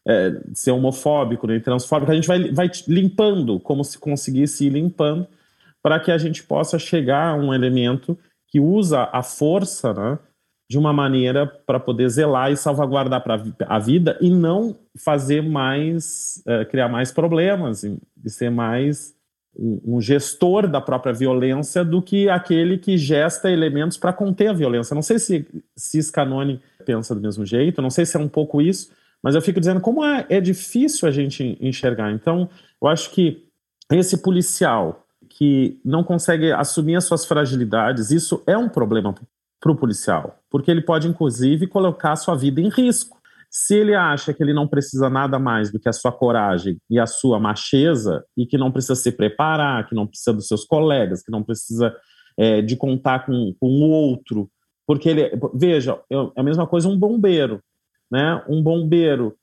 É, 0.09 0.39
ser 0.53 0.71
homofóbico, 0.71 1.45
nem 1.47 1.59
transfóbico, 1.59 2.09
a 2.09 2.15
gente 2.15 2.27
vai, 2.27 2.49
vai 2.51 2.71
limpando, 2.87 3.59
como 3.59 3.83
se 3.83 3.99
conseguisse 3.99 4.65
ir 4.65 4.69
limpando, 4.69 5.27
para 5.83 5.99
que 5.99 6.11
a 6.11 6.17
gente 6.17 6.43
possa 6.43 6.79
chegar 6.79 7.31
a 7.31 7.35
um 7.35 7.53
elemento 7.53 8.17
que 8.47 8.57
usa 8.57 9.09
a 9.11 9.21
força, 9.21 9.93
né? 9.93 10.17
De 10.69 10.77
uma 10.77 10.91
maneira 10.91 11.45
para 11.45 11.79
poder 11.79 12.09
zelar 12.09 12.51
e 12.51 12.57
salvaguardar 12.57 13.23
a 13.67 13.79
vida 13.79 14.17
e 14.19 14.29
não 14.29 14.75
fazer 14.97 15.41
mais, 15.41 16.43
uh, 16.45 16.69
criar 16.69 16.89
mais 16.89 17.11
problemas 17.11 17.83
e, 17.83 17.97
e 18.23 18.29
ser 18.29 18.49
mais 18.49 19.15
um, 19.57 19.95
um, 19.95 20.01
gestor 20.01 20.67
da 20.67 20.81
própria 20.81 21.13
violência 21.13 21.85
do 21.85 22.01
que 22.01 22.29
aquele 22.29 22.77
que 22.77 22.97
gesta 22.97 23.49
elementos 23.49 23.97
para 23.97 24.11
conter 24.11 24.47
a 24.49 24.53
violência. 24.53 24.93
Não 24.93 25.01
sei 25.01 25.19
se, 25.19 25.47
se 25.75 26.03
Scanone 26.03 26.61
pensa 26.85 27.15
do 27.15 27.21
mesmo 27.21 27.45
jeito, 27.45 27.81
não 27.81 27.89
sei 27.89 28.05
se 28.05 28.17
é 28.17 28.19
um 28.19 28.27
pouco 28.27 28.61
isso, 28.61 28.91
mas 29.23 29.35
eu 29.35 29.41
fico 29.41 29.59
dizendo 29.59 29.79
como 29.79 30.03
é, 30.03 30.25
é 30.29 30.41
difícil 30.41 31.07
a 31.07 31.11
gente 31.11 31.57
enxergar. 31.61 32.11
Então, 32.11 32.49
eu 32.81 32.87
acho 32.89 33.11
que 33.11 33.47
esse 33.91 34.17
policial 34.17 35.05
que 35.29 35.79
não 35.83 36.03
consegue 36.03 36.51
assumir 36.51 36.95
as 36.97 37.05
suas 37.05 37.25
fragilidades, 37.25 38.11
isso 38.11 38.43
é 38.45 38.57
um 38.57 38.69
problema 38.69 39.15
para 39.59 39.71
o 39.71 39.75
policial, 39.75 40.39
porque 40.49 40.69
ele 40.69 40.81
pode, 40.81 41.07
inclusive, 41.07 41.67
colocar 41.67 42.15
sua 42.15 42.35
vida 42.35 42.61
em 42.61 42.69
risco. 42.69 43.17
Se 43.49 43.75
ele 43.75 43.95
acha 43.95 44.33
que 44.33 44.43
ele 44.43 44.53
não 44.53 44.67
precisa 44.67 45.09
nada 45.09 45.39
mais 45.39 45.71
do 45.71 45.79
que 45.79 45.89
a 45.89 45.93
sua 45.93 46.11
coragem 46.11 46.77
e 46.89 46.99
a 46.99 47.07
sua 47.07 47.39
macheza, 47.39 48.23
e 48.35 48.45
que 48.45 48.57
não 48.57 48.71
precisa 48.71 48.95
se 48.95 49.11
preparar, 49.11 49.87
que 49.87 49.95
não 49.95 50.05
precisa 50.05 50.33
dos 50.33 50.47
seus 50.47 50.65
colegas, 50.65 51.23
que 51.23 51.31
não 51.31 51.41
precisa 51.41 51.95
é, 52.37 52.61
de 52.61 52.75
contar 52.75 53.25
com, 53.25 53.53
com 53.59 53.67
o 53.67 53.89
outro, 53.89 54.49
porque 54.85 55.09
ele. 55.09 55.31
Veja, 55.53 55.99
é 56.09 56.15
a 56.35 56.43
mesma 56.43 56.67
coisa 56.67 56.87
um 56.87 56.97
bombeiro, 56.97 57.61
né? 58.11 58.43
Um 58.47 58.61
bombeiro 58.61 59.35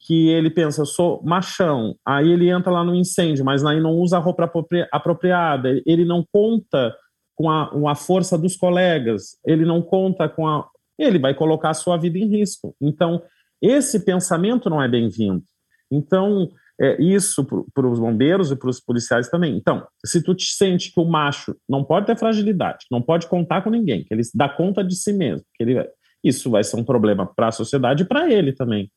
que 0.00 0.28
ele 0.28 0.50
pensa, 0.50 0.80
eu 0.82 0.86
sou 0.86 1.22
machão, 1.22 1.94
aí 2.04 2.30
ele 2.30 2.48
entra 2.48 2.72
lá 2.72 2.82
no 2.82 2.94
incêndio, 2.94 3.44
mas 3.44 3.64
aí 3.64 3.80
não 3.80 3.92
usa 3.92 4.16
a 4.16 4.20
roupa 4.20 4.50
apropriada, 4.90 5.80
ele 5.86 6.04
não 6.04 6.24
conta 6.32 6.92
com 7.36 7.50
a, 7.50 7.70
com 7.70 7.88
a 7.88 7.94
força 7.94 8.36
dos 8.36 8.56
colegas, 8.56 9.38
ele 9.44 9.64
não 9.64 9.80
conta 9.80 10.28
com 10.28 10.48
a. 10.48 10.68
Ele 10.98 11.18
vai 11.18 11.34
colocar 11.34 11.70
a 11.70 11.74
sua 11.74 11.96
vida 11.98 12.18
em 12.18 12.26
risco. 12.26 12.74
Então, 12.80 13.22
esse 13.62 14.04
pensamento 14.04 14.70
não 14.70 14.82
é 14.82 14.88
bem-vindo. 14.88 15.44
Então, 15.90 16.48
é 16.80 17.00
isso 17.00 17.46
para 17.72 17.86
os 17.86 17.98
bombeiros 17.98 18.50
e 18.50 18.56
para 18.56 18.70
os 18.70 18.80
policiais 18.80 19.28
também. 19.28 19.56
Então, 19.56 19.86
se 20.04 20.22
tu 20.22 20.34
te 20.34 20.46
sente 20.46 20.92
que 20.92 21.00
o 21.00 21.04
macho 21.04 21.54
não 21.68 21.84
pode 21.84 22.06
ter 22.06 22.18
fragilidade, 22.18 22.86
não 22.90 23.00
pode 23.00 23.26
contar 23.26 23.62
com 23.62 23.70
ninguém, 23.70 24.04
que 24.04 24.12
ele 24.12 24.22
dá 24.34 24.48
conta 24.48 24.82
de 24.82 24.94
si 24.94 25.12
mesmo, 25.12 25.44
que 25.54 25.62
ele, 25.62 25.88
isso 26.24 26.50
vai 26.50 26.64
ser 26.64 26.76
um 26.76 26.84
problema 26.84 27.26
para 27.26 27.48
a 27.48 27.52
sociedade 27.52 28.02
e 28.02 28.06
para 28.06 28.30
ele 28.30 28.52
também. 28.52 28.90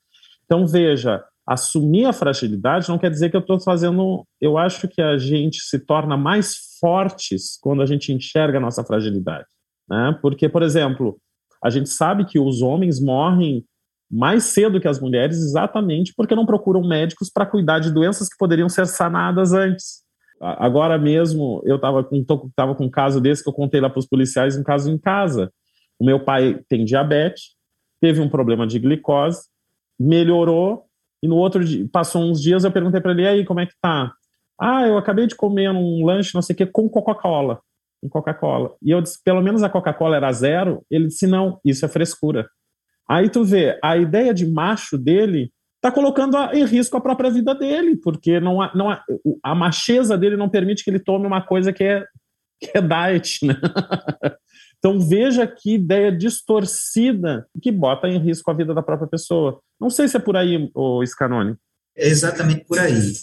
Então, 0.46 0.66
veja, 0.66 1.24
assumir 1.50 2.06
a 2.06 2.14
fragilidade 2.14 2.88
não 2.88 3.00
quer 3.00 3.10
dizer 3.10 3.32
que 3.32 3.36
eu 3.36 3.41
estou 3.41 3.60
fazendo. 3.60 4.24
Eu 4.39 4.56
acho 4.56 4.88
que 4.88 5.02
a 5.02 5.18
gente 5.18 5.62
se 5.62 5.80
torna 5.80 6.16
mais 6.16 6.54
fortes 6.80 7.58
quando 7.60 7.82
a 7.82 7.88
gente 7.88 8.14
enxerga 8.14 8.60
a 8.60 8.62
nossa 8.62 8.84
fragilidade. 8.84 9.47
Né? 9.89 10.16
Porque, 10.22 10.47
por 10.47 10.62
exemplo, 10.62 11.20
a 11.64 11.72
gente 11.72 11.89
sabe 11.89 12.24
que 12.26 12.39
os 12.39 12.62
homens 12.62 13.02
morrem 13.02 13.66
mais 14.12 14.43
cedo 14.43 14.80
que 14.80 14.88
as 14.88 15.00
mulheres 15.00 15.38
exatamente 15.38 16.14
porque 16.16 16.36
não 16.36 16.45
procuram 16.45 16.88
médicos 16.88 17.32
para 17.32 17.47
cuidar 17.47 17.80
de 17.80 17.91
doenças 17.91 18.30
que 18.30 18.38
poderiam 18.38 18.70
ser 18.70 18.86
sanadas 18.86 19.52
antes. 19.52 20.04
Agora 20.39 21.00
mesmo, 21.00 21.64
eu 21.66 21.78
estava 21.78 22.04
com, 22.04 22.24
tava 22.56 22.76
com 22.76 22.86
um 22.86 22.89
caso 22.91 23.20
desse 23.20 23.43
que 23.43 23.50
eu 23.50 23.54
contei 23.54 23.82
lá 23.82 23.89
para 23.89 24.00
os 24.00 24.08
policiais, 24.08 24.56
um 24.56 24.64
caso 24.64 24.89
em 24.89 25.00
casa. 25.00 25.52
O 26.00 26.06
meu 26.06 26.24
pai 26.24 26.62
tem 26.70 26.86
diabetes, 26.86 27.56
teve 28.00 28.22
um 28.22 28.30
problema 28.30 28.66
de 28.66 28.80
glicose, 28.80 29.41
melhorou, 30.00 30.89
e 31.22 31.28
no 31.28 31.36
outro 31.36 31.63
dia, 31.63 31.88
passou 31.91 32.24
uns 32.24 32.41
dias, 32.41 32.63
eu 32.63 32.72
perguntei 32.72 33.01
para 33.01 33.11
ele, 33.11 33.28
aí, 33.28 33.45
como 33.45 33.59
é 33.59 33.65
que 33.65 33.74
tá? 33.82 34.13
Ah, 34.59 34.88
eu 34.88 34.97
acabei 34.97 35.28
de 35.28 35.36
comer 35.36 35.70
um 35.70 36.05
lanche, 36.05 36.36
não 36.36 36.41
sei 36.41 36.53
o 36.53 36.57
que, 36.57 36.65
com 36.65 36.89
Coca-Cola. 36.89 37.59
Com 38.01 38.09
Coca-Cola. 38.09 38.76
E 38.82 38.91
eu 38.91 39.01
disse, 39.01 39.22
pelo 39.24 39.41
menos 39.41 39.63
a 39.63 39.70
Coca-Cola 39.70 40.17
era 40.17 40.32
zero? 40.32 40.84
Ele 40.89 41.07
disse, 41.07 41.28
não, 41.28 41.59
isso 41.63 41.86
é 41.86 41.88
frescura. 41.88 42.47
Aí 43.09 43.30
tu 43.30 43.43
vê, 43.43 43.80
a 43.84 43.97
ideia 43.97 44.34
de 44.34 44.45
macho 44.45 44.97
dele 44.97 45.51
está 45.78 45.91
colocando 45.91 46.38
em 46.53 46.65
risco 46.65 46.97
a 46.97 47.01
própria 47.01 47.32
vida 47.32 47.55
dele, 47.55 47.97
porque 47.97 48.39
não 48.39 48.61
há, 48.61 48.72
não 48.76 48.89
há, 48.89 49.03
a 49.41 49.55
macheza 49.55 50.17
dele 50.17 50.36
não 50.36 50.49
permite 50.49 50.84
que 50.84 50.89
ele 50.89 50.99
tome 50.99 51.26
uma 51.26 51.41
coisa 51.41 51.72
que 51.72 51.84
é, 51.84 52.05
que 52.59 52.78
é 52.78 52.82
diet, 52.82 53.45
né? 53.45 53.55
Então 54.80 55.00
veja 55.00 55.46
que 55.46 55.76
ideia 55.76 56.12
distorcida 56.12 57.46
que 57.62 57.72
bota 57.72 58.08
em 58.08 58.18
risco 58.18 58.50
a 58.50 58.54
vida 58.54 58.74
da 58.74 58.82
própria 58.82 59.08
pessoa. 59.08 59.60
Não 59.80 59.90
sei 59.90 60.08
se 60.08 60.18
é 60.18 60.20
por 60.20 60.38
aí, 60.38 60.70
o 60.74 61.06
Scanone. 61.06 61.56
É 61.96 62.08
exatamente 62.08 62.66
por 62.66 62.80
aí. 62.80 63.14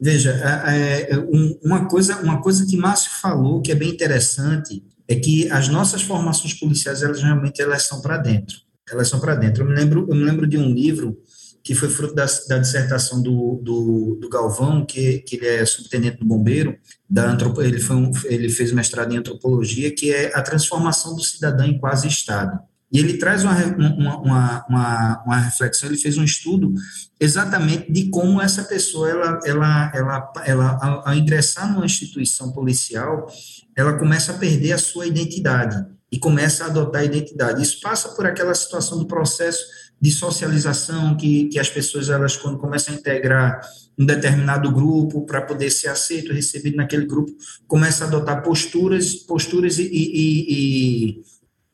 Veja, 0.00 0.32
é, 0.66 1.12
é, 1.12 1.18
uma, 1.62 1.86
coisa, 1.86 2.18
uma 2.22 2.40
coisa 2.40 2.66
que 2.66 2.76
Márcio 2.76 3.10
falou 3.20 3.62
que 3.62 3.70
é 3.70 3.74
bem 3.74 3.90
interessante 3.90 4.82
é 5.06 5.14
que 5.14 5.50
as 5.50 5.68
nossas 5.68 6.02
formações 6.02 6.54
policiais, 6.54 7.02
elas 7.02 7.22
realmente 7.22 7.60
elas 7.60 7.84
são 7.84 8.00
para 8.00 8.16
dentro. 8.16 8.56
Elas 8.90 9.08
são 9.08 9.20
para 9.20 9.34
dentro. 9.34 9.62
Eu 9.62 9.68
me, 9.68 9.74
lembro, 9.74 10.06
eu 10.08 10.16
me 10.16 10.24
lembro 10.24 10.46
de 10.46 10.58
um 10.58 10.72
livro 10.72 11.16
que 11.62 11.74
foi 11.74 11.88
fruto 11.88 12.14
da, 12.14 12.26
da 12.48 12.58
dissertação 12.58 13.22
do, 13.22 13.60
do, 13.62 14.18
do, 14.20 14.28
Galvão, 14.28 14.84
que, 14.84 15.18
que 15.20 15.36
ele 15.36 15.46
é 15.46 15.64
subtenente 15.64 16.18
do 16.18 16.26
bombeiro, 16.26 16.76
da 17.08 17.30
antropo, 17.30 17.62
ele, 17.62 17.78
foi 17.78 17.96
um, 17.96 18.10
ele 18.24 18.48
fez 18.48 18.72
mestrado 18.72 19.12
em 19.12 19.18
antropologia, 19.18 19.94
que 19.94 20.12
é 20.12 20.32
a 20.34 20.42
transformação 20.42 21.14
do 21.14 21.22
cidadão 21.22 21.66
em 21.66 21.78
quase 21.78 22.08
Estado. 22.08 22.58
E 22.92 22.98
ele 22.98 23.16
traz 23.16 23.42
uma, 23.42 23.54
uma, 23.64 24.66
uma, 24.66 25.22
uma, 25.24 25.38
reflexão, 25.38 25.88
ele 25.88 25.96
fez 25.96 26.18
um 26.18 26.24
estudo 26.24 26.74
exatamente 27.18 27.90
de 27.90 28.10
como 28.10 28.42
essa 28.42 28.64
pessoa, 28.64 29.08
ela, 29.08 29.40
ela, 29.46 29.92
ela, 29.94 30.32
ela 30.44 30.78
ao, 30.82 31.08
ao 31.08 31.14
ingressar 31.14 31.72
numa 31.72 31.86
instituição 31.86 32.52
policial, 32.52 33.26
ela 33.74 33.98
começa 33.98 34.32
a 34.32 34.38
perder 34.38 34.72
a 34.72 34.78
sua 34.78 35.06
identidade 35.06 35.82
e 36.10 36.18
começa 36.18 36.64
a 36.64 36.66
adotar 36.66 37.00
a 37.00 37.04
identidade. 37.06 37.62
Isso 37.62 37.80
passa 37.80 38.10
por 38.10 38.26
aquela 38.26 38.54
situação 38.54 38.98
do 38.98 39.06
processo 39.06 39.64
de 40.02 40.10
socialização 40.10 41.16
que, 41.16 41.44
que 41.44 41.60
as 41.60 41.70
pessoas 41.70 42.10
elas 42.10 42.36
quando 42.36 42.58
começam 42.58 42.92
a 42.92 42.98
integrar 42.98 43.60
um 43.96 44.04
determinado 44.04 44.72
grupo 44.72 45.24
para 45.24 45.40
poder 45.42 45.70
ser 45.70 45.88
aceito 45.88 46.32
recebido 46.32 46.76
naquele 46.76 47.06
grupo 47.06 47.30
começa 47.68 48.02
a 48.02 48.08
adotar 48.08 48.42
posturas 48.42 49.14
posturas 49.14 49.78
e, 49.78 49.84
e, 49.84 50.42
e, 50.48 51.22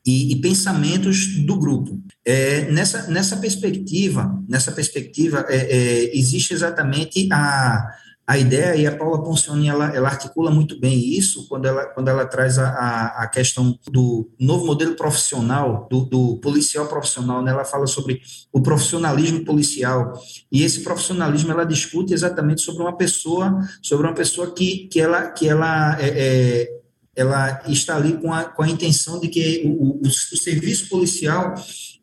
e, 0.05 0.31
e 0.33 0.35
pensamentos 0.35 1.37
do 1.43 1.57
grupo. 1.57 1.99
É, 2.23 2.69
nessa 2.71 3.07
nessa 3.07 3.35
perspectiva 3.37 4.39
nessa 4.47 4.71
perspectiva 4.71 5.43
é, 5.49 5.55
é, 5.55 6.15
existe 6.15 6.53
exatamente 6.53 7.27
a 7.31 7.89
a 8.29 8.37
ideia, 8.37 8.75
e 8.75 8.85
a 8.85 8.95
Paula 8.95 9.23
Poncioni, 9.23 9.69
ela, 9.69 9.87
ela 9.87 10.07
articula 10.07 10.51
muito 10.51 10.79
bem 10.79 11.17
isso 11.17 11.47
quando 11.47 11.65
ela, 11.65 11.87
quando 11.87 12.09
ela 12.09 12.27
traz 12.27 12.59
a, 12.59 13.07
a, 13.07 13.27
questão 13.27 13.75
do 13.91 14.29
novo 14.39 14.67
modelo 14.67 14.93
profissional, 14.95 15.87
do, 15.89 16.05
do, 16.05 16.37
policial 16.37 16.85
profissional, 16.85 17.41
né? 17.41 17.49
ela 17.49 17.65
fala 17.65 17.87
sobre 17.87 18.21
o 18.53 18.61
profissionalismo 18.61 19.43
policial, 19.43 20.13
e 20.51 20.63
esse 20.63 20.81
profissionalismo, 20.81 21.51
ela 21.51 21.65
discute 21.65 22.13
exatamente 22.13 22.61
sobre 22.61 22.83
uma 22.83 22.95
pessoa, 22.95 23.67
sobre 23.81 24.05
uma 24.05 24.13
pessoa 24.13 24.53
que, 24.53 24.87
que 24.89 25.01
ela, 25.01 25.31
que 25.31 25.49
ela 25.49 25.99
é, 25.99 26.09
é 26.09 26.79
ela 27.15 27.63
está 27.67 27.95
ali 27.95 28.13
com 28.13 28.31
a, 28.31 28.43
com 28.43 28.61
a 28.61 28.69
intenção 28.69 29.19
de 29.19 29.27
que 29.27 29.63
o, 29.65 29.97
o, 29.97 30.01
o 30.03 30.37
serviço 30.37 30.87
policial 30.87 31.55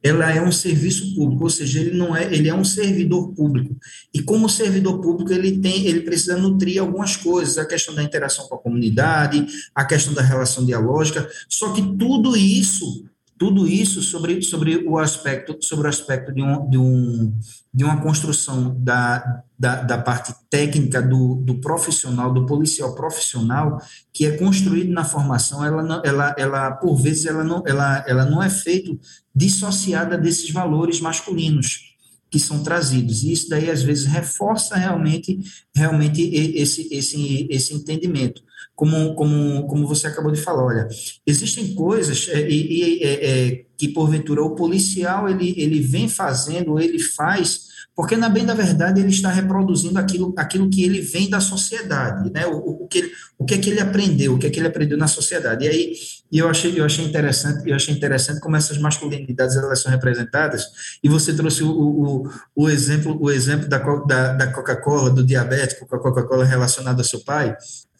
ela 0.07 0.32
é 0.32 0.40
um 0.40 0.52
serviço 0.52 1.14
público, 1.14 1.44
ou 1.44 1.50
seja, 1.50 1.80
ele 1.80 1.96
não 1.96 2.16
é, 2.16 2.32
ele 2.32 2.48
é 2.48 2.54
um 2.54 2.64
servidor 2.64 3.32
público. 3.34 3.76
E 4.12 4.22
como 4.22 4.48
servidor 4.48 5.00
público, 5.00 5.32
ele 5.32 5.59
tem, 5.59 5.86
ele 5.86 6.00
precisa 6.00 6.36
nutrir 6.36 6.80
algumas 6.80 7.16
coisas, 7.16 7.59
a 7.59 7.66
questão 7.66 7.94
da 7.94 8.02
interação 8.02 8.46
com 8.46 8.54
a 8.54 8.59
comunidade, 8.59 9.46
a 9.74 9.84
questão 9.84 10.14
da 10.14 10.22
relação 10.22 10.64
dialógica, 10.64 11.28
só 11.48 11.72
que 11.72 11.82
tudo 11.96 12.36
isso 12.36 13.04
tudo 13.39 13.66
isso 13.66 14.01
sobre, 14.03 14.41
sobre 14.43 14.76
o 14.87 14.99
aspecto 14.99 15.57
sobre 15.61 15.87
o 15.87 15.91
aspecto 15.91 16.32
de, 16.32 16.43
um, 16.43 16.68
de, 16.68 16.78
um, 16.78 17.39
de 17.72 17.84
uma 17.84 18.01
construção 18.01 18.74
da, 18.78 19.43
da, 19.59 19.82
da 19.82 19.99
parte 19.99 20.34
técnica 20.49 21.03
do, 21.03 21.37
do 21.37 21.61
profissional, 21.61 22.32
do 22.32 22.47
policial 22.47 22.95
profissional, 22.95 23.80
que 24.12 24.24
é 24.24 24.37
construído 24.39 24.91
na 24.91 25.05
formação, 25.05 25.64
ela, 25.64 25.82
não, 25.82 26.03
ela, 26.05 26.34
ela 26.39 26.70
por 26.72 26.97
vezes, 26.97 27.26
ela 27.26 27.45
não, 27.45 27.62
ela, 27.66 28.05
ela 28.07 28.24
não 28.24 28.43
é 28.43 28.49
feito 28.49 28.99
dissociada 29.34 30.16
desses 30.16 30.51
valores 30.51 31.01
masculinos 31.01 31.95
que 32.30 32.41
são 32.41 32.62
trazidos. 32.62 33.22
E 33.22 33.32
isso 33.32 33.49
daí, 33.49 33.70
às 33.70 33.82
vezes, 33.82 34.07
reforça 34.07 34.76
realmente, 34.76 35.39
realmente 35.74 36.22
esse, 36.22 36.89
esse, 36.93 37.47
esse 37.51 37.74
entendimento 37.74 38.43
como, 38.76 39.14
como, 39.14 39.66
como 39.66 39.88
você 39.88 40.06
acabou 40.06 40.30
de 40.30 40.40
falar, 40.40 40.62
olha, 40.62 40.88
existem 41.26 41.74
coisas 41.74 42.28
é, 42.28 42.46
e, 42.46 43.02
é, 43.02 43.48
é, 43.48 43.64
que, 43.76 43.88
porventura, 43.88 44.42
o 44.42 44.54
policial 44.54 45.28
ele, 45.30 45.54
ele 45.56 45.80
vem 45.80 46.10
fazendo, 46.10 46.78
ele 46.78 46.98
faz, 46.98 47.68
porque, 47.96 48.14
na 48.14 48.28
bem 48.28 48.44
da 48.44 48.52
verdade, 48.52 49.00
ele 49.00 49.08
está 49.08 49.30
reproduzindo 49.30 49.98
aquilo, 49.98 50.34
aquilo 50.36 50.68
que 50.68 50.84
ele 50.84 51.00
vem 51.00 51.30
da 51.30 51.40
sociedade, 51.40 52.30
né? 52.30 52.46
o, 52.46 52.84
o, 52.84 52.86
que 52.86 52.98
ele, 52.98 53.12
o 53.38 53.46
que 53.46 53.54
é 53.54 53.58
que 53.58 53.70
ele 53.70 53.80
aprendeu, 53.80 54.34
o 54.34 54.38
que 54.38 54.46
é 54.46 54.50
que 54.50 54.60
ele 54.60 54.68
aprendeu 54.68 54.98
na 54.98 55.08
sociedade. 55.08 55.64
E 55.64 55.68
aí, 55.68 55.92
eu 56.30 56.46
achei, 56.46 56.78
eu 56.78 56.84
achei 56.84 57.02
interessante, 57.02 57.66
eu 57.66 57.74
achei 57.74 57.94
interessante 57.94 58.40
como 58.40 58.56
essas 58.56 58.76
masculinidades 58.76 59.56
elas 59.56 59.80
são 59.80 59.90
representadas, 59.90 60.66
e 61.02 61.08
você 61.08 61.32
trouxe 61.34 61.62
o, 61.62 61.70
o, 61.70 62.30
o 62.54 62.68
exemplo, 62.68 63.16
o 63.18 63.30
exemplo 63.30 63.66
da, 63.66 63.78
da, 63.78 64.32
da 64.34 64.46
Coca-Cola, 64.48 65.08
do 65.08 65.24
diabético 65.24 65.86
com 65.86 65.96
a 65.96 65.98
Coca-Cola 65.98 66.44
relacionado 66.44 66.98
ao 66.98 67.04
seu 67.04 67.20
pai, 67.20 67.56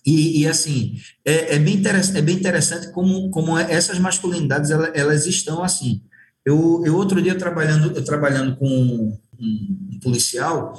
e, 0.07 0.43
e, 0.43 0.47
assim, 0.47 1.01
é, 1.25 1.57
é, 1.57 1.59
bem 1.59 1.83
é 2.15 2.23
bem 2.23 2.37
interessante 2.37 2.93
como, 2.93 3.29
como 3.31 3.59
essas 3.59 3.99
masculinidades 3.99 4.71
elas, 4.71 4.91
elas 4.95 5.27
estão 5.27 5.65
assim. 5.65 6.01
Eu, 6.45 6.83
eu 6.87 6.95
outro 6.95 7.21
dia 7.21 7.35
trabalhando, 7.35 7.93
eu 7.97 8.05
trabalhando 8.05 8.57
com 8.57 8.69
um, 8.69 9.19
um 9.41 9.99
policial 10.01 10.75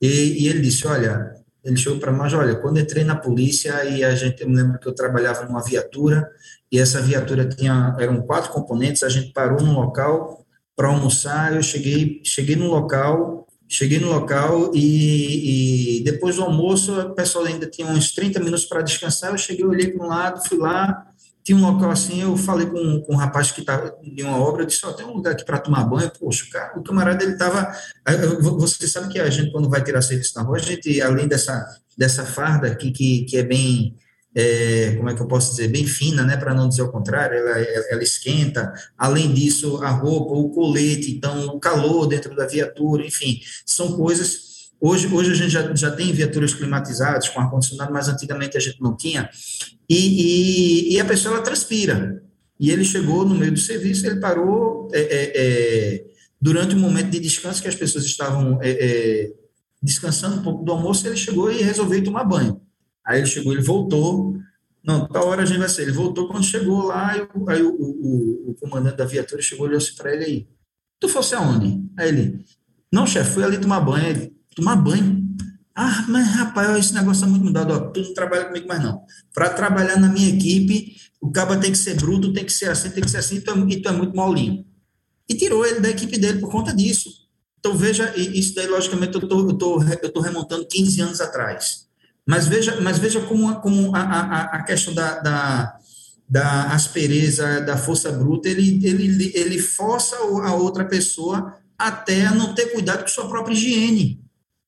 e, 0.00 0.42
e, 0.42 0.48
ele 0.48 0.60
disse, 0.60 0.84
olha, 0.84 1.32
ele 1.64 1.76
chegou 1.76 2.00
para 2.00 2.10
nós, 2.10 2.34
olha, 2.34 2.56
quando 2.56 2.80
entrei 2.80 3.04
na 3.04 3.14
polícia 3.14 3.84
e 3.84 4.02
a 4.02 4.16
gente, 4.16 4.42
eu 4.42 4.50
me 4.50 4.56
lembro 4.56 4.80
que 4.80 4.88
eu 4.88 4.94
trabalhava 4.94 5.44
numa 5.44 5.62
viatura 5.62 6.28
e 6.70 6.80
essa 6.80 7.00
viatura 7.00 7.48
tinha, 7.48 7.94
eram 8.00 8.20
quatro 8.22 8.50
componentes, 8.50 9.04
a 9.04 9.08
gente 9.08 9.32
parou 9.32 9.62
num 9.62 9.74
local 9.74 10.44
para 10.74 10.88
almoçar, 10.88 11.54
eu 11.54 11.62
cheguei, 11.62 12.20
cheguei 12.24 12.56
no 12.56 12.66
local 12.66 13.46
Cheguei 13.72 13.98
no 13.98 14.12
local 14.12 14.70
e, 14.74 15.96
e, 15.96 16.04
depois 16.04 16.36
do 16.36 16.42
almoço, 16.42 16.92
o 17.00 17.14
pessoal 17.14 17.46
ainda 17.46 17.66
tinha 17.66 17.86
uns 17.86 18.12
30 18.12 18.38
minutos 18.38 18.66
para 18.66 18.82
descansar. 18.82 19.30
Eu 19.30 19.38
cheguei, 19.38 19.64
olhei 19.64 19.90
para 19.90 20.04
um 20.04 20.08
lado, 20.08 20.46
fui 20.46 20.58
lá, 20.58 21.06
tinha 21.42 21.56
um 21.56 21.62
local 21.62 21.90
assim, 21.90 22.20
eu 22.20 22.36
falei 22.36 22.66
com, 22.66 23.00
com 23.00 23.14
um 23.14 23.16
rapaz 23.16 23.50
que 23.50 23.62
estava 23.62 23.96
de 24.02 24.22
uma 24.22 24.36
obra, 24.36 24.64
eu 24.64 24.66
disse, 24.66 24.84
ó, 24.84 24.92
tem 24.92 25.06
um 25.06 25.14
lugar 25.14 25.32
aqui 25.32 25.42
para 25.46 25.58
tomar 25.58 25.84
banho, 25.84 26.12
poxa, 26.20 26.44
cara, 26.52 26.78
o 26.78 26.82
camarada, 26.82 27.24
ele 27.24 27.32
estava, 27.32 27.74
você 28.58 28.86
sabe 28.86 29.10
que 29.10 29.18
a 29.18 29.30
gente, 29.30 29.50
quando 29.50 29.70
vai 29.70 29.82
tirar 29.82 30.02
serviço 30.02 30.34
na 30.36 30.42
rua, 30.42 30.58
a 30.58 30.60
gente, 30.60 31.00
além 31.00 31.26
dessa, 31.26 31.66
dessa 31.96 32.26
farda 32.26 32.66
aqui, 32.66 32.90
que, 32.90 33.24
que 33.24 33.38
é 33.38 33.42
bem, 33.42 33.96
é, 34.34 34.94
como 34.96 35.10
é 35.10 35.14
que 35.14 35.20
eu 35.20 35.26
posso 35.26 35.50
dizer, 35.50 35.68
bem 35.68 35.86
fina, 35.86 36.22
né, 36.22 36.36
para 36.36 36.54
não 36.54 36.68
dizer 36.68 36.82
o 36.82 36.90
contrário, 36.90 37.36
ela, 37.36 37.58
ela 37.90 38.02
esquenta, 38.02 38.72
além 38.96 39.32
disso, 39.32 39.82
a 39.82 39.90
roupa, 39.90 40.32
o 40.34 40.50
colete, 40.50 41.10
então, 41.10 41.48
o 41.48 41.60
calor 41.60 42.06
dentro 42.06 42.34
da 42.34 42.46
viatura, 42.46 43.06
enfim, 43.06 43.40
são 43.66 43.96
coisas 43.96 44.52
Hoje, 44.84 45.06
hoje 45.14 45.30
a 45.30 45.34
gente 45.34 45.50
já, 45.50 45.72
já 45.76 45.92
tem 45.92 46.12
viaturas 46.12 46.52
climatizadas 46.52 47.28
com 47.28 47.38
ar-condicionado, 47.38 47.92
mas 47.92 48.08
antigamente 48.08 48.56
a 48.56 48.60
gente 48.60 48.82
não 48.82 48.96
tinha. 48.96 49.30
E, 49.88 49.96
e, 49.96 50.94
e, 50.94 51.00
a 51.00 51.04
pessoa 51.04 51.36
ela 51.36 51.44
transpira. 51.44 52.20
E 52.58 52.68
ele 52.68 52.84
chegou 52.84 53.24
no 53.24 53.32
meio 53.32 53.52
do 53.52 53.60
serviço, 53.60 54.04
ele 54.04 54.18
parou 54.18 54.88
é, 54.92 55.00
é, 55.00 55.32
é, 55.36 56.04
durante 56.40 56.74
um 56.74 56.80
momento 56.80 57.10
de 57.10 57.20
descanso 57.20 57.62
que 57.62 57.68
as 57.68 57.76
pessoas 57.76 58.04
estavam 58.04 58.58
é, 58.60 58.70
é, 58.70 59.32
descansando 59.80 60.40
um 60.40 60.42
pouco 60.42 60.64
do 60.64 60.72
almoço, 60.72 61.06
ele 61.06 61.16
chegou 61.16 61.48
e 61.52 61.62
resolveu 61.62 62.02
tomar 62.02 62.24
banho. 62.24 62.60
Aí 63.04 63.18
ele 63.18 63.26
chegou, 63.26 63.52
ele 63.52 63.62
voltou. 63.62 64.36
Não, 64.84 65.06
tal 65.06 65.28
hora 65.28 65.42
a 65.42 65.46
gente 65.46 65.58
vai 65.58 65.68
ser. 65.68 65.82
Ele 65.82 65.92
voltou 65.92 66.28
quando 66.28 66.44
chegou 66.44 66.82
lá, 66.82 67.12
aí, 67.12 67.26
aí 67.48 67.62
o, 67.62 67.74
o, 67.74 68.50
o, 68.50 68.54
comandante 68.54 68.96
da 68.96 69.04
viatura 69.04 69.40
chegou 69.42 69.66
e 69.66 69.68
olhou 69.70 69.78
assim 69.78 69.94
para 69.96 70.14
ele 70.14 70.24
aí. 70.24 70.48
Tu 70.98 71.08
fosse 71.08 71.34
aonde? 71.34 71.80
Aí 71.98 72.08
ele, 72.08 72.44
não, 72.92 73.06
chefe, 73.06 73.32
fui 73.32 73.44
ali 73.44 73.58
tomar 73.58 73.80
banho. 73.80 74.06
Ele, 74.06 74.36
tomar 74.54 74.76
banho. 74.76 75.22
Ah, 75.74 76.04
mas 76.08 76.28
rapaz, 76.28 76.78
esse 76.78 76.94
negócio 76.94 77.24
é 77.24 77.28
muito 77.28 77.44
mudado. 77.44 77.72
Ó, 77.72 77.80
tu 77.90 78.00
não 78.00 78.14
trabalha 78.14 78.44
comigo 78.44 78.68
mais 78.68 78.82
não. 78.82 79.02
Para 79.32 79.50
trabalhar 79.50 79.98
na 79.98 80.08
minha 80.08 80.28
equipe, 80.28 80.96
o 81.20 81.30
cabo 81.30 81.58
tem 81.58 81.72
que 81.72 81.78
ser 81.78 81.96
bruto, 81.96 82.32
tem 82.32 82.44
que 82.44 82.52
ser 82.52 82.68
assim, 82.68 82.90
tem 82.90 83.02
que 83.02 83.10
ser 83.10 83.18
assim, 83.18 83.36
e 83.36 83.40
tu 83.40 83.50
é, 83.50 83.58
e 83.58 83.80
tu 83.80 83.88
é 83.88 83.92
muito 83.92 84.14
molinho. 84.14 84.66
E 85.28 85.34
tirou 85.34 85.64
ele 85.64 85.80
da 85.80 85.88
equipe 85.88 86.18
dele 86.18 86.40
por 86.40 86.50
conta 86.50 86.74
disso. 86.74 87.08
Então, 87.58 87.76
veja, 87.76 88.12
isso 88.16 88.54
daí, 88.54 88.66
logicamente, 88.66 89.14
eu 89.14 89.20
eu 89.22 90.12
tô 90.12 90.20
remontando 90.20 90.66
15 90.66 91.00
anos 91.00 91.20
atrás. 91.20 91.88
Mas 92.26 92.46
veja, 92.46 92.80
mas 92.80 92.98
veja 92.98 93.20
como, 93.22 93.54
como 93.60 93.94
a, 93.94 94.00
a, 94.00 94.42
a 94.56 94.62
questão 94.62 94.94
da, 94.94 95.18
da, 95.20 95.76
da 96.28 96.62
aspereza, 96.72 97.60
da 97.60 97.76
força 97.76 98.10
bruta, 98.12 98.48
ele, 98.48 98.84
ele, 98.86 99.32
ele 99.34 99.58
força 99.58 100.16
a 100.16 100.54
outra 100.54 100.84
pessoa 100.84 101.56
até 101.76 102.26
a 102.26 102.34
não 102.34 102.54
ter 102.54 102.66
cuidado 102.66 103.02
com 103.02 103.08
sua 103.08 103.28
própria 103.28 103.54
higiene 103.54 104.22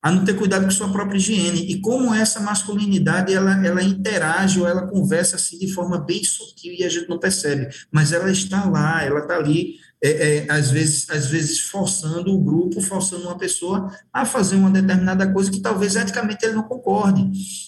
a 0.04 0.10
não 0.10 0.22
ter 0.22 0.34
cuidado 0.34 0.66
com 0.66 0.70
sua 0.70 0.92
própria 0.92 1.16
higiene. 1.16 1.64
E 1.72 1.80
como 1.80 2.14
essa 2.14 2.38
masculinidade, 2.38 3.32
ela, 3.32 3.66
ela 3.66 3.82
interage 3.82 4.60
ou 4.60 4.68
ela 4.68 4.86
conversa 4.86 5.36
assim 5.36 5.58
de 5.58 5.72
forma 5.72 5.96
bem 5.96 6.22
sutil 6.22 6.74
e 6.74 6.84
a 6.84 6.90
gente 6.90 7.08
não 7.08 7.18
percebe, 7.18 7.74
mas 7.90 8.12
ela 8.12 8.30
está 8.30 8.68
lá, 8.68 9.02
ela 9.02 9.20
está 9.20 9.36
ali, 9.36 9.76
é, 10.06 10.36
é, 10.36 10.52
às, 10.52 10.70
vezes, 10.70 11.08
às 11.08 11.26
vezes 11.28 11.60
forçando 11.60 12.34
o 12.34 12.38
grupo, 12.38 12.82
forçando 12.82 13.22
uma 13.22 13.38
pessoa 13.38 13.90
a 14.12 14.26
fazer 14.26 14.56
uma 14.56 14.70
determinada 14.70 15.32
coisa 15.32 15.50
que 15.50 15.60
talvez 15.60 15.96
eticamente 15.96 16.44
ele 16.44 16.52
não 16.54 16.64
concorde. 16.64 17.22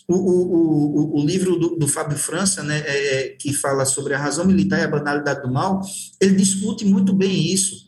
O, 0.07 0.15
o, 0.15 1.17
o, 1.17 1.21
o 1.23 1.25
livro 1.25 1.57
do, 1.57 1.77
do 1.77 1.89
Fábio 1.89 2.19
França, 2.19 2.63
né, 2.63 2.83
é, 2.85 3.15
é, 3.15 3.29
que 3.31 3.55
fala 3.55 3.87
sobre 3.87 4.13
a 4.13 4.19
razão 4.19 4.45
militar 4.45 4.79
e 4.79 4.83
a 4.83 4.89
banalidade 4.89 5.41
do 5.41 5.51
mal, 5.51 5.81
ele 6.21 6.37
discute 6.37 6.85
muito 6.85 7.15
bem 7.15 7.51
isso 7.53 7.86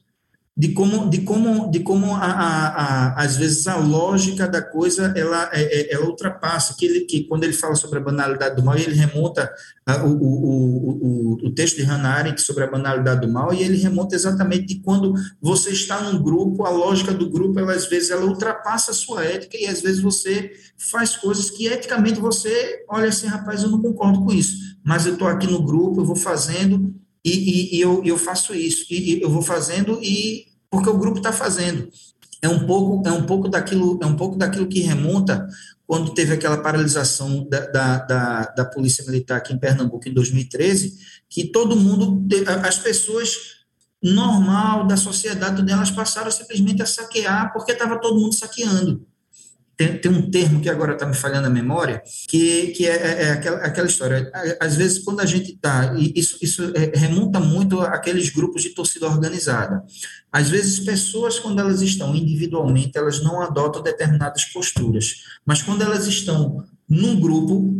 de 0.59 0.73
como, 0.73 1.09
de 1.09 1.21
como, 1.21 1.71
de 1.71 1.79
como 1.79 2.17
a, 2.17 2.19
a, 2.19 2.67
a, 2.67 3.23
às 3.23 3.37
vezes 3.37 3.69
a 3.69 3.77
lógica 3.77 4.49
da 4.49 4.61
coisa 4.61 5.13
ela, 5.17 5.49
é, 5.53 5.63
é, 5.63 5.95
ela 5.95 6.07
ultrapassa, 6.07 6.75
que, 6.77 6.85
ele, 6.85 7.01
que 7.03 7.23
quando 7.29 7.45
ele 7.45 7.53
fala 7.53 7.77
sobre 7.77 8.01
a 8.01 8.03
banalidade 8.03 8.57
do 8.57 8.65
mal, 8.65 8.77
ele 8.77 8.93
remonta 8.93 9.49
a, 9.87 10.05
o, 10.05 10.17
o, 10.21 10.89
o, 10.91 11.47
o 11.47 11.55
texto 11.55 11.77
de 11.77 11.85
Hannah 11.85 12.13
Arendt 12.13 12.43
sobre 12.43 12.65
a 12.65 12.67
banalidade 12.67 13.21
do 13.21 13.33
mal, 13.33 13.55
e 13.55 13.63
ele 13.63 13.77
remonta 13.77 14.17
exatamente 14.17 14.67
de 14.67 14.81
quando 14.81 15.15
você 15.41 15.71
está 15.71 16.01
num 16.01 16.21
grupo, 16.21 16.65
a 16.65 16.71
lógica 16.71 17.15
do 17.15 17.31
grupo, 17.31 17.61
ela, 17.61 17.73
às 17.73 17.87
vezes, 17.87 18.11
ela 18.11 18.25
ultrapassa 18.25 18.91
a 18.91 18.95
sua 18.95 19.25
ética, 19.25 19.57
e 19.57 19.67
às 19.67 19.81
vezes 19.81 20.01
você 20.01 20.51
faz 20.77 21.15
coisas 21.17 21.51
que 21.51 21.67
eticamente 21.67 22.19
você 22.19 22.85
olha 22.89 23.11
assim, 23.11 23.29
rapaz, 23.29 23.63
eu 23.63 23.71
não 23.71 23.81
concordo 23.81 24.25
com 24.25 24.33
isso, 24.33 24.77
mas 24.85 25.07
eu 25.07 25.13
estou 25.13 25.29
aqui 25.29 25.47
no 25.47 25.63
grupo, 25.63 26.01
eu 26.01 26.05
vou 26.05 26.17
fazendo, 26.17 26.93
e, 27.25 27.31
e, 27.31 27.77
e 27.77 27.81
eu, 27.81 28.03
eu 28.05 28.19
faço 28.19 28.55
isso, 28.55 28.87
e, 28.91 29.19
e 29.19 29.23
eu 29.23 29.31
vou 29.31 29.43
fazendo, 29.43 29.99
e 30.03 30.47
porque 30.71 30.89
o 30.89 30.99
grupo 30.99 31.19
está 31.19 31.33
fazendo. 31.33 31.89
É 32.41 32.49
um 32.49 32.67
pouco, 32.67 33.09
é 33.09 33.13
um 33.13 33.27
pouco 33.27 33.49
daquilo, 33.49 33.99
é 34.03 34.07
um 34.07 34.17
pouco 34.17 34.37
daquilo 34.37 34.69
que 34.69 34.81
remonta 34.81 35.47
quando 35.87 36.15
teve 36.15 36.35
aquela 36.35 36.59
paralisação 36.59 37.49
da, 37.49 37.61
da, 37.67 37.99
da, 37.99 38.45
da 38.45 38.65
polícia 38.65 39.05
militar 39.05 39.39
aqui 39.39 39.53
em 39.53 39.59
Pernambuco 39.59 40.09
em 40.09 40.13
2013, 40.13 40.99
que 41.29 41.47
todo 41.47 41.75
mundo, 41.75 42.25
as 42.63 42.79
pessoas 42.79 43.59
normal 44.03 44.87
da 44.87 44.97
sociedade 44.97 45.63
delas 45.63 45.91
passaram 45.91 46.31
simplesmente 46.31 46.83
a 46.83 46.87
saquear 46.87 47.53
porque 47.53 47.73
estava 47.73 48.01
todo 48.01 48.21
mundo 48.21 48.35
saqueando 48.35 49.05
tem, 49.79 49.97
tem 49.97 50.11
um 50.11 50.29
termo 50.29 50.61
que 50.61 50.69
agora 50.69 50.95
está 50.95 51.07
me 51.07 51.15
falhando 51.15 51.47
a 51.47 51.51
memória, 51.51 52.03
que, 52.29 52.73
que 52.73 52.85
é, 52.85 52.97
é, 52.97 53.23
é 53.23 53.31
aquela, 53.31 53.59
aquela 53.59 53.87
história. 53.87 54.29
Às 54.61 54.75
vezes, 54.75 54.99
quando 54.99 55.21
a 55.21 55.25
gente 55.25 55.53
está. 55.53 55.95
Isso, 55.97 56.37
isso 56.43 56.73
é, 56.75 56.99
remonta 56.99 57.39
muito 57.39 57.81
àqueles 57.81 58.29
grupos 58.31 58.63
de 58.63 58.71
torcida 58.71 59.07
organizada. 59.07 59.85
Às 60.33 60.51
vezes, 60.51 60.81
pessoas, 60.81 61.39
quando 61.39 61.61
elas 61.61 61.81
estão 61.81 62.13
individualmente, 62.17 62.99
elas 62.99 63.23
não 63.23 63.41
adotam 63.41 63.81
determinadas 63.81 64.47
posturas. 64.47 65.23
Mas 65.47 65.63
quando 65.63 65.83
elas 65.83 66.09
estão 66.09 66.65
num 66.89 67.21
grupo, 67.21 67.73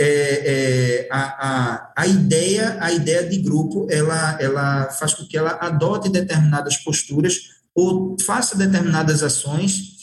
é, 0.00 0.06
é, 0.06 1.08
a, 1.12 1.20
a, 1.20 1.92
a, 1.94 2.06
ideia 2.06 2.78
a 2.80 2.90
ideia 2.90 3.28
de 3.28 3.38
grupo 3.38 3.86
ela, 3.90 4.36
ela 4.40 4.90
faz 4.90 5.14
com 5.14 5.24
que 5.24 5.36
ela 5.36 5.52
adote 5.60 6.08
determinadas 6.08 6.78
posturas 6.78 7.50
ou 7.72 8.16
faça 8.20 8.56
determinadas 8.56 9.22
ações 9.22 9.93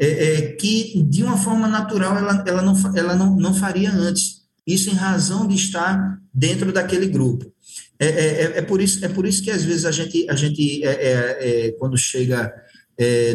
é, 0.00 0.06
é, 0.06 0.52
que 0.52 1.02
de 1.02 1.22
uma 1.22 1.36
forma 1.36 1.68
natural 1.68 2.16
ela, 2.16 2.42
ela, 2.46 2.62
não, 2.62 2.74
ela 2.96 3.14
não, 3.14 3.36
não 3.36 3.52
faria 3.54 3.92
antes. 3.92 4.40
Isso 4.66 4.88
em 4.88 4.94
razão 4.94 5.46
de 5.46 5.54
estar 5.54 6.18
dentro 6.32 6.72
daquele 6.72 7.06
grupo. 7.06 7.52
É, 7.98 8.06
é, 8.06 8.08
é, 8.08 8.58
é 8.58 8.62
por, 8.62 8.80
isso, 8.80 9.04
é 9.04 9.08
por 9.08 9.26
isso 9.26 9.42
que 9.42 9.50
às 9.50 9.62
vezes 9.62 9.84
a 9.84 9.90
gente, 9.90 10.26
a 10.30 10.34
gente 10.34 10.82
é, 10.82 11.66
é 11.66 11.72
quando 11.72 11.98
chega 11.98 12.50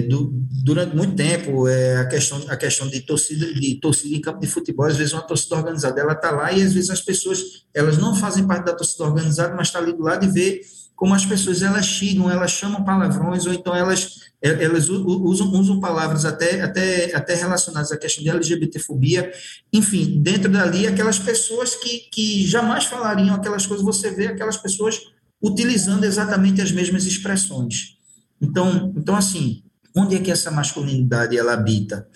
do, 0.07 0.29
durante 0.63 0.95
muito 0.95 1.15
tempo 1.15 1.65
a 1.99 2.05
questão 2.05 2.39
a 2.49 2.55
questão 2.55 2.87
de 2.87 3.01
torcida 3.01 3.51
de 3.51 3.79
torcida 3.79 4.15
em 4.15 4.21
campo 4.21 4.39
de 4.39 4.45
futebol 4.45 4.85
às 4.85 4.95
vezes 4.95 5.11
uma 5.11 5.23
torcida 5.23 5.55
organizada 5.55 6.03
está 6.11 6.29
lá 6.29 6.51
e 6.51 6.61
às 6.61 6.71
vezes 6.71 6.91
as 6.91 7.01
pessoas 7.01 7.65
elas 7.73 7.97
não 7.97 8.15
fazem 8.15 8.45
parte 8.45 8.65
da 8.65 8.75
torcida 8.75 9.05
organizada 9.05 9.55
mas 9.55 9.69
está 9.69 9.79
ali 9.79 9.91
do 9.91 10.03
lado 10.03 10.23
e 10.23 10.29
vê 10.29 10.61
como 10.95 11.13
as 11.13 11.25
pessoas 11.25 11.61
elas 11.61 11.85
xingam, 11.85 12.31
elas 12.31 12.51
chamam 12.51 12.83
palavrões, 12.83 13.45
ou 13.45 13.53
então 13.53 13.75
elas, 13.75 14.21
elas 14.41 14.89
usam, 14.89 15.51
usam 15.51 15.79
palavras 15.79 16.23
até, 16.23 16.61
até, 16.61 17.13
até 17.13 17.35
relacionadas 17.35 17.91
à 17.91 17.97
questão 17.97 18.23
de 18.23 18.29
LGBTfobia. 18.29 19.31
Enfim, 19.73 20.21
dentro 20.21 20.49
dali, 20.49 20.87
aquelas 20.87 21.19
pessoas 21.19 21.75
que, 21.75 22.09
que 22.11 22.47
jamais 22.47 22.85
falariam 22.85 23.35
aquelas 23.35 23.65
coisas, 23.65 23.85
você 23.85 24.09
vê 24.11 24.27
aquelas 24.27 24.55
pessoas 24.55 25.01
utilizando 25.41 26.05
exatamente 26.05 26.61
as 26.61 26.71
mesmas 26.71 27.05
expressões. 27.05 27.97
Então, 28.41 28.93
então 28.95 29.15
assim, 29.15 29.63
onde 29.93 30.15
é 30.15 30.19
que 30.19 30.31
essa 30.31 30.49
masculinidade 30.49 31.37
ela 31.37 31.53
habita? 31.53 32.07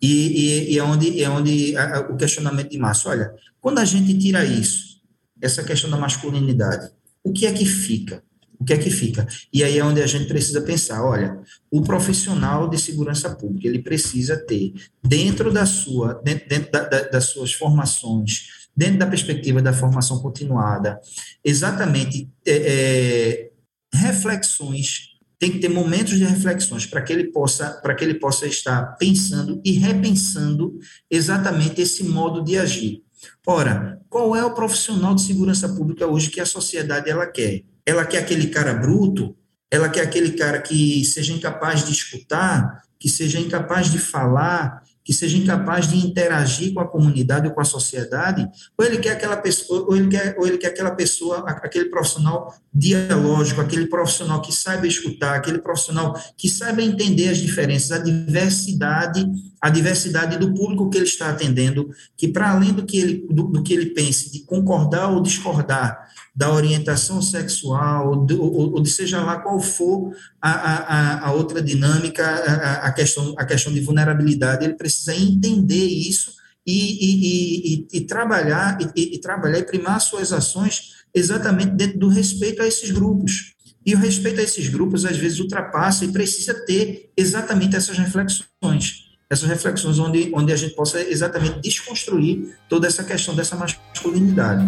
E, 0.00 0.08
e, 0.08 0.74
e 0.74 0.78
é 0.78 0.82
onde, 0.82 1.22
é 1.22 1.30
onde 1.30 1.76
a, 1.76 1.96
a, 1.96 2.00
o 2.00 2.16
questionamento 2.16 2.70
de 2.70 2.78
Márcio, 2.78 3.10
olha, 3.10 3.32
quando 3.60 3.78
a 3.78 3.84
gente 3.84 4.16
tira 4.18 4.44
isso, 4.44 5.00
essa 5.40 5.64
questão 5.64 5.90
da 5.90 5.96
masculinidade, 5.96 6.90
o 7.24 7.32
que 7.32 7.46
é 7.46 7.52
que 7.52 7.64
fica? 7.64 8.22
O 8.58 8.64
que 8.64 8.72
é 8.72 8.78
que 8.78 8.90
fica? 8.90 9.26
E 9.52 9.62
aí 9.62 9.78
é 9.78 9.84
onde 9.84 10.02
a 10.02 10.06
gente 10.06 10.26
precisa 10.26 10.60
pensar, 10.60 11.04
olha, 11.04 11.38
o 11.70 11.82
profissional 11.82 12.68
de 12.68 12.78
segurança 12.78 13.34
pública, 13.34 13.68
ele 13.68 13.82
precisa 13.82 14.36
ter, 14.36 14.72
dentro 15.02 15.52
da 15.52 15.66
sua, 15.66 16.14
dentro, 16.24 16.48
dentro 16.48 16.72
da, 16.72 16.80
da, 16.84 17.02
das 17.02 17.24
suas 17.24 17.52
formações, 17.52 18.68
dentro 18.76 18.98
da 18.98 19.06
perspectiva 19.06 19.62
da 19.62 19.72
formação 19.72 20.18
continuada, 20.20 21.00
exatamente 21.44 22.28
é, 22.46 22.52
é, 22.52 23.50
reflexões, 23.92 25.16
tem 25.38 25.52
que 25.52 25.58
ter 25.58 25.68
momentos 25.68 26.18
de 26.18 26.24
reflexões 26.24 26.86
para 26.86 27.02
que 27.02 27.12
ele 27.12 27.24
possa, 27.24 27.70
para 27.82 27.94
que 27.94 28.04
ele 28.04 28.14
possa 28.14 28.46
estar 28.46 28.96
pensando 28.96 29.60
e 29.64 29.72
repensando 29.72 30.78
exatamente 31.10 31.80
esse 31.80 32.04
modo 32.04 32.42
de 32.42 32.56
agir. 32.56 33.02
Ora, 33.46 34.00
qual 34.08 34.34
é 34.34 34.44
o 34.44 34.54
profissional 34.54 35.14
de 35.14 35.22
segurança 35.22 35.68
pública 35.68 36.06
hoje 36.06 36.30
que 36.30 36.40
a 36.40 36.46
sociedade 36.46 37.10
ela 37.10 37.26
quer? 37.26 37.64
Ela 37.86 38.04
quer 38.04 38.18
aquele 38.18 38.48
cara 38.48 38.74
bruto? 38.74 39.36
Ela 39.70 39.88
quer 39.88 40.02
aquele 40.02 40.32
cara 40.32 40.60
que 40.60 41.04
seja 41.04 41.32
incapaz 41.32 41.84
de 41.84 41.92
escutar, 41.92 42.82
que 42.98 43.08
seja 43.08 43.38
incapaz 43.38 43.90
de 43.90 43.98
falar, 43.98 44.82
que 45.06 45.14
seja 45.14 45.38
incapaz 45.38 45.86
de 45.86 45.96
interagir 45.96 46.74
com 46.74 46.80
a 46.80 46.88
comunidade 46.88 47.46
ou 47.46 47.54
com 47.54 47.60
a 47.60 47.64
sociedade, 47.64 48.44
ou 48.76 48.84
ele 48.84 48.98
quer 48.98 49.12
aquela 49.12 49.36
pessoa, 49.36 49.86
ou 49.88 49.96
ele 49.96 50.08
quer, 50.08 50.34
ou 50.36 50.44
ele 50.44 50.58
quer 50.58 50.66
aquela 50.66 50.90
pessoa, 50.90 51.44
aquele 51.48 51.84
profissional 51.84 52.52
dialógico, 52.74 53.60
aquele 53.60 53.86
profissional 53.86 54.42
que 54.42 54.52
saiba 54.52 54.84
escutar, 54.84 55.36
aquele 55.36 55.58
profissional 55.58 56.20
que 56.36 56.48
saiba 56.48 56.82
entender 56.82 57.28
as 57.28 57.38
diferenças, 57.38 57.92
a 57.92 57.98
diversidade, 57.98 59.24
a 59.66 59.68
diversidade 59.68 60.38
do 60.38 60.54
público 60.54 60.88
que 60.88 60.96
ele 60.96 61.06
está 61.06 61.28
atendendo, 61.28 61.90
que 62.16 62.28
para 62.28 62.52
além 62.52 62.72
do 62.72 62.86
que, 62.86 62.98
ele, 62.98 63.26
do, 63.28 63.48
do, 63.48 63.64
que 63.64 63.74
ele 63.74 63.86
pense, 63.86 64.30
de 64.30 64.44
concordar 64.44 65.10
ou 65.10 65.20
discordar 65.20 66.06
da 66.32 66.52
orientação 66.52 67.20
sexual, 67.20 68.10
ou 68.10 68.26
de, 68.26 68.34
ou, 68.34 68.74
ou 68.74 68.80
de 68.80 68.88
seja 68.88 69.20
lá 69.20 69.40
qual 69.40 69.58
for 69.58 70.14
a, 70.40 70.50
a, 70.52 71.26
a 71.26 71.32
outra 71.32 71.60
dinâmica, 71.60 72.24
a, 72.24 72.86
a, 72.86 72.92
questão, 72.92 73.34
a 73.36 73.44
questão 73.44 73.72
de 73.72 73.80
vulnerabilidade, 73.80 74.64
ele 74.64 74.74
precisa 74.74 75.16
entender 75.16 75.84
isso 75.84 76.34
e, 76.64 76.76
e, 77.04 77.74
e, 77.74 77.88
e 77.92 78.00
trabalhar, 78.02 78.78
e, 78.94 79.18
trabalhar 79.18 79.58
e 79.58 79.64
primar 79.64 80.00
suas 80.00 80.32
ações 80.32 80.92
exatamente 81.12 81.72
dentro 81.72 81.98
do 81.98 82.08
respeito 82.08 82.62
a 82.62 82.68
esses 82.68 82.92
grupos. 82.92 83.56
E 83.84 83.96
o 83.96 83.98
respeito 83.98 84.38
a 84.38 84.44
esses 84.44 84.68
grupos, 84.68 85.04
às 85.04 85.16
vezes, 85.16 85.40
ultrapassa 85.40 86.04
e 86.04 86.12
precisa 86.12 86.54
ter 86.66 87.10
exatamente 87.16 87.74
essas 87.74 87.98
reflexões. 87.98 89.05
Essas 89.28 89.48
reflexões 89.48 89.98
onde, 89.98 90.30
onde 90.32 90.52
a 90.52 90.56
gente 90.56 90.76
possa 90.76 91.00
exatamente 91.00 91.58
desconstruir 91.58 92.56
toda 92.68 92.86
essa 92.86 93.02
questão 93.02 93.34
dessa 93.34 93.56
masculinidade. 93.56 94.64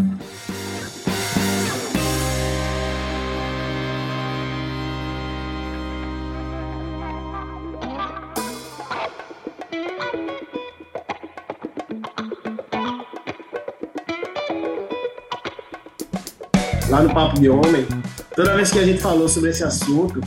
Lá 16.89 17.03
no 17.03 17.15
Papo 17.15 17.39
de 17.39 17.49
Homem, 17.49 17.87
toda 18.35 18.57
vez 18.57 18.73
que 18.73 18.79
a 18.81 18.85
gente 18.85 19.01
falou 19.01 19.29
sobre 19.29 19.51
esse 19.51 19.63
assunto, 19.63 20.21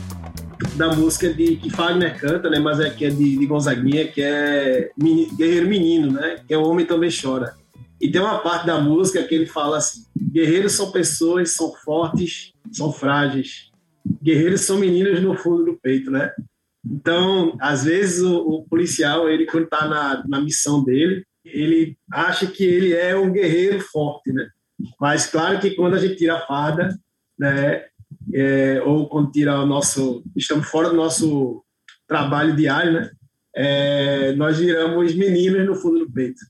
da 0.76 0.94
música 0.94 1.32
de 1.32 1.56
que 1.56 1.70
Fagner 1.70 2.18
canta, 2.18 2.48
né? 2.50 2.58
Mas 2.58 2.80
é 2.80 2.90
que 2.90 3.04
é 3.04 3.10
de, 3.10 3.38
de 3.38 3.46
Gonzaguinha, 3.46 4.08
que 4.08 4.22
é 4.22 4.90
Guerreiro 5.36 5.68
Menino, 5.68 6.12
né? 6.12 6.42
Que 6.46 6.54
é 6.54 6.58
o 6.58 6.64
homem 6.64 6.86
também 6.86 7.10
chora. 7.10 7.54
E 8.00 8.10
tem 8.10 8.20
uma 8.20 8.40
parte 8.40 8.66
da 8.66 8.80
música 8.80 9.22
que 9.22 9.34
ele 9.34 9.46
fala 9.46 9.78
assim: 9.78 10.04
guerreiros 10.32 10.72
são 10.72 10.90
pessoas, 10.90 11.50
são 11.50 11.72
fortes, 11.72 12.52
são 12.72 12.92
frágeis. 12.92 13.70
Guerreiros 14.22 14.62
são 14.62 14.78
meninos 14.78 15.22
no 15.22 15.36
fundo 15.36 15.64
do 15.64 15.78
peito, 15.80 16.10
né? 16.10 16.32
Então, 16.84 17.56
às 17.60 17.84
vezes 17.84 18.22
o, 18.22 18.38
o 18.38 18.64
policial, 18.64 19.28
ele 19.28 19.46
quando 19.46 19.64
está 19.64 19.86
na, 19.86 20.24
na 20.26 20.40
missão 20.40 20.82
dele, 20.82 21.24
ele 21.44 21.96
acha 22.12 22.46
que 22.46 22.64
ele 22.64 22.92
é 22.92 23.16
um 23.16 23.30
guerreiro 23.30 23.80
forte, 23.80 24.32
né? 24.32 24.48
Mas 25.00 25.26
claro 25.26 25.60
que 25.60 25.70
quando 25.70 25.94
a 25.94 25.98
gente 25.98 26.16
tira 26.16 26.36
a 26.36 26.46
farda, 26.46 26.96
né, 27.38 27.84
é, 28.32 28.80
ou 28.82 29.08
quando 29.08 29.30
tira 29.30 29.60
o 29.60 29.66
nosso, 29.66 30.24
estamos 30.34 30.68
fora 30.68 30.90
do 30.90 30.96
nosso 30.96 31.62
trabalho 32.06 32.56
diário, 32.56 32.92
né? 32.92 33.10
É, 33.54 34.32
nós 34.32 34.58
viramos 34.58 35.14
meninos 35.14 35.66
no 35.66 35.74
fundo 35.74 35.98
do 35.98 36.10
peito. 36.10 36.40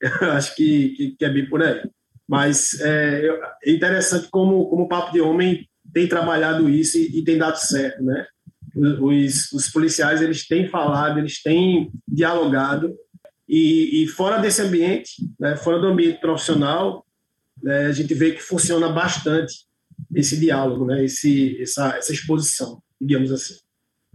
Eu 0.00 0.30
acho 0.32 0.54
que, 0.54 0.90
que, 0.90 1.10
que, 1.16 1.24
é 1.24 1.30
bem 1.30 1.48
por 1.48 1.62
aí. 1.62 1.82
Mas 2.28 2.80
é, 2.80 3.26
é, 3.64 3.72
interessante 3.72 4.28
como, 4.30 4.66
como 4.66 4.84
o 4.84 4.88
Papo 4.88 5.12
de 5.12 5.20
Homem 5.20 5.68
tem 5.92 6.08
trabalhado 6.08 6.68
isso 6.68 6.96
e, 6.98 7.18
e 7.18 7.24
tem 7.24 7.36
dado 7.36 7.56
certo, 7.56 8.02
né? 8.02 8.26
Os, 8.74 9.52
os, 9.52 9.68
policiais 9.68 10.22
eles 10.22 10.46
têm 10.46 10.66
falado, 10.66 11.18
eles 11.18 11.42
têm 11.42 11.90
dialogado 12.08 12.94
e, 13.46 14.02
e 14.02 14.06
fora 14.06 14.38
desse 14.38 14.62
ambiente, 14.62 15.10
né, 15.38 15.56
fora 15.56 15.78
do 15.78 15.88
ambiente 15.88 16.18
profissional, 16.20 17.04
né, 17.62 17.84
a 17.84 17.92
gente 17.92 18.14
vê 18.14 18.30
que 18.30 18.40
funciona 18.40 18.88
bastante 18.88 19.66
esse 20.14 20.38
diálogo, 20.38 20.84
né? 20.86 21.04
esse, 21.04 21.60
essa, 21.60 21.96
essa 21.96 22.12
exposição, 22.12 22.82
digamos 23.00 23.30
assim. 23.32 23.54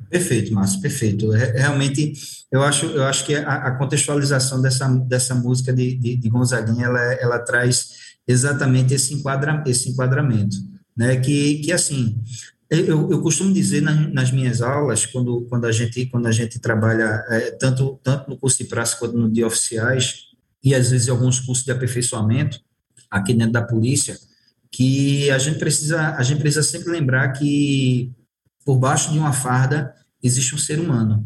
Perfeito, 0.09 0.53
Márcio, 0.53 0.79
perfeito. 0.79 1.31
Realmente, 1.31 2.13
eu 2.51 2.61
acho, 2.61 2.85
eu 2.85 3.03
acho 3.03 3.25
que 3.25 3.35
a, 3.35 3.55
a 3.55 3.71
contextualização 3.77 4.61
dessa, 4.61 4.87
dessa 4.87 5.35
música 5.35 5.73
de, 5.73 5.95
de, 5.95 6.15
de 6.15 6.29
Gonzaguinha, 6.29 6.85
ela, 6.85 7.13
ela 7.13 7.39
traz 7.39 8.17
exatamente 8.27 8.93
esse, 8.93 9.13
enquadra, 9.13 9.63
esse 9.65 9.89
enquadramento, 9.89 10.55
né, 10.95 11.15
que, 11.17 11.59
que 11.59 11.71
assim, 11.71 12.21
eu, 12.69 13.09
eu 13.09 13.21
costumo 13.21 13.53
dizer 13.53 13.81
nas, 13.81 14.13
nas, 14.13 14.31
minhas 14.31 14.61
aulas, 14.61 15.05
quando, 15.05 15.45
quando, 15.49 15.65
a 15.65 15.71
gente, 15.71 16.05
quando 16.07 16.27
a 16.27 16.31
gente 16.31 16.59
trabalha 16.59 17.23
é, 17.29 17.51
tanto, 17.51 17.99
tanto 18.03 18.29
no 18.29 18.37
curso 18.37 18.57
de 18.57 18.65
praça 18.65 18.97
quanto 18.97 19.17
no 19.17 19.31
de 19.31 19.43
oficiais, 19.43 20.25
e 20.63 20.75
às 20.75 20.91
vezes 20.91 21.07
alguns 21.07 21.39
cursos 21.39 21.63
de 21.63 21.71
aperfeiçoamento, 21.71 22.59
aqui 23.09 23.33
dentro 23.33 23.53
da 23.53 23.61
polícia, 23.61 24.17
que 24.71 25.29
a 25.31 25.37
gente 25.37 25.59
precisa 25.59 26.15
a 26.15 26.23
gente 26.23 26.39
precisa 26.39 26.63
sempre 26.63 26.91
lembrar 26.91 27.31
que 27.33 28.11
por 28.65 28.77
baixo 28.77 29.11
de 29.11 29.19
uma 29.19 29.33
farda 29.33 29.93
existe 30.21 30.53
um 30.53 30.57
ser 30.57 30.79
humano, 30.79 31.25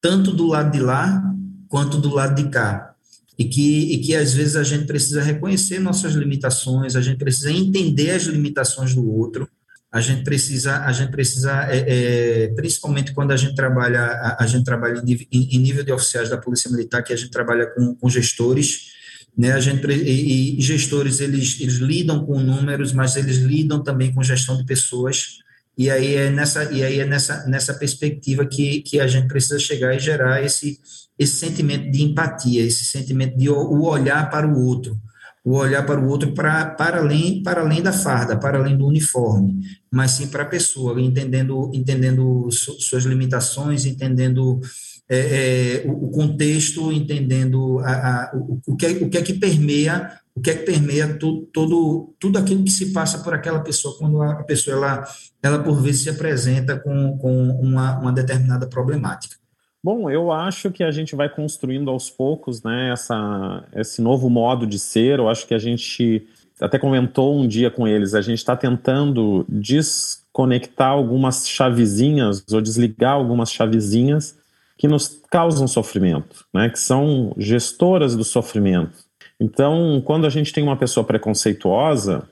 tanto 0.00 0.32
do 0.32 0.46
lado 0.46 0.72
de 0.72 0.80
lá 0.80 1.22
quanto 1.68 1.98
do 1.98 2.08
lado 2.08 2.42
de 2.42 2.48
cá. 2.48 2.94
E 3.38 3.44
que, 3.44 3.92
e 3.92 3.98
que 3.98 4.16
às 4.16 4.34
vezes 4.34 4.56
a 4.56 4.64
gente 4.64 4.84
precisa 4.84 5.22
reconhecer 5.22 5.78
nossas 5.78 6.14
limitações, 6.14 6.96
a 6.96 7.00
gente 7.00 7.18
precisa 7.18 7.52
entender 7.52 8.10
as 8.10 8.24
limitações 8.24 8.96
do 8.96 9.08
outro, 9.08 9.48
a 9.92 10.00
gente 10.00 10.24
precisa, 10.24 10.84
a 10.84 10.92
gente 10.92 11.10
precisa 11.10 11.66
é, 11.70 11.84
é, 11.86 12.48
principalmente 12.48 13.12
quando 13.12 13.30
a 13.30 13.36
gente 13.36 13.54
trabalha, 13.54 14.02
a, 14.02 14.44
a 14.44 14.46
gente 14.46 14.64
trabalha 14.64 15.02
em, 15.06 15.48
em, 15.52 15.58
nível 15.58 15.84
de 15.84 15.92
oficiais 15.92 16.28
da 16.28 16.36
Polícia 16.36 16.70
Militar, 16.70 17.02
que 17.02 17.12
a 17.12 17.16
gente 17.16 17.30
trabalha 17.30 17.66
com, 17.66 17.94
com 17.94 18.10
gestores, 18.10 18.92
né, 19.36 19.52
a 19.52 19.60
gente, 19.60 19.86
e, 19.86 20.58
e 20.58 20.60
gestores, 20.60 21.20
eles, 21.20 21.60
eles 21.60 21.76
lidam 21.76 22.24
com 22.26 22.40
números, 22.40 22.92
mas 22.92 23.16
eles 23.16 23.38
lidam 23.38 23.82
também 23.82 24.12
com 24.12 24.22
gestão 24.22 24.56
de 24.56 24.64
pessoas, 24.64 25.38
e 25.76 25.88
aí 25.88 26.16
é 26.16 26.28
nessa, 26.28 26.64
e 26.72 26.82
aí 26.82 26.98
é 26.98 27.06
nessa, 27.06 27.46
nessa 27.46 27.72
perspectiva 27.72 28.44
que, 28.44 28.82
que 28.82 28.98
a 28.98 29.06
gente 29.06 29.28
precisa 29.28 29.60
chegar 29.60 29.94
e 29.94 30.00
gerar 30.00 30.44
esse, 30.44 30.80
esse 31.16 31.36
sentimento 31.36 31.88
de 31.90 32.02
empatia, 32.02 32.64
esse 32.64 32.82
sentimento 32.82 33.38
de 33.38 33.48
o 33.48 33.82
olhar 33.82 34.28
para 34.28 34.46
o 34.46 34.60
outro, 34.60 35.00
o 35.44 35.56
olhar 35.56 35.86
para 35.86 36.00
o 36.00 36.08
outro 36.08 36.32
para, 36.32 36.66
para, 36.66 36.98
além, 36.98 37.42
para 37.42 37.60
além 37.60 37.80
da 37.80 37.92
farda, 37.92 38.36
para 38.36 38.58
além 38.58 38.76
do 38.76 38.86
uniforme, 38.86 39.60
mas 39.90 40.10
sim 40.12 40.26
para 40.26 40.42
a 40.42 40.46
pessoa, 40.46 41.00
entendendo, 41.00 41.70
entendendo 41.72 42.48
suas 42.50 43.04
limitações, 43.04 43.86
entendendo 43.86 44.60
é, 45.08 45.18
é, 45.18 45.84
o, 45.86 46.10
contexto, 46.10 46.92
entendendo 46.92 47.78
a, 47.80 47.92
a, 47.92 48.36
o, 48.36 48.60
o, 48.66 48.76
que 48.76 48.86
é, 48.86 48.90
o 48.90 49.08
que 49.08 49.18
é 49.18 49.22
que 49.22 49.34
permeia 49.34 50.18
o 50.38 50.40
que 50.40 50.50
é 50.50 50.54
que 50.54 50.64
permeia 50.64 51.18
todo, 51.18 52.14
tudo 52.18 52.38
aquilo 52.38 52.62
que 52.62 52.70
se 52.70 52.92
passa 52.92 53.18
por 53.18 53.34
aquela 53.34 53.58
pessoa 53.58 53.98
quando 53.98 54.22
a 54.22 54.44
pessoa 54.44 54.76
ela, 54.76 55.04
ela 55.42 55.58
por 55.58 55.82
vezes 55.82 56.04
se 56.04 56.10
apresenta 56.10 56.78
com, 56.78 57.18
com 57.18 57.50
uma, 57.60 57.98
uma 57.98 58.12
determinada 58.12 58.64
problemática. 58.68 59.36
Bom, 59.82 60.08
eu 60.08 60.30
acho 60.30 60.70
que 60.70 60.84
a 60.84 60.92
gente 60.92 61.16
vai 61.16 61.28
construindo 61.28 61.90
aos 61.90 62.08
poucos, 62.08 62.62
né, 62.62 62.92
essa, 62.92 63.64
esse 63.74 64.00
novo 64.00 64.30
modo 64.30 64.66
de 64.66 64.78
ser. 64.78 65.18
Eu 65.18 65.28
acho 65.28 65.46
que 65.46 65.54
a 65.54 65.58
gente 65.58 66.26
até 66.60 66.78
comentou 66.78 67.36
um 67.36 67.46
dia 67.46 67.70
com 67.70 67.86
eles, 67.86 68.14
a 68.14 68.20
gente 68.20 68.38
está 68.38 68.56
tentando 68.56 69.44
desconectar 69.48 70.90
algumas 70.90 71.48
chavezinhas 71.48 72.44
ou 72.52 72.60
desligar 72.60 73.12
algumas 73.12 73.50
chavezinhas 73.52 74.37
que 74.78 74.88
nos 74.88 75.20
causam 75.28 75.66
sofrimento, 75.66 76.46
né, 76.54 76.70
que 76.70 76.78
são 76.78 77.34
gestoras 77.36 78.16
do 78.16 78.24
sofrimento. 78.24 78.96
Então, 79.40 80.00
quando 80.04 80.26
a 80.26 80.30
gente 80.30 80.52
tem 80.52 80.62
uma 80.62 80.76
pessoa 80.76 81.04
preconceituosa, 81.04 82.26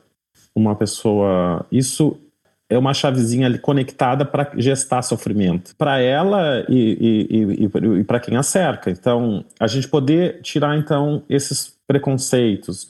uma 0.57 0.74
pessoa. 0.74 1.66
Isso 1.70 2.18
é 2.68 2.78
uma 2.78 2.94
chavezinha 2.94 3.47
ali 3.47 3.59
conectada 3.59 4.24
para 4.24 4.51
gestar 4.57 5.03
sofrimento, 5.03 5.76
para 5.76 6.01
ela 6.01 6.64
e, 6.68 7.26
e, 7.30 7.64
e, 7.64 8.01
e 8.01 8.05
para 8.05 8.18
quem 8.18 8.36
a 8.36 8.42
cerca. 8.42 8.90
Então, 8.90 9.44
a 9.61 9.66
gente 9.66 9.86
poder 9.86 10.40
tirar 10.40 10.76
então 10.76 11.22
esses 11.28 11.76
preconceitos. 11.86 12.86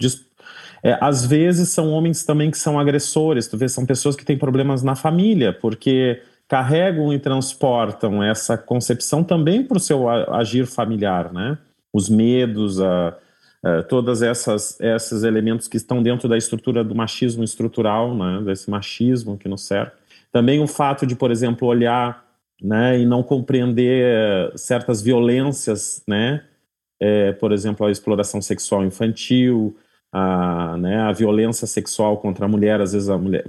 É, 0.82 0.96
às 1.00 1.26
vezes 1.26 1.70
são 1.70 1.90
homens 1.90 2.24
também 2.24 2.50
que 2.50 2.57
são 2.57 2.78
agressores, 2.78 3.48
tu 3.48 3.59
vê, 3.59 3.68
são 3.68 3.84
pessoas 3.84 4.14
que 4.14 4.24
têm 4.24 4.38
problemas 4.38 4.82
na 4.82 4.94
família, 4.94 5.52
porque 5.52 6.22
carregam 6.49 7.12
e 7.12 7.18
transportam 7.18 8.22
essa 8.22 8.57
concepção 8.57 9.24
também 9.24 9.62
para 9.62 9.76
o 9.76 9.80
seu 9.80 10.09
agir 10.09 10.66
familiar, 10.66 11.32
né? 11.32 11.59
Os 11.92 12.09
medos, 12.09 12.80
a, 12.80 13.16
a, 13.64 13.82
todas 13.82 14.22
essas 14.22 14.78
esses 14.80 15.24
elementos 15.24 15.66
que 15.66 15.76
estão 15.76 16.03
dentro 16.03 16.28
da 16.28 16.36
estrutura 16.36 16.84
do 16.84 16.94
machismo 16.94 17.42
estrutural, 17.42 18.14
né? 18.14 18.42
Desse 18.44 18.70
machismo 18.70 19.36
que 19.36 19.49
nos 19.49 19.62
cerca. 19.62 19.94
Também 20.30 20.62
o 20.62 20.66
fato 20.66 21.07
de, 21.07 21.16
por 21.16 21.30
exemplo, 21.30 21.66
olhar, 21.66 22.24
né? 22.62 22.99
E 22.99 23.05
não 23.05 23.22
compreender 23.22 24.53
certas 24.57 25.03
violências, 25.03 26.03
né? 26.07 26.44
É, 27.01 27.32
por 27.32 27.53
exemplo, 27.53 27.86
a 27.86 27.90
exploração 27.90 28.40
sexual 28.40 28.84
infantil, 28.84 29.76
a, 30.19 30.79
né, 30.79 31.03
a 31.03 31.12
violência 31.12 31.67
sexual 31.67 32.17
contra 32.17 32.47
a 32.47 32.49
mulher, 32.49 32.81
às 32.81 32.95
vezes 32.95 33.11
a 33.11 33.19
mulher, 33.19 33.47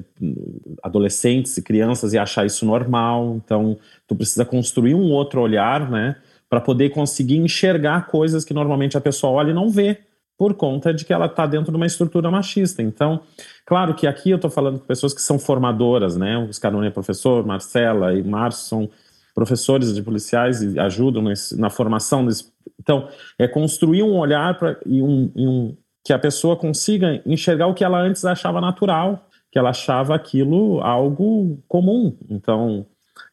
adolescentes 0.84 1.58
e 1.58 1.62
crianças, 1.62 2.12
e 2.12 2.18
achar 2.18 2.46
isso 2.46 2.66
normal. 2.66 3.38
Então, 3.38 3.78
tu 4.06 4.14
precisa 4.14 4.44
construir 4.44 4.94
um 4.94 5.10
outro 5.12 5.40
olhar, 5.40 5.90
né, 5.90 6.18
para 6.50 6.60
poder 6.60 6.90
conseguir 6.90 7.38
enxergar 7.38 8.08
coisas 8.08 8.44
que 8.44 8.54
normalmente 8.54 8.98
a 8.98 9.02
pessoa 9.02 9.32
olha 9.32 9.52
e 9.52 9.54
não 9.54 9.70
vê, 9.70 10.00
por 10.38 10.54
conta 10.56 10.94
de 10.94 11.06
que 11.06 11.14
ela 11.14 11.28
está 11.28 11.48
dentro 11.48 11.72
de 11.72 11.78
uma 11.78 11.86
estrutura 11.86 12.30
machista. 12.30 12.82
Então, 12.82 13.22
claro 13.66 13.96
que 13.96 14.06
aqui 14.06 14.30
eu 14.30 14.36
estou 14.36 14.52
falando 14.52 14.80
com 14.80 14.86
pessoas 14.86 15.14
que 15.14 15.22
são 15.22 15.40
formadoras, 15.40 16.18
né, 16.18 16.38
os 16.38 16.60
Carone 16.60 16.88
é 16.88 16.92
professor, 16.92 17.46
Marcela 17.46 18.14
e 18.14 18.22
Marson, 18.22 18.90
professores 19.34 19.96
de 19.96 20.02
policiais 20.02 20.62
ajudam 20.78 21.24
nesse, 21.24 21.58
na 21.58 21.70
formação 21.70 22.26
desse. 22.26 22.52
Então, 22.78 23.08
é 23.40 23.48
construir 23.48 24.04
um 24.04 24.18
olhar 24.18 24.58
pra, 24.58 24.78
e, 24.86 25.02
um, 25.02 25.32
e 25.34 25.48
um 25.48 25.78
que 26.08 26.14
a 26.14 26.18
pessoa 26.18 26.56
consiga 26.56 27.22
enxergar 27.26 27.68
o 27.68 27.74
que 27.74 27.84
ela 27.84 28.00
antes 28.00 28.24
achava 28.24 28.62
natural, 28.62 29.28
que 29.52 29.60
ela 29.60 29.72
achava 29.72 30.16
aquilo 30.16 30.80
algo 30.80 31.62
comum. 31.68 32.16
Então, 32.30 32.86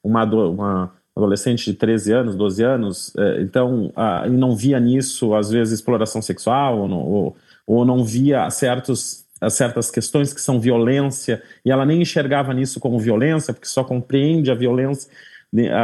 uma, 0.02 0.24
uma 0.24 0.92
adolescente 1.14 1.66
de 1.66 1.74
13 1.74 2.12
anos, 2.12 2.34
12 2.34 2.64
anos, 2.64 3.12
é, 3.16 3.42
então, 3.42 3.92
e 4.26 4.30
não 4.30 4.56
via 4.56 4.80
nisso, 4.80 5.36
às 5.36 5.50
vezes, 5.50 5.72
exploração 5.74 6.20
sexual, 6.20 6.80
ou, 6.80 6.90
ou, 6.90 7.36
ou 7.64 7.84
não 7.84 8.02
via 8.02 8.50
certos 8.50 9.22
certas 9.48 9.88
questões 9.88 10.32
que 10.32 10.40
são 10.40 10.58
violência, 10.58 11.40
e 11.64 11.70
ela 11.70 11.86
nem 11.86 12.02
enxergava 12.02 12.52
nisso 12.52 12.80
como 12.80 12.98
violência, 12.98 13.54
porque 13.54 13.68
só 13.68 13.84
compreende 13.84 14.50
a 14.50 14.54
violência, 14.54 15.08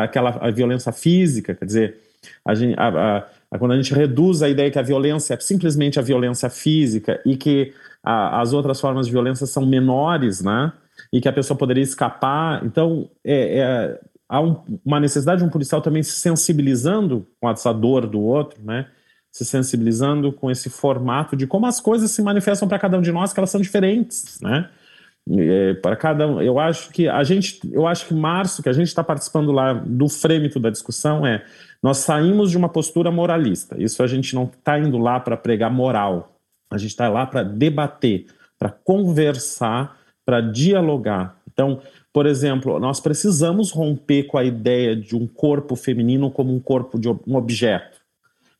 aquela 0.02 0.30
a 0.40 0.50
violência 0.50 0.90
física, 0.90 1.54
quer 1.54 1.64
dizer, 1.66 1.98
a 2.44 2.52
gente, 2.52 2.74
a, 2.76 2.88
a, 2.88 3.26
quando 3.58 3.72
a 3.72 3.76
gente 3.76 3.92
reduz 3.92 4.42
a 4.42 4.48
ideia 4.48 4.70
que 4.70 4.78
a 4.78 4.82
violência 4.82 5.34
é 5.34 5.40
simplesmente 5.40 5.98
a 5.98 6.02
violência 6.02 6.48
física 6.48 7.20
e 7.26 7.36
que 7.36 7.72
as 8.02 8.52
outras 8.52 8.80
formas 8.80 9.06
de 9.06 9.12
violência 9.12 9.46
são 9.46 9.66
menores, 9.66 10.40
né? 10.40 10.72
E 11.12 11.20
que 11.20 11.28
a 11.28 11.32
pessoa 11.32 11.56
poderia 11.56 11.82
escapar. 11.82 12.64
Então, 12.64 13.10
é, 13.24 13.58
é, 13.58 14.00
há 14.28 14.40
um, 14.40 14.62
uma 14.84 15.00
necessidade 15.00 15.40
de 15.40 15.46
um 15.46 15.50
policial 15.50 15.82
também 15.82 16.02
se 16.02 16.12
sensibilizando 16.12 17.26
com 17.40 17.50
essa 17.50 17.72
dor 17.72 18.06
do 18.06 18.20
outro, 18.20 18.62
né? 18.62 18.86
se 19.30 19.44
sensibilizando 19.44 20.32
com 20.32 20.50
esse 20.50 20.68
formato 20.68 21.36
de 21.36 21.46
como 21.46 21.66
as 21.66 21.80
coisas 21.80 22.10
se 22.10 22.22
manifestam 22.22 22.68
para 22.68 22.78
cada 22.78 22.98
um 22.98 23.02
de 23.02 23.12
nós, 23.12 23.32
que 23.32 23.38
elas 23.38 23.50
são 23.50 23.60
diferentes, 23.60 24.40
né? 24.40 24.68
É, 25.32 25.74
para 25.74 25.94
cada 25.96 26.26
um, 26.26 26.42
eu 26.42 26.58
acho 26.58 26.90
que 26.90 27.06
a 27.06 27.22
gente, 27.22 27.60
eu 27.72 27.86
acho 27.86 28.06
que 28.06 28.14
março 28.14 28.62
que 28.62 28.68
a 28.68 28.72
gente 28.72 28.88
está 28.88 29.04
participando 29.04 29.52
lá 29.52 29.74
do 29.74 30.08
frêmito 30.08 30.58
da 30.58 30.70
discussão 30.70 31.24
é 31.24 31.44
nós 31.82 31.98
saímos 31.98 32.50
de 32.50 32.56
uma 32.56 32.68
postura 32.68 33.10
moralista. 33.10 33.80
Isso 33.80 34.02
a 34.02 34.06
gente 34.06 34.34
não 34.34 34.44
está 34.44 34.78
indo 34.78 34.98
lá 34.98 35.18
para 35.18 35.36
pregar 35.36 35.70
moral. 35.70 36.36
A 36.70 36.76
gente 36.76 36.90
está 36.90 37.08
lá 37.08 37.26
para 37.26 37.42
debater, 37.42 38.26
para 38.58 38.70
conversar, 38.70 39.98
para 40.24 40.40
dialogar. 40.40 41.36
Então, 41.50 41.80
por 42.12 42.26
exemplo, 42.26 42.78
nós 42.78 43.00
precisamos 43.00 43.70
romper 43.70 44.24
com 44.24 44.36
a 44.36 44.44
ideia 44.44 44.94
de 44.94 45.16
um 45.16 45.26
corpo 45.26 45.74
feminino 45.74 46.30
como 46.30 46.54
um 46.54 46.60
corpo 46.60 46.98
de 46.98 47.08
um 47.08 47.34
objeto. 47.34 47.98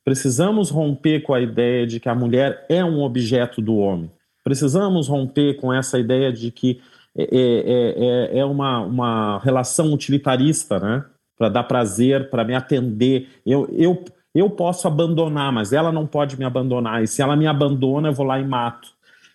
Precisamos 0.03 0.69
romper 0.69 1.21
com 1.21 1.33
a 1.33 1.39
ideia 1.39 1.85
de 1.85 1.99
que 1.99 2.09
a 2.09 2.15
mulher 2.15 2.65
é 2.67 2.83
um 2.83 3.01
objeto 3.01 3.61
do 3.61 3.75
homem. 3.77 4.09
Precisamos 4.43 5.07
romper 5.07 5.57
com 5.57 5.71
essa 5.71 5.99
ideia 5.99 6.33
de 6.33 6.49
que 6.51 6.81
é, 7.15 7.23
é, 7.23 8.37
é, 8.37 8.39
é 8.39 8.45
uma, 8.45 8.79
uma 8.79 9.39
relação 9.39 9.93
utilitarista, 9.93 10.79
né? 10.79 11.05
Para 11.41 11.49
dar 11.49 11.63
prazer, 11.63 12.29
para 12.29 12.45
me 12.45 12.53
atender. 12.53 13.29
Eu, 13.43 13.67
eu, 13.71 14.05
eu 14.35 14.47
posso 14.47 14.87
abandonar, 14.87 15.51
mas 15.51 15.73
ela 15.73 15.91
não 15.91 16.05
pode 16.05 16.37
me 16.37 16.45
abandonar. 16.45 17.01
E 17.01 17.07
se 17.07 17.19
ela 17.19 17.35
me 17.35 17.47
abandona, 17.47 18.09
eu 18.09 18.13
vou 18.13 18.27
lá 18.27 18.39
e 18.39 18.45
mato. 18.45 18.89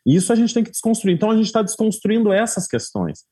Isso 0.07 0.33
a 0.33 0.37
gente 0.37 0.55
tem 0.55 0.63
que 0.63 0.71
desconstruir. 0.71 1.17
Então 1.17 1.33
a 1.33 1.37
gente 1.37 1.47
está 1.47 1.63
desconstruindo 1.63 2.33
essas 2.33 2.69
questões. 2.69 3.25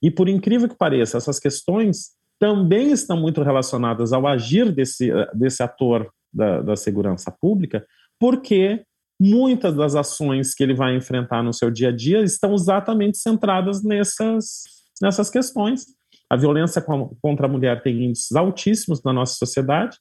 E 0.00 0.12
por 0.12 0.28
incrível 0.28 0.68
que 0.68 0.76
pareça, 0.76 1.16
essas 1.16 1.40
questões 1.40 2.10
também 2.38 2.92
estão 2.92 3.16
muito 3.16 3.42
relacionadas 3.42 4.12
ao 4.12 4.24
agir 4.28 4.70
desse, 4.70 5.10
desse 5.34 5.60
ator 5.60 6.08
da, 6.32 6.62
da 6.62 6.76
segurança 6.76 7.32
pública, 7.32 7.84
porque 8.16 8.84
muitas 9.20 9.74
das 9.74 9.96
ações 9.96 10.54
que 10.54 10.62
ele 10.62 10.74
vai 10.74 10.94
enfrentar 10.94 11.42
no 11.42 11.52
seu 11.52 11.68
dia 11.68 11.88
a 11.88 11.92
dia 11.92 12.22
estão 12.22 12.54
exatamente 12.54 13.18
centradas 13.18 13.82
nessas, 13.82 14.62
nessas 15.02 15.28
questões. 15.28 15.84
A 16.30 16.36
violência 16.36 16.82
contra 17.20 17.46
a 17.46 17.48
mulher 17.48 17.82
tem 17.82 18.04
índices 18.04 18.32
altíssimos 18.36 19.02
na 19.02 19.12
nossa 19.12 19.34
sociedade, 19.34 19.96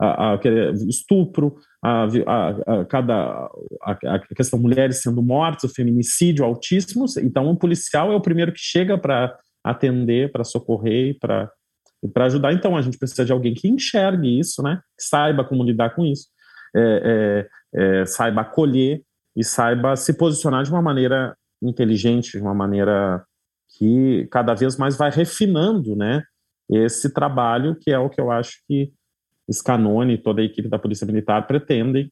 a, 0.00 0.34
a, 0.34 0.40
estupro, 0.88 1.56
a, 1.82 2.04
a, 2.04 2.84
cada, 2.84 3.50
a, 3.82 4.18
questão 4.36 4.58
mulheres 4.58 5.02
sendo 5.02 5.22
mortas, 5.22 5.70
o 5.70 5.74
feminicídio 5.74 6.44
altíssimos. 6.44 7.16
Então, 7.16 7.50
o 7.50 7.56
policial 7.56 8.12
é 8.12 8.16
o 8.16 8.20
primeiro 8.20 8.52
que 8.52 8.60
chega 8.60 8.96
para 8.96 9.36
atender, 9.64 10.30
para 10.30 10.44
socorrer 10.44 11.16
para 11.20 11.50
para 12.12 12.26
ajudar, 12.26 12.52
então, 12.52 12.76
a 12.76 12.82
gente 12.82 12.98
precisa 12.98 13.24
de 13.24 13.32
alguém 13.32 13.54
que 13.54 13.66
enxergue 13.66 14.38
isso, 14.38 14.62
né? 14.62 14.78
Que 14.98 15.06
saiba 15.06 15.42
como 15.42 15.64
lidar 15.64 15.94
com 15.94 16.04
isso, 16.04 16.26
é, 16.76 17.48
é, 17.74 18.00
é, 18.00 18.06
saiba 18.06 18.42
acolher 18.42 19.02
e 19.34 19.42
saiba 19.42 19.96
se 19.96 20.12
posicionar 20.12 20.64
de 20.64 20.70
uma 20.70 20.82
maneira 20.82 21.34
inteligente, 21.62 22.32
de 22.32 22.42
uma 22.42 22.54
maneira 22.54 23.24
que 23.78 24.26
cada 24.30 24.54
vez 24.54 24.76
mais 24.76 24.96
vai 24.96 25.10
refinando, 25.10 25.96
né? 25.96 26.22
Esse 26.70 27.12
trabalho 27.12 27.76
que 27.80 27.90
é 27.90 27.98
o 27.98 28.08
que 28.08 28.20
eu 28.20 28.30
acho 28.30 28.58
que 28.66 28.92
Scanone 29.52 30.14
e 30.14 30.18
toda 30.18 30.40
a 30.40 30.44
equipe 30.44 30.68
da 30.68 30.78
Polícia 30.78 31.06
Militar 31.06 31.46
pretendem 31.46 32.10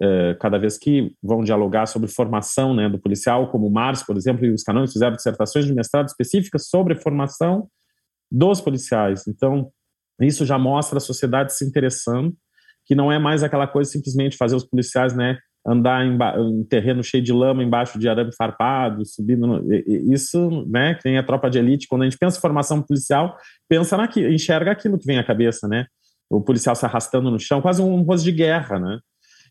é, 0.00 0.36
cada 0.40 0.58
vez 0.58 0.76
que 0.76 1.14
vão 1.22 1.42
dialogar 1.42 1.86
sobre 1.86 2.08
formação 2.08 2.74
né, 2.74 2.88
do 2.88 2.98
policial, 2.98 3.50
como 3.50 3.66
o 3.66 3.70
Márcio, 3.70 4.06
por 4.06 4.16
exemplo, 4.16 4.44
e 4.44 4.50
os 4.50 4.62
Canones 4.62 4.92
fizeram 4.92 5.16
dissertações 5.16 5.66
de 5.66 5.74
mestrado 5.74 6.08
específicas 6.08 6.68
sobre 6.68 6.96
formação 6.96 7.68
dos 8.30 8.60
policiais. 8.60 9.26
Então, 9.26 9.70
isso 10.20 10.44
já 10.44 10.58
mostra 10.58 10.98
a 10.98 11.00
sociedade 11.00 11.54
se 11.54 11.64
interessando, 11.64 12.36
que 12.84 12.94
não 12.94 13.10
é 13.12 13.18
mais 13.18 13.42
aquela 13.42 13.66
coisa 13.66 13.90
simplesmente 13.90 14.36
fazer 14.36 14.56
os 14.56 14.64
policiais, 14.64 15.14
né, 15.14 15.38
andar 15.66 16.04
em, 16.06 16.16
em 16.50 16.64
terreno 16.64 17.02
cheio 17.02 17.22
de 17.22 17.32
lama 17.32 17.62
embaixo 17.62 17.98
de 17.98 18.08
arame 18.08 18.30
farpado, 18.36 19.04
subindo. 19.04 19.46
No, 19.46 19.74
isso, 20.12 20.66
né, 20.68 20.94
tem 20.94 21.18
a 21.18 21.22
tropa 21.22 21.50
de 21.50 21.58
elite. 21.58 21.86
Quando 21.88 22.02
a 22.02 22.04
gente 22.04 22.18
pensa 22.18 22.38
em 22.38 22.40
formação 22.40 22.82
policial, 22.82 23.36
pensa 23.68 23.96
naquilo, 23.96 24.32
enxerga 24.32 24.70
aquilo 24.70 24.98
que 24.98 25.06
vem 25.06 25.18
à 25.18 25.24
cabeça, 25.24 25.68
né? 25.68 25.86
O 26.30 26.40
policial 26.40 26.74
se 26.74 26.84
arrastando 26.84 27.30
no 27.30 27.38
chão, 27.38 27.60
quase 27.60 27.82
um 27.82 28.02
rosto 28.02 28.24
de 28.24 28.32
guerra, 28.32 28.78
né? 28.78 28.98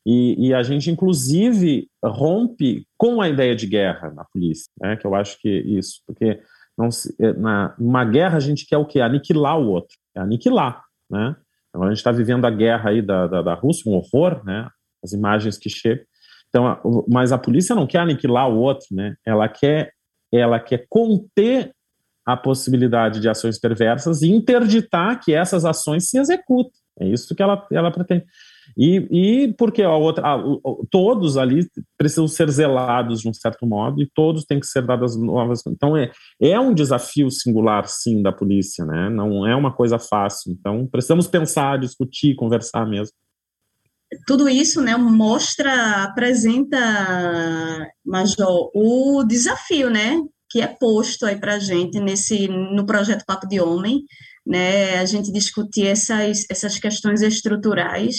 E, 0.05 0.47
e, 0.47 0.53
a 0.53 0.63
gente, 0.63 0.89
inclusive, 0.89 1.89
rompe 2.01 2.87
com 2.97 3.19
a 3.19 3.27
ideia 3.27 3.53
de 3.53 3.67
guerra 3.67 4.09
na 4.11 4.23
polícia, 4.23 4.71
né? 4.79 4.95
Que 4.95 5.05
eu 5.05 5.13
acho 5.13 5.37
que 5.41 5.49
isso, 5.49 6.01
porque 6.07 6.39
não 6.77 6.91
se, 6.91 7.13
é, 7.19 7.33
na, 7.33 7.75
numa 7.77 8.05
guerra 8.05 8.37
a 8.37 8.39
gente 8.39 8.65
quer 8.65 8.77
o 8.77 8.85
quê? 8.85 9.01
Aniquilar 9.01 9.59
o 9.59 9.67
outro, 9.67 9.97
é 10.15 10.21
aniquilar, 10.21 10.81
né? 11.09 11.35
Agora 11.73 11.89
a 11.89 11.93
gente 11.93 11.99
está 11.99 12.11
vivendo 12.11 12.45
a 12.45 12.49
guerra 12.49 12.91
aí 12.91 13.01
da, 13.01 13.27
da, 13.27 13.41
da, 13.41 13.53
Rússia, 13.53 13.91
um 13.91 13.95
horror, 13.95 14.43
né? 14.45 14.69
As 15.03 15.13
imagens 15.13 15.57
que 15.57 15.69
chegam. 15.69 16.05
Então, 16.49 17.05
mas 17.07 17.31
a 17.31 17.37
polícia 17.37 17.75
não 17.75 17.85
quer 17.85 17.99
aniquilar 17.99 18.49
o 18.49 18.57
outro, 18.57 18.87
né? 18.91 19.15
Ela 19.25 19.47
quer, 19.49 19.91
ela 20.31 20.59
quer 20.59 20.85
conter 20.89 21.73
a 22.25 22.35
possibilidade 22.35 23.19
de 23.21 23.29
ações 23.29 23.59
perversas 23.59 24.21
e 24.21 24.29
interditar 24.29 25.19
que 25.19 25.33
essas 25.33 25.63
ações 25.63 26.09
se 26.09 26.17
executem. 26.17 26.73
É 26.99 27.07
isso 27.07 27.35
que 27.35 27.43
ela, 27.43 27.65
ela 27.71 27.91
pretende. 27.91 28.25
E, 28.75 29.07
e 29.11 29.53
porque 29.53 29.81
a 29.83 29.95
outra, 29.95 30.35
a, 30.35 30.43
todos 30.89 31.37
ali 31.37 31.65
precisam 31.97 32.27
ser 32.27 32.49
zelados 32.49 33.21
de 33.21 33.29
um 33.29 33.33
certo 33.33 33.65
modo 33.65 34.01
e 34.01 34.09
todos 34.13 34.43
têm 34.43 34.59
que 34.59 34.67
ser 34.67 34.85
dadas 34.85 35.15
novas. 35.15 35.65
Então 35.67 35.95
é, 35.95 36.11
é 36.41 36.59
um 36.59 36.73
desafio 36.73 37.29
singular, 37.29 37.87
sim, 37.87 38.21
da 38.21 38.31
polícia, 38.31 38.83
né? 38.83 39.09
Não 39.09 39.47
é 39.47 39.55
uma 39.55 39.71
coisa 39.71 39.97
fácil. 39.99 40.51
Então 40.51 40.85
precisamos 40.87 41.27
pensar, 41.27 41.79
discutir, 41.79 42.35
conversar 42.35 42.85
mesmo. 42.85 43.15
Tudo 44.25 44.47
isso, 44.47 44.81
né, 44.81 44.95
mostra, 44.95 46.03
apresenta, 46.03 46.77
Major, 48.05 48.71
o 48.73 49.23
desafio, 49.23 49.89
né, 49.89 50.17
que 50.49 50.61
é 50.61 50.67
posto 50.67 51.25
aí 51.25 51.37
para 51.37 51.55
a 51.55 51.59
gente 51.59 51.99
nesse 51.99 52.47
no 52.47 52.85
projeto 52.85 53.25
Papo 53.25 53.47
de 53.47 53.59
Homem, 53.59 54.03
né, 54.45 54.97
a 54.99 55.05
gente 55.05 55.31
discutir 55.31 55.87
essas, 55.87 56.45
essas 56.49 56.79
questões 56.79 57.21
estruturais 57.21 58.15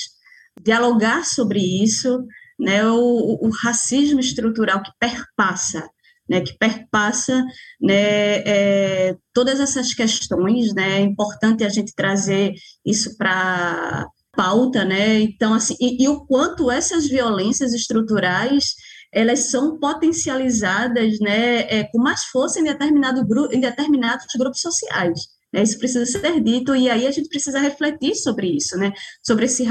dialogar 0.63 1.25
sobre 1.25 1.61
isso, 1.61 2.25
né, 2.59 2.85
o, 2.87 3.39
o 3.47 3.51
racismo 3.51 4.21
estrutural 4.21 4.83
que 4.83 4.91
perpassa 4.99 5.89
né, 6.29 6.43
que 6.43 6.57
perpassa 6.59 7.45
né, 7.81 8.41
é, 8.45 9.17
todas 9.33 9.59
essas 9.61 9.95
questões, 9.95 10.75
né, 10.75 10.99
é 10.99 11.01
importante 11.01 11.65
a 11.65 11.69
gente 11.69 11.95
trazer 11.95 12.53
isso 12.85 13.17
para 13.17 14.07
pauta, 14.39 14.85
né, 14.85 15.19
então, 15.19 15.53
assim, 15.53 15.75
e, 15.81 16.05
e, 16.05 16.09
o 16.09 16.25
quanto 16.25 16.71
essas 16.71 17.09
violências 17.09 17.75
estruturais, 17.75 18.77
elas 19.13 19.51
são 19.51 19.81
potencializadas, 19.81 21.19
né, 21.19 21.63
é, 21.63 21.83
com 21.91 21.99
mais 21.99 22.23
força 22.27 22.61
em, 22.61 22.63
determinado 22.63 23.27
grupo, 23.27 23.53
em 23.53 23.59
determinados 23.59 24.27
grupos 24.39 24.61
sociais, 24.61 25.27
né, 25.53 25.65
isso 25.65 25.77
precisa 25.77 26.07
ser 26.07 26.41
dito, 26.41 26.77
e 26.77 26.89
aí 26.89 27.05
a 27.05 27.11
gente 27.11 27.29
precisa 27.29 27.59
refletir 27.59 28.15
sobre 28.15 28.47
isso, 28.57 28.77
né, 28.77 28.93
sobre 29.27 29.47
esse, 29.47 29.67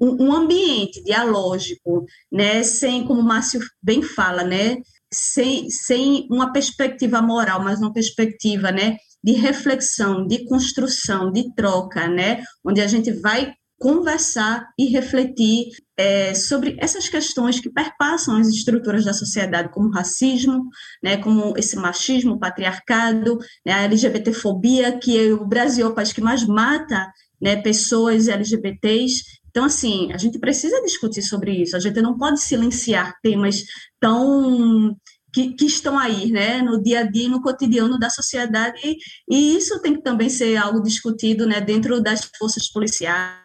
um, 0.00 0.24
um 0.24 0.32
ambiente 0.32 1.04
dialógico, 1.04 2.04
né, 2.32 2.64
sem, 2.64 3.04
como 3.06 3.20
o 3.20 3.24
Márcio 3.24 3.60
bem 3.80 4.02
fala, 4.02 4.42
né, 4.42 4.78
sem, 5.14 5.70
sem 5.70 6.26
uma 6.28 6.52
perspectiva 6.52 7.22
moral, 7.22 7.62
mas 7.62 7.78
uma 7.78 7.92
perspectiva, 7.92 8.72
né, 8.72 8.96
de 9.22 9.34
reflexão, 9.34 10.26
de 10.26 10.44
construção, 10.46 11.30
de 11.30 11.54
troca, 11.54 12.08
né, 12.08 12.42
onde 12.64 12.80
a 12.80 12.88
gente 12.88 13.12
vai 13.12 13.54
conversar 13.80 14.68
e 14.78 14.84
refletir 14.84 15.70
é, 15.96 16.34
sobre 16.34 16.76
essas 16.78 17.08
questões 17.08 17.58
que 17.58 17.70
perpassam 17.70 18.36
as 18.36 18.48
estruturas 18.48 19.06
da 19.06 19.14
sociedade, 19.14 19.72
como 19.72 19.90
racismo, 19.90 20.68
né, 21.02 21.16
como 21.16 21.56
esse 21.56 21.76
machismo, 21.76 22.38
patriarcado, 22.38 23.38
né, 23.64 23.72
a 23.72 23.82
LGBTfobia, 23.84 24.98
que 24.98 25.32
o 25.32 25.46
Brasil 25.46 25.86
é 25.86 25.88
o 25.88 25.94
país 25.94 26.12
que 26.12 26.20
mais 26.20 26.46
mata 26.46 27.10
né, 27.40 27.56
pessoas 27.56 28.28
LGBTs. 28.28 29.24
Então, 29.48 29.64
assim, 29.64 30.12
a 30.12 30.18
gente 30.18 30.38
precisa 30.38 30.82
discutir 30.82 31.22
sobre 31.22 31.62
isso, 31.62 31.74
a 31.74 31.80
gente 31.80 32.02
não 32.02 32.18
pode 32.18 32.38
silenciar 32.42 33.14
temas 33.22 33.64
tão 33.98 34.94
que, 35.32 35.54
que, 35.54 35.64
estão 35.64 35.98
aí, 35.98 36.30
né, 36.30 36.60
no 36.60 36.82
dia 36.82 37.00
a 37.00 37.02
dia, 37.04 37.28
no 37.30 37.40
cotidiano 37.40 37.98
da 37.98 38.10
sociedade, 38.10 38.78
e, 38.84 38.98
e 39.30 39.56
isso 39.56 39.80
tem 39.80 39.94
que 39.94 40.02
também 40.02 40.28
ser 40.28 40.56
algo 40.56 40.82
discutido, 40.82 41.46
né, 41.46 41.62
dentro 41.62 42.02
das 42.02 42.30
forças 42.36 42.70
policiais. 42.70 43.40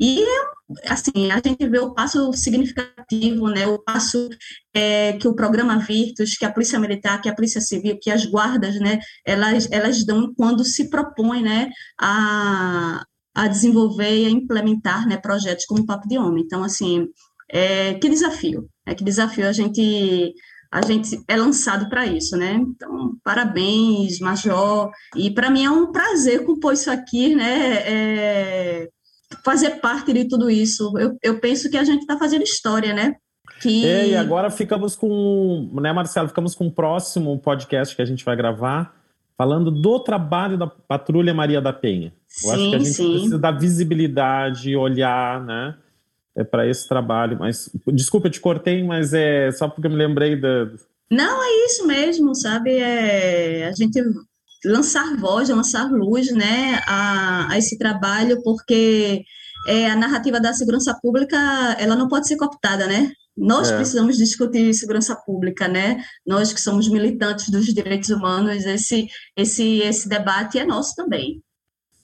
E, 0.00 0.24
assim, 0.86 1.30
a 1.30 1.40
gente 1.44 1.68
vê 1.68 1.78
o 1.78 1.92
passo 1.92 2.32
significativo, 2.32 3.48
né, 3.48 3.66
o 3.66 3.78
passo 3.78 4.30
é, 4.72 5.12
que 5.14 5.28
o 5.28 5.34
programa 5.34 5.78
Virtus, 5.78 6.36
que 6.38 6.44
a 6.44 6.52
Polícia 6.52 6.80
Militar, 6.80 7.20
que 7.20 7.28
a 7.28 7.34
Polícia 7.34 7.60
Civil, 7.60 7.98
que 8.00 8.10
as 8.10 8.24
guardas, 8.24 8.80
né, 8.80 8.98
elas, 9.26 9.68
elas 9.70 10.04
dão 10.04 10.32
quando 10.34 10.64
se 10.64 10.88
propõem, 10.88 11.42
né, 11.42 11.70
a, 12.00 13.04
a 13.34 13.46
desenvolver 13.46 14.22
e 14.22 14.26
a 14.26 14.30
implementar, 14.30 15.06
né, 15.06 15.18
projetos 15.18 15.66
como 15.66 15.82
o 15.82 15.86
Papo 15.86 16.08
de 16.08 16.16
Homem. 16.16 16.44
Então, 16.44 16.64
assim, 16.64 17.06
é, 17.50 17.94
que 17.94 18.08
desafio, 18.08 18.68
é 18.86 18.94
que 18.94 19.04
desafio 19.04 19.46
a 19.46 19.52
gente 19.52 20.34
a 20.72 20.82
gente 20.82 21.20
é 21.26 21.36
lançado 21.36 21.88
para 21.88 22.06
isso, 22.06 22.36
né? 22.36 22.52
Então, 22.52 23.16
parabéns, 23.24 24.20
Major. 24.20 24.88
E 25.16 25.28
para 25.28 25.50
mim 25.50 25.64
é 25.64 25.70
um 25.70 25.90
prazer 25.90 26.44
compor 26.44 26.74
isso 26.74 26.88
aqui, 26.88 27.34
né? 27.34 27.74
É, 27.84 28.88
fazer 29.44 29.80
parte 29.80 30.12
de 30.12 30.26
tudo 30.26 30.50
isso. 30.50 30.92
Eu, 30.98 31.16
eu 31.22 31.40
penso 31.40 31.70
que 31.70 31.76
a 31.76 31.84
gente 31.84 32.00
está 32.00 32.18
fazendo 32.18 32.42
história, 32.42 32.92
né? 32.92 33.14
Que... 33.60 33.86
É, 33.86 34.08
e 34.08 34.16
agora 34.16 34.50
ficamos 34.50 34.96
com, 34.96 35.70
né, 35.80 35.92
Marcelo? 35.92 36.28
Ficamos 36.28 36.54
com 36.54 36.66
o 36.66 36.72
próximo 36.72 37.38
podcast 37.38 37.94
que 37.94 38.02
a 38.02 38.06
gente 38.06 38.24
vai 38.24 38.36
gravar, 38.36 38.94
falando 39.36 39.70
do 39.70 40.00
trabalho 40.00 40.56
da 40.56 40.66
Patrulha 40.66 41.34
Maria 41.34 41.60
da 41.60 41.72
Penha. 41.72 42.12
Eu 42.44 42.50
sim, 42.50 42.50
acho 42.50 42.70
que 42.70 42.74
a 42.74 42.78
gente 42.78 42.92
sim. 42.92 43.10
precisa 43.12 43.38
dar 43.38 43.52
visibilidade, 43.52 44.76
olhar, 44.76 45.44
né? 45.44 45.74
é 46.36 46.44
para 46.44 46.66
esse 46.66 46.88
trabalho. 46.88 47.38
Mas 47.38 47.70
desculpa, 47.88 48.26
eu 48.26 48.30
te 48.30 48.40
cortei, 48.40 48.82
mas 48.82 49.12
é 49.12 49.50
só 49.52 49.68
porque 49.68 49.86
eu 49.86 49.90
me 49.90 49.96
lembrei 49.96 50.36
da. 50.36 50.70
Não, 51.10 51.42
é 51.42 51.66
isso 51.66 51.86
mesmo, 51.86 52.34
sabe? 52.34 52.76
É 52.76 53.66
a 53.66 53.72
gente 53.72 54.00
lançar 54.64 55.16
voz, 55.16 55.48
lançar 55.48 55.90
luz, 55.90 56.32
né, 56.32 56.80
a, 56.86 57.52
a 57.52 57.58
esse 57.58 57.78
trabalho, 57.78 58.42
porque 58.42 59.24
é, 59.66 59.90
a 59.90 59.96
narrativa 59.96 60.40
da 60.40 60.52
segurança 60.52 60.96
pública, 61.00 61.36
ela 61.78 61.96
não 61.96 62.08
pode 62.08 62.26
ser 62.26 62.36
cooptada, 62.36 62.86
né? 62.86 63.12
Nós 63.36 63.70
é. 63.70 63.76
precisamos 63.76 64.16
discutir 64.16 64.74
segurança 64.74 65.14
pública, 65.14 65.68
né? 65.68 66.02
Nós 66.26 66.52
que 66.52 66.60
somos 66.60 66.88
militantes 66.88 67.48
dos 67.48 67.66
direitos 67.66 68.10
humanos, 68.10 68.64
esse, 68.64 69.08
esse, 69.36 69.78
esse 69.80 70.08
debate 70.08 70.58
é 70.58 70.64
nosso 70.64 70.94
também. 70.94 71.42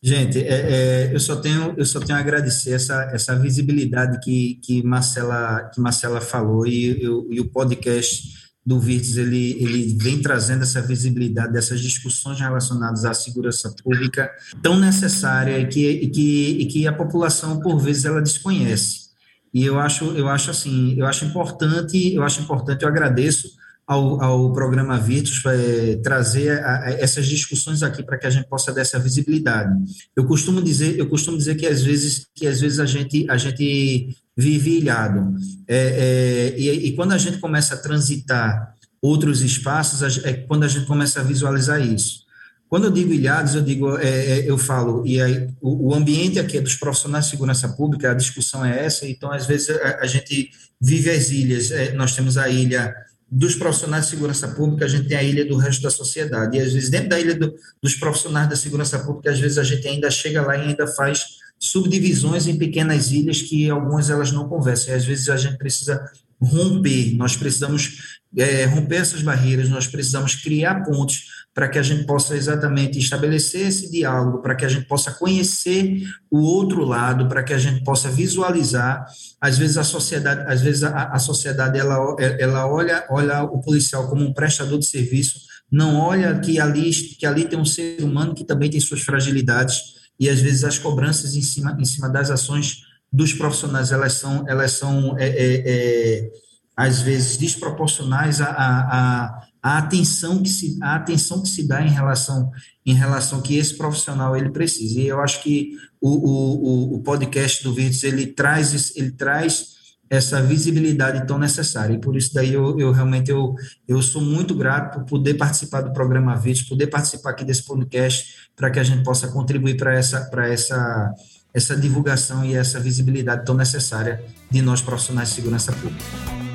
Gente, 0.03 0.39
é, 0.39 1.09
é, 1.09 1.15
eu 1.15 1.19
só 1.19 1.37
tenho 1.37 1.75
eu 1.77 1.85
só 1.85 1.99
tenho 1.99 2.17
a 2.17 2.21
agradecer 2.21 2.73
essa, 2.73 3.11
essa 3.13 3.35
visibilidade 3.37 4.21
que, 4.21 4.61
que 4.63 4.83
Marcela 4.83 5.69
que 5.75 5.81
Marcela 5.81 6.21
falou 6.21 6.67
e, 6.67 7.03
eu, 7.03 7.27
e 7.31 7.41
o 7.41 7.51
podcast 7.51 8.46
do 8.67 8.81
Virtus 8.81 9.17
ele 9.17 9.57
ele 9.63 9.97
vem 9.97 10.21
trazendo 10.21 10.65
essa 10.65 10.83
visibilidade 10.83 11.53
dessas 11.53 11.81
discussões 11.81 12.41
relacionadas 12.41 13.05
à 13.05 13.15
segurança 13.15 13.73
pública 13.83 14.29
tão 14.61 14.77
necessária 14.77 15.57
e 15.61 15.69
que 15.69 15.89
e 15.89 16.09
que, 16.09 16.51
e 16.63 16.67
que 16.67 16.87
a 16.87 16.93
população 16.93 17.61
por 17.61 17.79
vezes 17.79 18.05
ela 18.05 18.21
desconhece. 18.21 19.07
E 19.55 19.65
eu 19.65 19.79
acho 19.79 20.07
eu 20.17 20.29
acho 20.29 20.51
assim 20.51 20.99
eu 20.99 21.07
acho 21.07 21.25
importante 21.25 22.13
eu 22.13 22.25
acho 22.25 22.43
importante 22.43 22.83
eu 22.83 22.89
agradeço 22.89 23.51
ao, 23.87 24.21
ao 24.21 24.53
programa 24.53 24.99
Virtus 24.99 25.41
é, 25.47 25.97
trazer 26.03 26.63
a, 26.63 26.85
a 26.85 26.91
essas 26.93 27.27
discussões 27.27 27.83
aqui 27.83 28.03
para 28.03 28.19
que 28.19 28.27
a 28.27 28.31
gente 28.31 28.49
possa 28.49 28.73
dar 28.73 28.81
essa 28.81 28.99
visibilidade. 28.99 29.73
Eu 30.15 30.27
costumo 30.27 30.61
dizer, 30.61 30.99
eu 30.99 31.09
costumo 31.09 31.39
dizer 31.39 31.55
que 31.55 31.67
às 31.67 31.83
vezes 31.83 32.27
que 32.35 32.47
às 32.47 32.61
vezes 32.61 32.81
a 32.81 32.87
gente 32.87 33.25
a 33.31 33.37
gente 33.37 34.17
vive 34.37 34.79
ilhado 34.79 35.35
é, 35.69 35.77
é, 35.77 36.61
e, 36.61 36.89
e, 36.89 36.93
quando 36.97 37.13
a 37.13 37.19
gente 37.19 37.39
começa 37.39 37.75
a 37.75 37.79
transitar 37.79 38.75
outros 39.01 39.41
espaços 39.41 40.25
é 40.25 40.33
quando 40.33 40.65
a 40.65 40.69
gente 40.69 40.87
começa 40.87 41.21
a 41.21 41.23
visualizar 41.23 41.81
isso. 41.81 42.27
Quando 42.69 42.87
eu 42.87 42.91
digo 42.91 43.13
ilhados, 43.13 43.55
eu 43.55 43.63
digo, 43.63 43.97
é, 43.97 44.09
é, 44.09 44.51
eu 44.51 44.59
falo, 44.59 45.07
e 45.07 45.21
aí, 45.21 45.49
o, 45.61 45.91
o, 45.91 45.95
ambiente 45.95 46.41
aqui 46.41 46.59
é 46.59 46.61
dos 46.61 46.75
profissionais 46.75 47.27
de 47.27 47.31
segurança 47.31 47.69
pública, 47.69 48.11
a 48.11 48.15
discussão 48.15 48.65
é 48.65 48.85
essa, 48.85 49.07
então 49.07 49.31
às 49.31 49.47
vezes 49.47 49.71
a, 49.71 50.01
a 50.01 50.07
gente 50.07 50.51
vive 50.81 51.09
as 51.09 51.31
ilhas, 51.31 51.71
é, 51.71 51.93
nós 51.93 52.17
temos 52.17 52.37
a 52.37 52.49
ilha 52.49 52.93
dos 53.31 53.57
profissionais 53.57 54.05
de 54.05 54.11
segurança 54.11 54.49
pública, 54.49 54.85
a 54.85 54.89
gente 54.89 55.09
tem 55.09 55.17
a 55.17 55.23
ilha 55.23 55.45
do 55.45 55.57
resto 55.57 55.83
da 55.83 55.91
sociedade. 55.91 56.57
E 56.57 56.61
às 56.61 56.73
vezes, 56.73 56.89
dentro 56.89 57.09
da 57.09 57.21
ilha 57.21 57.35
do, 57.35 57.55
dos 57.83 57.97
profissionais 57.97 58.49
da 58.49 58.57
segurança 58.57 58.99
pública, 59.01 59.31
às 59.31 59.41
vezes 59.41 59.59
a 59.59 59.65
gente 59.65 59.87
ainda 59.87 60.11
chega 60.11 60.43
lá 60.43 60.57
e 60.57 60.69
ainda 60.69 60.87
faz 60.87 61.25
subdivisões 61.59 62.47
em 62.47 62.57
pequenas 62.57 63.11
ilhas 63.11 63.43
que 63.43 63.69
algumas 63.69 64.11
elas 64.11 64.31
não 64.31 64.49
conversam. 64.49 64.95
E 64.95 64.97
às 64.97 65.05
vezes 65.05 65.29
a 65.29 65.37
gente 65.37 65.59
precisa 65.59 66.05
romper, 66.41 67.15
nós 67.17 67.35
precisamos 67.35 68.19
é, 68.37 68.67
romper 68.67 68.97
essas 68.97 69.23
barreiras, 69.23 69.69
nós 69.69 69.87
precisamos 69.87 70.35
criar 70.35 70.85
pontos 70.85 71.36
para 71.57 71.69
que 71.69 71.79
a 71.79 71.83
gente 71.83 72.05
possa 72.05 72.37
exatamente 72.37 72.99
estabelecer 72.99 73.69
esse 73.69 73.91
diálogo, 73.91 74.43
para 74.43 74.55
que 74.55 74.67
a 74.67 74.69
gente 74.69 74.85
possa 74.85 75.11
conhecer 75.13 76.03
o 76.31 76.39
outro 76.43 76.85
lado, 76.85 77.27
para 77.29 77.43
que 77.43 77.55
a 77.55 77.59
gente 77.59 77.83
possa 77.83 78.11
visualizar. 78.11 79.07
Às 79.41 79.57
vezes 79.57 79.79
a 79.79 79.83
sociedade, 79.83 80.45
às 80.53 80.61
vezes 80.61 80.85
a, 80.85 81.05
a 81.05 81.19
sociedade 81.19 81.79
ela, 81.79 82.15
ela 82.39 82.67
olha, 82.71 83.07
olha 83.09 83.43
o 83.43 83.59
policial 83.63 84.07
como 84.07 84.23
um 84.23 84.35
prestador 84.35 84.79
de 84.79 84.85
serviço, 84.85 85.41
não 85.73 85.99
olha 85.99 86.39
que 86.39 86.61
ali, 86.61 86.91
que 86.91 87.25
ali 87.25 87.47
tem 87.47 87.59
um 87.59 87.65
ser 87.65 88.05
humano 88.05 88.35
que 88.35 88.45
também 88.45 88.69
tem 88.69 88.79
suas 88.79 89.01
fragilidades 89.01 89.81
e 90.21 90.29
às 90.29 90.39
vezes 90.39 90.63
as 90.63 90.79
cobranças 90.79 91.35
em 91.35 91.43
cima, 91.43 91.75
em 91.81 91.87
cima 91.87 92.11
das 92.11 92.31
ações 92.31 92.83
dos 93.11 93.33
profissionais 93.33 93.93
elas 93.93 94.13
são, 94.13 94.45
elas 94.47 94.73
são 94.73 95.17
é, 95.19 95.27
é, 95.27 95.63
é, 95.65 96.31
às 96.77 97.01
vezes 97.01 97.39
desproporcionais 97.39 98.43
a, 98.43 98.51
a, 98.51 98.81
a 98.91 99.46
atenção 99.75 100.43
que 100.43 100.49
se 100.49 100.79
a 100.83 100.97
atenção 100.97 101.43
que 101.43 101.49
se 101.49 101.67
dá 101.67 101.83
em 101.83 101.91
relação 101.91 102.51
em 102.85 102.95
relação 102.95 103.43
que 103.43 103.57
esse 103.57 103.75
profissional 103.75 104.37
ele 104.37 104.51
precisa 104.51 105.01
e 105.01 105.07
eu 105.07 105.21
acho 105.21 105.43
que 105.43 105.73
o, 106.01 106.11
o, 106.11 106.95
o 106.97 107.03
podcast 107.03 107.63
do 107.65 107.75
Virtus 107.75 108.05
ele 108.05 108.27
traz 108.27 108.95
ele 108.97 109.11
traz 109.11 109.77
essa 110.09 110.41
visibilidade 110.41 111.27
tão 111.27 111.39
necessária 111.39 111.95
e 111.95 112.01
por 112.01 112.17
isso 112.17 112.33
daí 112.33 112.53
eu, 112.53 112.79
eu 112.79 112.93
realmente 112.93 113.31
eu, 113.31 113.55
eu 113.89 114.01
sou 114.01 114.23
muito 114.23 114.55
grato 114.55 115.01
por 115.01 115.05
poder 115.05 115.35
participar 115.35 115.81
do 115.81 115.93
programa 115.93 116.37
Virtus 116.37 116.69
poder 116.69 116.87
participar 116.87 117.31
aqui 117.31 117.45
desse 117.45 117.65
podcast 117.65 118.51
para 118.55 118.71
que 118.71 118.79
a 118.79 118.85
gente 118.85 119.03
possa 119.03 119.29
contribuir 119.29 119.77
para 119.77 119.95
essa 119.95 120.21
para 120.31 120.49
essa 120.49 121.13
essa 121.53 121.75
divulgação 121.75 122.45
e 122.45 122.55
essa 122.55 122.79
visibilidade 122.79 123.47
tão 123.47 123.55
necessária 123.55 124.23
de 124.51 124.61
nós 124.61 124.83
profissionais 124.83 125.31
de 125.31 125.37
segurança 125.37 125.73
pública. 125.73 126.46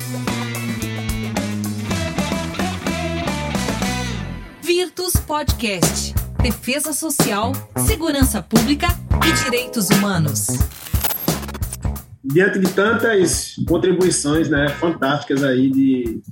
Podcast. 5.26 6.14
Defesa 6.42 6.92
Social, 6.92 7.52
Segurança 7.86 8.42
Pública 8.42 8.88
e 9.26 9.44
Direitos 9.44 9.88
Humanos. 9.88 10.48
Diante 12.22 12.58
de 12.58 12.70
tantas 12.72 13.56
contribuições 13.66 14.50
né, 14.50 14.68
fantásticas 14.68 15.42
aí 15.42 15.70
de, 15.70 16.22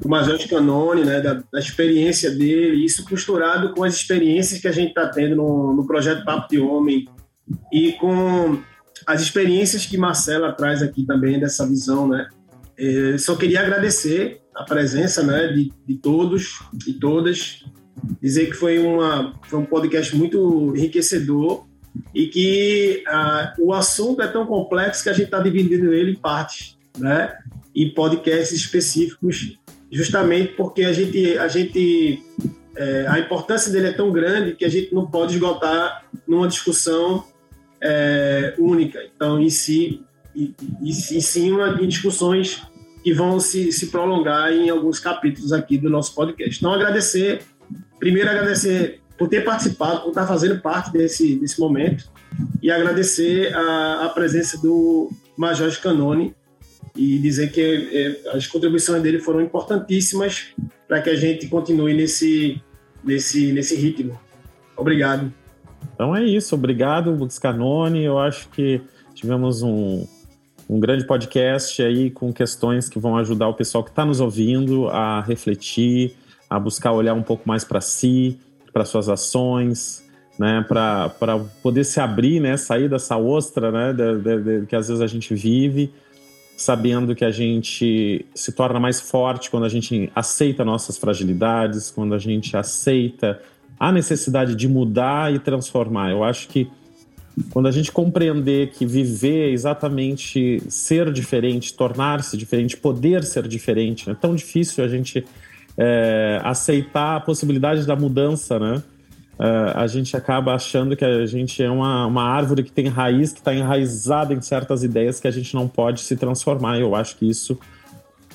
do 0.00 0.08
Major 0.08 0.36
Canone, 0.48 1.04
né, 1.04 1.20
da, 1.20 1.34
da, 1.34 1.58
experiência 1.60 2.30
dele, 2.30 2.84
isso 2.84 3.04
costurado 3.04 3.72
com 3.72 3.84
as 3.84 3.94
experiências 3.94 4.60
que 4.60 4.66
a 4.66 4.72
gente 4.72 4.88
está 4.88 5.08
tendo 5.08 5.36
no, 5.36 5.72
no 5.72 5.86
projeto 5.86 6.24
Papo 6.24 6.48
de 6.48 6.58
Homem 6.58 7.06
e 7.72 7.92
com 7.92 8.60
as 9.06 9.22
experiências 9.22 9.86
que 9.86 9.96
Marcela 9.96 10.52
traz 10.52 10.82
aqui 10.82 11.06
também 11.06 11.38
dessa 11.38 11.64
visão, 11.64 12.08
né? 12.08 12.28
Eu 12.76 13.14
é, 13.14 13.18
só 13.18 13.36
queria 13.36 13.60
agradecer 13.60 14.40
a 14.54 14.64
presença 14.64 15.22
né, 15.22 15.46
de, 15.48 15.72
de 15.86 15.94
todos 15.96 16.58
e 16.86 16.92
todas 16.92 17.64
dizer 18.20 18.46
que 18.46 18.54
foi, 18.54 18.78
uma, 18.78 19.34
foi 19.48 19.58
um 19.58 19.64
podcast 19.64 20.14
muito 20.16 20.72
enriquecedor 20.76 21.66
e 22.14 22.26
que 22.26 23.02
ah, 23.06 23.54
o 23.58 23.72
assunto 23.72 24.22
é 24.22 24.26
tão 24.26 24.46
complexo 24.46 25.02
que 25.02 25.08
a 25.08 25.12
gente 25.12 25.26
está 25.26 25.40
dividindo 25.40 25.92
ele 25.92 26.12
em 26.12 26.16
partes, 26.16 26.76
né? 26.98 27.36
E 27.74 27.90
podcasts 27.90 28.52
específicos, 28.58 29.58
justamente 29.90 30.54
porque 30.54 30.84
a 30.84 30.92
gente, 30.92 31.38
a 31.38 31.48
gente 31.48 32.22
é, 32.76 33.06
a 33.08 33.18
importância 33.18 33.72
dele 33.72 33.88
é 33.88 33.92
tão 33.92 34.12
grande 34.12 34.54
que 34.54 34.64
a 34.64 34.68
gente 34.68 34.94
não 34.94 35.06
pode 35.06 35.34
esgotar 35.34 36.04
numa 36.26 36.46
discussão 36.46 37.24
é, 37.80 38.54
única. 38.58 39.00
Então, 39.14 39.40
em 39.40 39.50
si, 39.50 40.02
em, 40.34 40.54
em 40.82 40.92
cima 40.92 41.74
de 41.74 41.86
discussões 41.86 42.62
que 43.02 43.12
vão 43.12 43.38
se, 43.38 43.72
se 43.72 43.86
prolongar 43.86 44.52
em 44.52 44.68
alguns 44.68 44.98
capítulos 44.98 45.52
aqui 45.52 45.78
do 45.78 45.88
nosso 45.88 46.14
podcast. 46.14 46.58
Então, 46.58 46.72
agradecer 46.72 47.42
Primeiro, 47.98 48.28
agradecer 48.28 49.00
por 49.18 49.28
ter 49.28 49.44
participado, 49.44 50.02
por 50.02 50.08
estar 50.10 50.26
fazendo 50.26 50.60
parte 50.60 50.92
desse, 50.92 51.36
desse 51.36 51.58
momento. 51.58 52.04
e 52.62 52.70
agradecer 52.70 53.54
a, 53.54 54.06
a 54.06 54.08
presença 54.10 54.60
do 54.60 55.10
Major 55.36 55.70
Canone 55.80 56.34
e 56.94 57.18
dizer 57.18 57.52
que 57.52 57.60
é, 57.60 58.36
as 58.36 58.46
contribuições 58.46 59.02
dele 59.02 59.18
foram 59.18 59.40
importantíssimas 59.40 60.48
para 60.88 61.00
que 61.00 61.10
a 61.10 61.16
gente 61.16 61.46
continue 61.48 61.94
nesse, 61.94 62.60
nesse, 63.04 63.52
nesse 63.52 63.76
ritmo. 63.76 64.18
Obrigado. 64.76 65.32
Então 65.94 66.14
é 66.14 66.24
isso, 66.24 66.54
obrigado, 66.54 67.10
Lucas 67.10 67.38
Canone. 67.38 68.04
Eu 68.04 68.18
acho 68.18 68.48
que 68.50 68.80
tivemos 69.14 69.62
um, 69.62 70.06
um 70.68 70.78
grande 70.80 71.06
podcast 71.06 71.82
aí 71.82 72.10
com 72.10 72.32
questões 72.32 72.88
que 72.88 72.98
vão 72.98 73.16
ajudar 73.16 73.48
o 73.48 73.54
pessoal 73.54 73.82
que 73.82 73.90
está 73.90 74.04
nos 74.04 74.20
ouvindo 74.20 74.88
a 74.88 75.20
refletir, 75.22 76.14
a 76.48 76.58
buscar 76.58 76.92
olhar 76.92 77.14
um 77.14 77.22
pouco 77.22 77.46
mais 77.46 77.64
para 77.64 77.80
si, 77.80 78.38
para 78.72 78.84
suas 78.84 79.08
ações, 79.08 80.04
né, 80.38 80.64
para 80.68 81.10
poder 81.62 81.84
se 81.84 81.98
abrir, 82.00 82.40
né, 82.40 82.56
sair 82.56 82.88
dessa 82.88 83.16
ostra, 83.16 83.70
né, 83.72 83.92
de, 83.92 84.18
de, 84.20 84.60
de, 84.60 84.66
que 84.66 84.76
às 84.76 84.88
vezes 84.88 85.02
a 85.02 85.06
gente 85.06 85.34
vive, 85.34 85.90
sabendo 86.56 87.14
que 87.14 87.24
a 87.24 87.30
gente 87.30 88.24
se 88.34 88.52
torna 88.52 88.78
mais 88.78 89.00
forte 89.00 89.50
quando 89.50 89.64
a 89.64 89.68
gente 89.68 90.10
aceita 90.14 90.64
nossas 90.64 90.96
fragilidades, 90.96 91.90
quando 91.90 92.14
a 92.14 92.18
gente 92.18 92.56
aceita 92.56 93.40
a 93.78 93.92
necessidade 93.92 94.54
de 94.54 94.68
mudar 94.68 95.32
e 95.32 95.38
transformar. 95.38 96.10
Eu 96.10 96.24
acho 96.24 96.48
que 96.48 96.70
quando 97.50 97.66
a 97.66 97.70
gente 97.70 97.92
compreender 97.92 98.70
que 98.70 98.86
viver 98.86 99.50
é 99.50 99.52
exatamente 99.52 100.62
ser 100.70 101.12
diferente, 101.12 101.74
tornar-se 101.74 102.36
diferente, 102.36 102.76
poder 102.76 103.22
ser 103.24 103.46
diferente, 103.46 104.08
é 104.08 104.14
tão 104.14 104.34
difícil 104.34 104.82
a 104.82 104.88
gente 104.88 105.24
é, 105.76 106.40
aceitar 106.42 107.16
a 107.16 107.20
possibilidade 107.20 107.86
da 107.86 107.94
mudança, 107.94 108.58
né? 108.58 108.82
É, 109.38 109.72
a 109.74 109.86
gente 109.86 110.16
acaba 110.16 110.54
achando 110.54 110.96
que 110.96 111.04
a 111.04 111.26
gente 111.26 111.62
é 111.62 111.70
uma, 111.70 112.06
uma 112.06 112.22
árvore 112.22 112.62
que 112.62 112.72
tem 112.72 112.88
raiz, 112.88 113.32
que 113.32 113.40
está 113.40 113.54
enraizada 113.54 114.32
em 114.32 114.40
certas 114.40 114.82
ideias 114.82 115.20
que 115.20 115.28
a 115.28 115.30
gente 115.30 115.54
não 115.54 115.68
pode 115.68 116.00
se 116.00 116.16
transformar. 116.16 116.78
Eu 116.78 116.94
acho 116.94 117.16
que 117.16 117.28
isso 117.28 117.58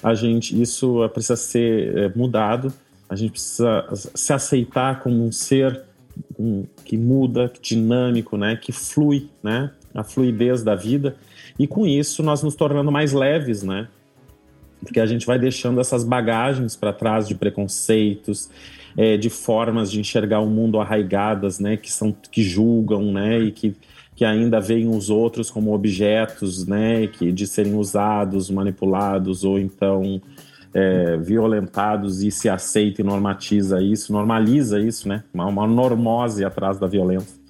a 0.03 0.13
gente 0.13 0.59
isso 0.59 1.07
precisa 1.13 1.35
ser 1.35 1.97
é, 1.97 2.11
mudado. 2.15 2.71
A 3.09 3.15
gente 3.15 3.31
precisa 3.31 3.87
se 3.91 4.31
aceitar 4.31 4.99
como 5.01 5.25
um 5.25 5.31
ser 5.31 5.81
que 6.85 6.97
muda, 6.97 7.51
dinâmico, 7.61 8.37
né? 8.37 8.55
Que 8.55 8.71
flui, 8.71 9.29
né? 9.43 9.71
A 9.93 10.03
fluidez 10.03 10.63
da 10.63 10.75
vida. 10.75 11.15
E 11.57 11.67
com 11.67 11.85
isso 11.85 12.23
nós 12.23 12.41
nos 12.41 12.55
tornando 12.55 12.91
mais 12.91 13.11
leves, 13.11 13.63
né? 13.63 13.87
Porque 14.84 14.99
a 14.99 15.05
gente 15.05 15.25
vai 15.25 15.38
deixando 15.38 15.79
essas 15.79 16.03
bagagens 16.03 16.75
para 16.75 16.91
trás 16.91 17.27
de 17.27 17.36
preconceitos, 17.36 18.49
é, 18.97 19.17
de 19.17 19.29
formas 19.29 19.91
de 19.91 19.99
enxergar 19.99 20.39
o 20.39 20.47
mundo 20.47 20.79
arraigadas, 20.79 21.59
né, 21.59 21.77
que 21.77 21.91
são 21.91 22.13
que 22.32 22.43
julgam, 22.43 23.11
né, 23.11 23.39
e 23.39 23.51
que, 23.51 23.75
que 24.15 24.25
ainda 24.25 24.59
veem 24.59 24.89
os 24.89 25.09
outros 25.09 25.49
como 25.49 25.73
objetos, 25.73 26.67
né, 26.67 27.07
que 27.07 27.32
de 27.32 27.47
serem 27.47 27.75
usados, 27.75 28.49
manipulados 28.49 29.43
ou 29.43 29.59
então 29.59 30.21
é, 30.73 31.17
violentados 31.17 32.23
e 32.23 32.32
se 32.32 32.49
aceita 32.49 33.01
e 33.01 33.03
normatiza 33.03 33.82
isso, 33.82 34.11
normaliza 34.11 34.79
isso, 34.79 35.07
né, 35.07 35.23
uma, 35.34 35.45
uma 35.45 35.67
normose 35.67 36.43
atrás 36.43 36.77
da 36.77 36.88
violência. 36.88 37.40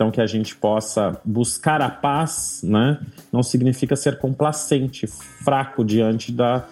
Então, 0.00 0.10
que 0.10 0.22
a 0.22 0.26
gente 0.26 0.56
possa 0.56 1.20
buscar 1.22 1.82
a 1.82 1.90
paz, 1.90 2.62
né? 2.64 2.98
Não 3.30 3.42
significa 3.42 3.94
ser 3.94 4.16
complacente, 4.16 5.06
fraco 5.06 5.84
diante 5.84 6.32
da, 6.32 6.64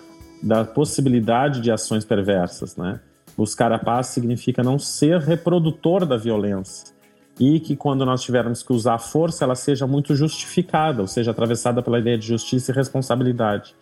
da 0.43 0.65
possibilidade 0.65 1.61
de 1.61 1.71
ações 1.71 2.07
perversas, 2.07 2.75
né? 2.75 3.01
Buscar 3.37 3.71
a 3.71 3.79
paz 3.79 4.07
significa 4.07 4.63
não 4.63 4.79
ser 4.79 5.21
reprodutor 5.21 6.07
da 6.07 6.17
violência 6.17 6.87
e 7.39 7.61
que 7.61 7.77
quando 7.77 8.07
nós 8.07 8.23
tivermos 8.23 8.63
que 8.63 8.73
usar 8.73 8.95
a 8.95 8.99
força, 8.99 9.45
ela 9.45 9.55
seja 9.55 9.87
muito 9.87 10.15
justificada, 10.15 11.03
ou 11.03 11.07
seja, 11.07 11.31
atravessada 11.31 11.83
pela 11.83 11.99
ideia 11.99 12.17
de 12.17 12.27
justiça 12.27 12.73
e 12.73 12.75
responsabilidade. 12.75 13.75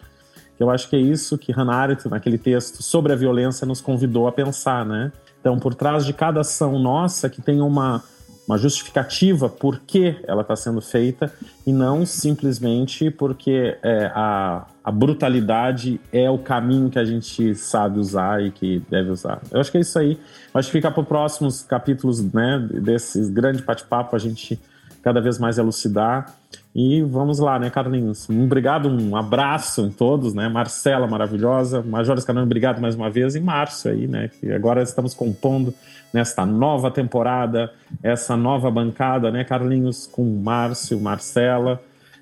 Eu 0.59 0.71
acho 0.71 0.91
que 0.91 0.97
é 0.97 1.01
isso 1.01 1.39
que 1.39 1.53
Hannah 1.53 1.77
Arendt, 1.77 2.09
naquele 2.09 2.37
texto 2.37 2.83
sobre 2.83 3.13
a 3.13 3.17
violência, 3.17 3.65
nos 3.65 3.81
convidou 3.81 4.27
a 4.27 4.33
pensar, 4.33 4.85
né? 4.85 5.13
Então, 5.41 5.57
por 5.57 5.73
trás 5.73 6.05
de 6.05 6.13
cada 6.13 6.41
ação 6.41 6.81
nossa 6.81 7.31
que 7.31 7.41
tem 7.41 7.61
uma 7.61 8.03
uma 8.47 8.57
justificativa 8.57 9.49
por 9.49 9.81
que 9.81 10.17
ela 10.27 10.43
está 10.43 10.55
sendo 10.55 10.81
feita 10.81 11.33
e 11.67 11.73
não 11.73 12.07
simplesmente 12.07 13.11
porque 13.11 13.77
é, 13.83 14.11
a, 14.15 14.67
a 14.85 14.91
brutalidade 14.93 16.01
é 16.13 16.31
o 16.31 16.39
caminho 16.39 16.89
que 16.89 16.99
a 16.99 17.05
gente 17.05 17.55
sabe 17.57 17.99
usar 17.99 18.43
e 18.43 18.53
que 18.53 18.81
deve 18.89 19.11
usar. 19.11 19.41
Eu 19.51 19.61
acho 19.61 19.71
que 19.71 19.79
é 19.79 19.81
isso 19.81 19.99
aí. 19.99 20.13
Eu 20.55 20.61
acho 20.61 20.69
que 20.69 20.73
fica 20.73 20.91
para 20.91 21.01
os 21.03 21.09
próximos 21.09 21.63
capítulos 21.63 22.23
né, 22.33 22.65
desse 22.73 23.29
grande 23.31 23.63
bate-papo 23.63 24.15
a 24.15 24.19
gente 24.19 24.61
cada 25.03 25.21
vez 25.21 25.39
mais 25.39 25.59
elucidar. 25.59 26.35
E 26.79 27.01
vamos 27.01 27.39
lá, 27.39 27.59
né, 27.59 27.71
Carlinhos? 27.71 28.29
Um 28.29 28.45
obrigado, 28.45 28.87
um 28.87 29.17
abraço 29.17 29.81
em 29.81 29.91
todos, 29.91 30.35
né? 30.35 30.47
Marcela 30.47 31.07
maravilhosa, 31.07 31.83
Major 31.83 32.19
Escanão, 32.19 32.43
obrigado 32.43 32.83
mais 32.83 32.95
uma 32.95 33.09
vez. 33.09 33.35
E 33.35 33.41
Márcio 33.41 33.91
aí, 33.91 34.07
né? 34.07 34.29
Que 34.29 34.53
agora 34.53 34.83
estamos 34.83 35.15
compondo 35.15 35.73
nesta 36.13 36.45
nova 36.45 36.91
temporada, 36.91 37.73
essa 38.03 38.37
nova 38.37 38.71
bancada, 38.71 39.31
né, 39.31 39.43
Carlinhos, 39.43 40.07
com 40.07 40.23
Márcio, 40.23 41.01
Marcela, 41.01 41.81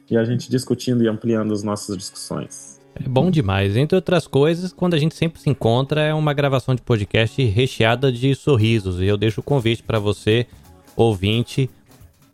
e 0.09 0.17
a 0.17 0.23
gente 0.23 0.49
discutindo 0.49 1.03
e 1.03 1.09
ampliando 1.09 1.53
as 1.53 1.65
nossas 1.65 1.97
discussões. 1.97 2.81
É 2.95 3.09
bom 3.09 3.33
demais. 3.33 3.77
Entre 3.77 3.97
outras 3.97 4.29
coisas, 4.29 4.73
quando 4.73 4.95
a 4.95 4.99
gente 4.99 5.17
sempre 5.17 5.41
se 5.41 5.51
encontra, 5.51 6.01
é 6.01 6.15
uma 6.15 6.33
gravação 6.33 6.77
de 6.77 6.83
podcast 6.83 7.43
recheada 7.43 8.13
de 8.13 8.33
sorrisos. 8.37 9.01
E 9.01 9.07
eu 9.07 9.17
deixo 9.17 9.41
o 9.41 9.45
convite 9.45 9.83
para 9.83 9.99
você, 9.99 10.47
ouvinte, 10.95 11.69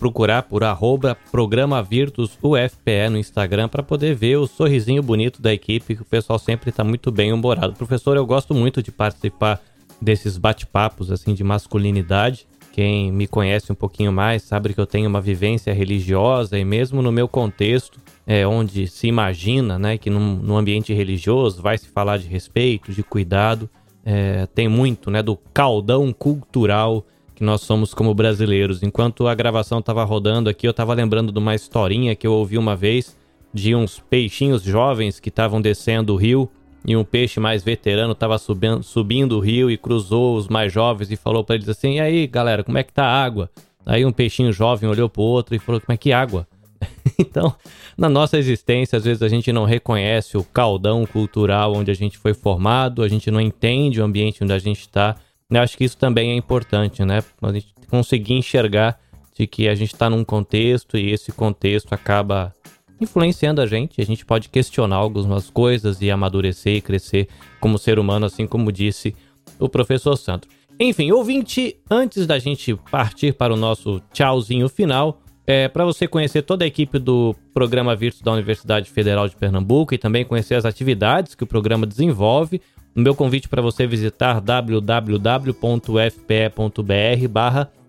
procurar 0.01 0.45
por 0.45 0.65
arroba 0.65 1.15
programa 1.31 1.83
Virtus 1.83 2.39
UFPE 2.43 3.11
no 3.11 3.19
Instagram 3.19 3.69
para 3.69 3.83
poder 3.83 4.15
ver 4.15 4.39
o 4.39 4.47
sorrisinho 4.47 5.03
bonito 5.03 5.43
da 5.43 5.53
equipe, 5.53 5.95
que 5.95 6.01
o 6.01 6.07
pessoal 6.07 6.39
sempre 6.39 6.71
está 6.71 6.83
muito 6.83 7.13
bem 7.13 7.35
humorado. 7.35 7.75
Professor, 7.75 8.17
eu 8.17 8.25
gosto 8.25 8.55
muito 8.55 8.83
de 8.83 8.91
participar 8.91 9.61
desses 10.01 10.39
bate-papos 10.39 11.13
assim 11.13 11.35
de 11.35 11.45
masculinidade. 11.45 12.49
Quem 12.73 13.13
me 13.13 13.27
conhece 13.27 13.71
um 13.71 13.75
pouquinho 13.75 14.11
mais 14.11 14.43
sabe 14.43 14.73
que 14.73 14.81
eu 14.81 14.87
tenho 14.87 15.07
uma 15.07 15.21
vivência 15.21 15.71
religiosa 15.75 16.59
e 16.59 16.65
mesmo 16.65 17.03
no 17.03 17.13
meu 17.13 17.29
contexto, 17.29 18.01
é, 18.27 18.47
onde 18.47 18.87
se 18.87 19.07
imagina 19.07 19.79
né, 19.79 19.99
que 19.99 20.09
num, 20.09 20.37
num 20.37 20.57
ambiente 20.57 20.95
religioso 20.95 21.61
vai 21.61 21.77
se 21.77 21.89
falar 21.89 22.17
de 22.17 22.27
respeito, 22.27 22.91
de 22.91 23.03
cuidado, 23.03 23.69
é, 24.03 24.47
tem 24.47 24.67
muito 24.67 25.11
né, 25.11 25.23
do 25.23 25.37
caldão 25.53 26.11
cultural 26.11 27.05
que 27.41 27.45
nós 27.45 27.63
somos 27.63 27.95
como 27.95 28.13
brasileiros. 28.13 28.83
Enquanto 28.83 29.27
a 29.27 29.35
gravação 29.35 29.79
estava 29.79 30.05
rodando 30.05 30.51
aqui, 30.51 30.67
eu 30.67 30.73
estava 30.73 30.93
lembrando 30.93 31.33
de 31.33 31.39
uma 31.39 31.55
historinha 31.55 32.15
que 32.15 32.27
eu 32.27 32.35
ouvi 32.35 32.59
uma 32.59 32.77
vez 32.77 33.17
de 33.53 33.75
uns 33.75 33.99
peixinhos 33.99 34.63
jovens 34.63 35.19
que 35.19 35.31
estavam 35.31 35.59
descendo 35.59 36.13
o 36.13 36.17
rio 36.17 36.51
e 36.87 36.95
um 36.95 37.03
peixe 37.03 37.41
mais 37.41 37.65
veterano 37.65 38.13
estava 38.13 38.37
subindo, 38.37 38.83
subindo 38.83 39.39
o 39.39 39.41
rio 39.41 39.71
e 39.71 39.79
cruzou 39.79 40.37
os 40.37 40.49
mais 40.49 40.71
jovens 40.71 41.11
e 41.11 41.17
falou 41.17 41.43
para 41.43 41.55
eles 41.55 41.67
assim: 41.67 41.95
"E 41.95 42.01
aí, 42.01 42.27
galera, 42.27 42.63
como 42.63 42.77
é 42.77 42.83
que 42.83 42.93
tá 42.93 43.07
a 43.07 43.25
água?" 43.25 43.49
Aí 43.87 44.05
um 44.05 44.13
peixinho 44.13 44.53
jovem 44.53 44.91
olhou 44.91 45.09
pro 45.09 45.23
outro 45.23 45.55
e 45.55 45.59
falou: 45.59 45.81
"Como 45.81 45.95
é 45.95 45.97
que 45.97 46.13
água?" 46.13 46.47
então, 47.19 47.55
na 47.97 48.11
nossa 48.11 48.37
existência, 48.37 48.99
às 48.99 49.05
vezes 49.05 49.23
a 49.23 49.29
gente 49.29 49.51
não 49.51 49.65
reconhece 49.65 50.37
o 50.37 50.45
caldão 50.45 51.07
cultural 51.07 51.75
onde 51.75 51.91
a 51.91 51.95
gente 51.95 52.19
foi 52.19 52.35
formado, 52.35 53.03
a 53.03 53.09
gente 53.09 53.31
não 53.31 53.41
entende 53.41 53.99
o 53.99 54.05
ambiente 54.05 54.45
onde 54.45 54.53
a 54.53 54.59
gente 54.59 54.81
está 54.81 55.17
eu 55.51 55.61
acho 55.61 55.77
que 55.77 55.85
isso 55.85 55.97
também 55.97 56.31
é 56.31 56.35
importante, 56.37 57.05
né? 57.05 57.23
A 57.43 57.53
gente 57.53 57.75
conseguir 57.89 58.35
enxergar 58.35 58.99
de 59.37 59.47
que 59.47 59.69
a 59.69 59.75
gente 59.75 59.93
está 59.93 60.09
num 60.09 60.25
contexto 60.25 60.97
e 60.97 61.11
esse 61.11 61.33
contexto 61.33 61.93
acaba 61.93 62.55
influenciando 63.01 63.61
a 63.61 63.67
gente. 63.67 64.01
A 64.01 64.05
gente 64.05 64.25
pode 64.25 64.49
questionar 64.49 64.97
algumas 64.97 65.51
coisas 65.51 66.01
e 66.03 66.11
amadurecer 66.11 66.77
e 66.77 66.81
crescer 66.81 67.29
como 67.59 67.79
ser 67.79 67.99
humano, 67.99 68.27
assim 68.27 68.47
como 68.47 68.71
disse 68.71 69.15
o 69.59 69.69
professor 69.69 70.17
Sandro. 70.17 70.49
Enfim, 70.79 71.11
ouvinte, 71.11 71.77
antes 71.91 72.27
da 72.27 72.39
gente 72.39 72.75
partir 72.91 73.35
para 73.35 73.53
o 73.53 73.57
nosso 73.57 74.01
tchauzinho 74.13 74.69
final, 74.69 75.21
é, 75.47 75.69
para 75.69 75.85
você 75.85 76.07
conhecer 76.07 76.43
toda 76.43 76.65
a 76.65 76.69
equipe 76.69 76.99
do 76.99 77.35
programa 77.53 77.97
Virtus 77.97 78.23
da 78.23 78.33
Universidade 78.33 78.89
Federal 78.89 79.29
de 79.29 79.37
Pernambuco 79.37 79.95
e 79.95 79.99
também 79.99 80.25
conhecer 80.25 80.55
as 80.55 80.65
atividades 80.65 81.35
que 81.35 81.45
o 81.45 81.47
programa 81.47 81.87
desenvolve, 81.87 82.63
o 82.95 83.01
meu 83.01 83.15
convite 83.15 83.49
para 83.49 83.63
você 83.63 83.87
visitar 83.87 84.41
www.fpe.br 84.41 85.61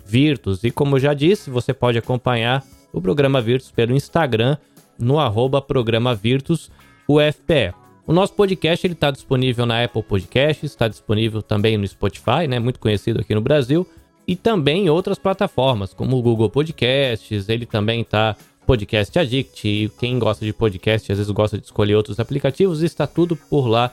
Virtus. 0.05 0.63
E 0.63 0.71
como 0.71 0.95
eu 0.95 0.99
já 0.99 1.13
disse, 1.13 1.49
você 1.49 1.73
pode 1.73 1.97
acompanhar 1.97 2.63
o 2.91 3.01
programa 3.01 3.41
Virtus 3.41 3.71
pelo 3.71 3.95
Instagram 3.95 4.57
no 4.99 5.19
arroba 5.19 5.61
programa 5.61 6.13
Virtus 6.13 6.69
UFPE. 7.07 7.73
O 8.05 8.13
nosso 8.13 8.33
podcast 8.33 8.85
está 8.85 9.09
disponível 9.11 9.65
na 9.65 9.83
Apple 9.83 10.03
Podcasts, 10.03 10.71
está 10.71 10.87
disponível 10.87 11.41
também 11.41 11.77
no 11.77 11.87
Spotify, 11.87 12.47
né, 12.47 12.59
muito 12.59 12.79
conhecido 12.79 13.21
aqui 13.21 13.33
no 13.33 13.41
Brasil, 13.41 13.87
e 14.27 14.35
também 14.35 14.85
em 14.85 14.89
outras 14.89 15.17
plataformas, 15.17 15.93
como 15.93 16.17
o 16.17 16.21
Google 16.21 16.49
Podcasts, 16.49 17.47
ele 17.47 17.65
também 17.65 18.01
está 18.01 18.35
Podcast 18.65 19.17
Addict, 19.17 19.67
e 19.67 19.89
quem 19.99 20.19
gosta 20.19 20.45
de 20.45 20.53
podcast 20.53 21.11
às 21.11 21.17
vezes 21.17 21.31
gosta 21.31 21.57
de 21.57 21.65
escolher 21.65 21.95
outros 21.95 22.19
aplicativos, 22.19 22.81
está 22.81 23.07
tudo 23.07 23.35
por 23.35 23.67
lá 23.67 23.91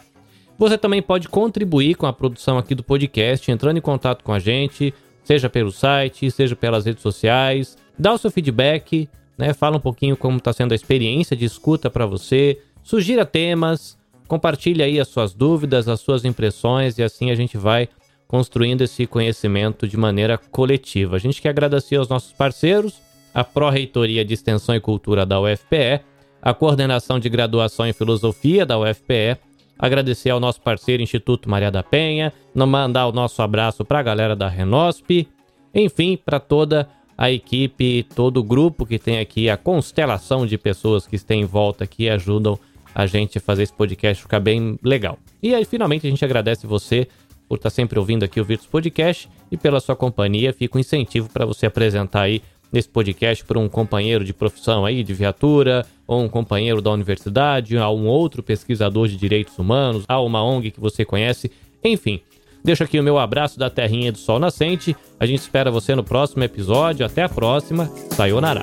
você 0.59 0.77
também 0.77 1.01
pode 1.01 1.29
contribuir 1.29 1.95
com 1.95 2.07
a 2.07 2.13
produção 2.13 2.59
aqui 2.59 2.75
do 2.75 2.83
podcast, 2.83 3.49
entrando 3.51 3.77
em 3.77 3.81
contato 3.81 4.25
com 4.25 4.33
a 4.33 4.41
gente, 4.41 4.93
seja 5.23 5.49
pelo 5.49 5.71
site, 5.71 6.31
seja 6.31 6.57
pelas 6.57 6.85
redes 6.85 7.03
sociais. 7.03 7.79
dá 7.97 8.13
o 8.13 8.19
seu 8.19 8.31
feedback, 8.31 9.09
né? 9.37 9.55
Fala 9.55 9.77
um 9.77 9.81
pouquinho 9.81 10.17
como 10.17 10.39
está 10.39 10.53
sendo 10.53 10.73
a 10.73 10.75
experiência 10.75 11.37
de 11.37 11.45
escuta 11.45 11.89
para 11.89 12.07
você, 12.07 12.61
sugira 12.83 13.25
temas, 13.25 13.97
compartilhe 14.27 14.83
aí 14.83 14.99
as 14.99 15.09
suas 15.09 15.33
dúvidas, 15.33 15.89
as 15.89 16.01
suas 16.01 16.25
impressões 16.25 16.99
e 16.99 17.03
assim 17.03 17.31
a 17.31 17.35
gente 17.35 17.57
vai 17.57 17.89
construindo 18.27 18.83
esse 18.83 19.07
conhecimento 19.07 19.87
de 19.87 19.97
maneira 19.97 20.37
coletiva. 20.37 21.17
A 21.17 21.19
gente 21.19 21.41
quer 21.41 21.49
agradecer 21.51 21.97
aos 21.97 22.09
nossos 22.09 22.33
parceiros, 22.33 23.01
a 23.33 23.45
Pró-Reitoria 23.45 24.25
de 24.25 24.35
Extensão 24.35 24.75
e 24.75 24.81
Cultura 24.81 25.25
da 25.25 25.41
UFPE, 25.41 26.01
a 26.43 26.53
Coordenação 26.53 27.19
de 27.19 27.29
Graduação 27.29 27.87
em 27.87 27.93
Filosofia 27.93 28.67
da 28.67 28.79
UFPE, 28.79 29.39
agradecer 29.79 30.31
ao 30.31 30.41
nosso 30.41 30.61
parceiro 30.61 31.03
Instituto 31.03 31.49
Maria 31.49 31.71
da 31.71 31.83
Penha, 31.83 32.33
mandar 32.55 33.07
o 33.07 33.13
nosso 33.13 33.41
abraço 33.41 33.85
para 33.85 34.01
a 34.01 34.03
galera 34.03 34.35
da 34.35 34.49
Renosp, 34.49 35.29
enfim, 35.75 36.17
para 36.17 36.41
toda 36.41 36.89
a 37.17 37.31
equipe, 37.31 38.05
todo 38.15 38.39
o 38.39 38.45
grupo 38.45 38.87
que 38.87 38.99
tem 38.99 39.19
aqui, 39.19 39.51
a 39.51 39.57
constelação 39.57 40.47
de 40.47 40.57
pessoas 40.57 41.07
que 41.07 41.17
estão 41.17 41.37
em 41.37 41.45
volta 41.45 41.85
aqui 41.85 42.05
e 42.05 42.11
ajudam 42.11 42.59
a 42.95 43.07
gente 43.07 43.39
a 43.39 43.41
fazer 43.41 43.65
esse 43.65 43.73
podcast 43.73 44.23
ficar 44.23 44.41
bem 44.41 44.79
legal. 44.83 45.19
E 45.43 45.55
aí, 45.55 45.65
finalmente, 45.65 46.07
a 46.07 46.11
gente 46.11 46.25
agradece 46.25 46.67
você 46.67 47.07
por 47.49 47.57
estar 47.57 47.71
sempre 47.71 47.99
ouvindo 47.99 48.25
aqui 48.25 48.41
o 48.41 48.45
Virtus 48.45 48.67
Podcast 48.67 49.29
e 49.51 49.57
pela 49.57 49.81
sua 49.81 49.97
companhia. 49.97 50.53
Fica 50.53 50.77
um 50.77 50.81
incentivo 50.81 51.29
para 51.31 51.47
você 51.47 51.67
apresentar 51.67 52.23
aí 52.23 52.43
nesse 52.73 52.89
podcast 52.89 53.45
para 53.45 53.59
um 53.59 53.69
companheiro 53.69 54.25
de 54.25 54.33
profissão 54.33 54.85
aí, 54.85 55.03
de 55.03 55.15
viatura, 55.15 55.87
ou 56.07 56.23
um 56.23 56.29
companheiro 56.29 56.81
da 56.81 56.91
universidade, 56.91 57.77
a 57.77 57.91
um 57.91 58.07
outro 58.07 58.43
pesquisador 58.43 59.09
de 59.09 59.17
direitos 59.17 59.59
humanos, 59.59 60.05
a 60.09 60.21
uma 60.21 60.43
ONG 60.43 60.71
que 60.71 60.81
você 60.81 61.05
conhece, 61.05 61.51
enfim. 61.85 62.21
Deixo 62.65 62.83
aqui 62.83 62.99
o 62.99 63.03
meu 63.03 63.19
abraço 63.19 63.59
da 63.59 63.71
terrinha 63.71 64.13
do 64.13 64.19
sol 64.19 64.39
nascente. 64.39 64.97
A 65.19 65.27
gente 65.27 65.41
espera 65.41 65.71
você 65.71 65.95
no 65.95 66.03
próximo 66.05 66.43
episódio. 66.43 67.07
Até 67.07 67.23
a 67.23 67.29
próxima. 67.29 67.87
Sayonara. 68.11 68.63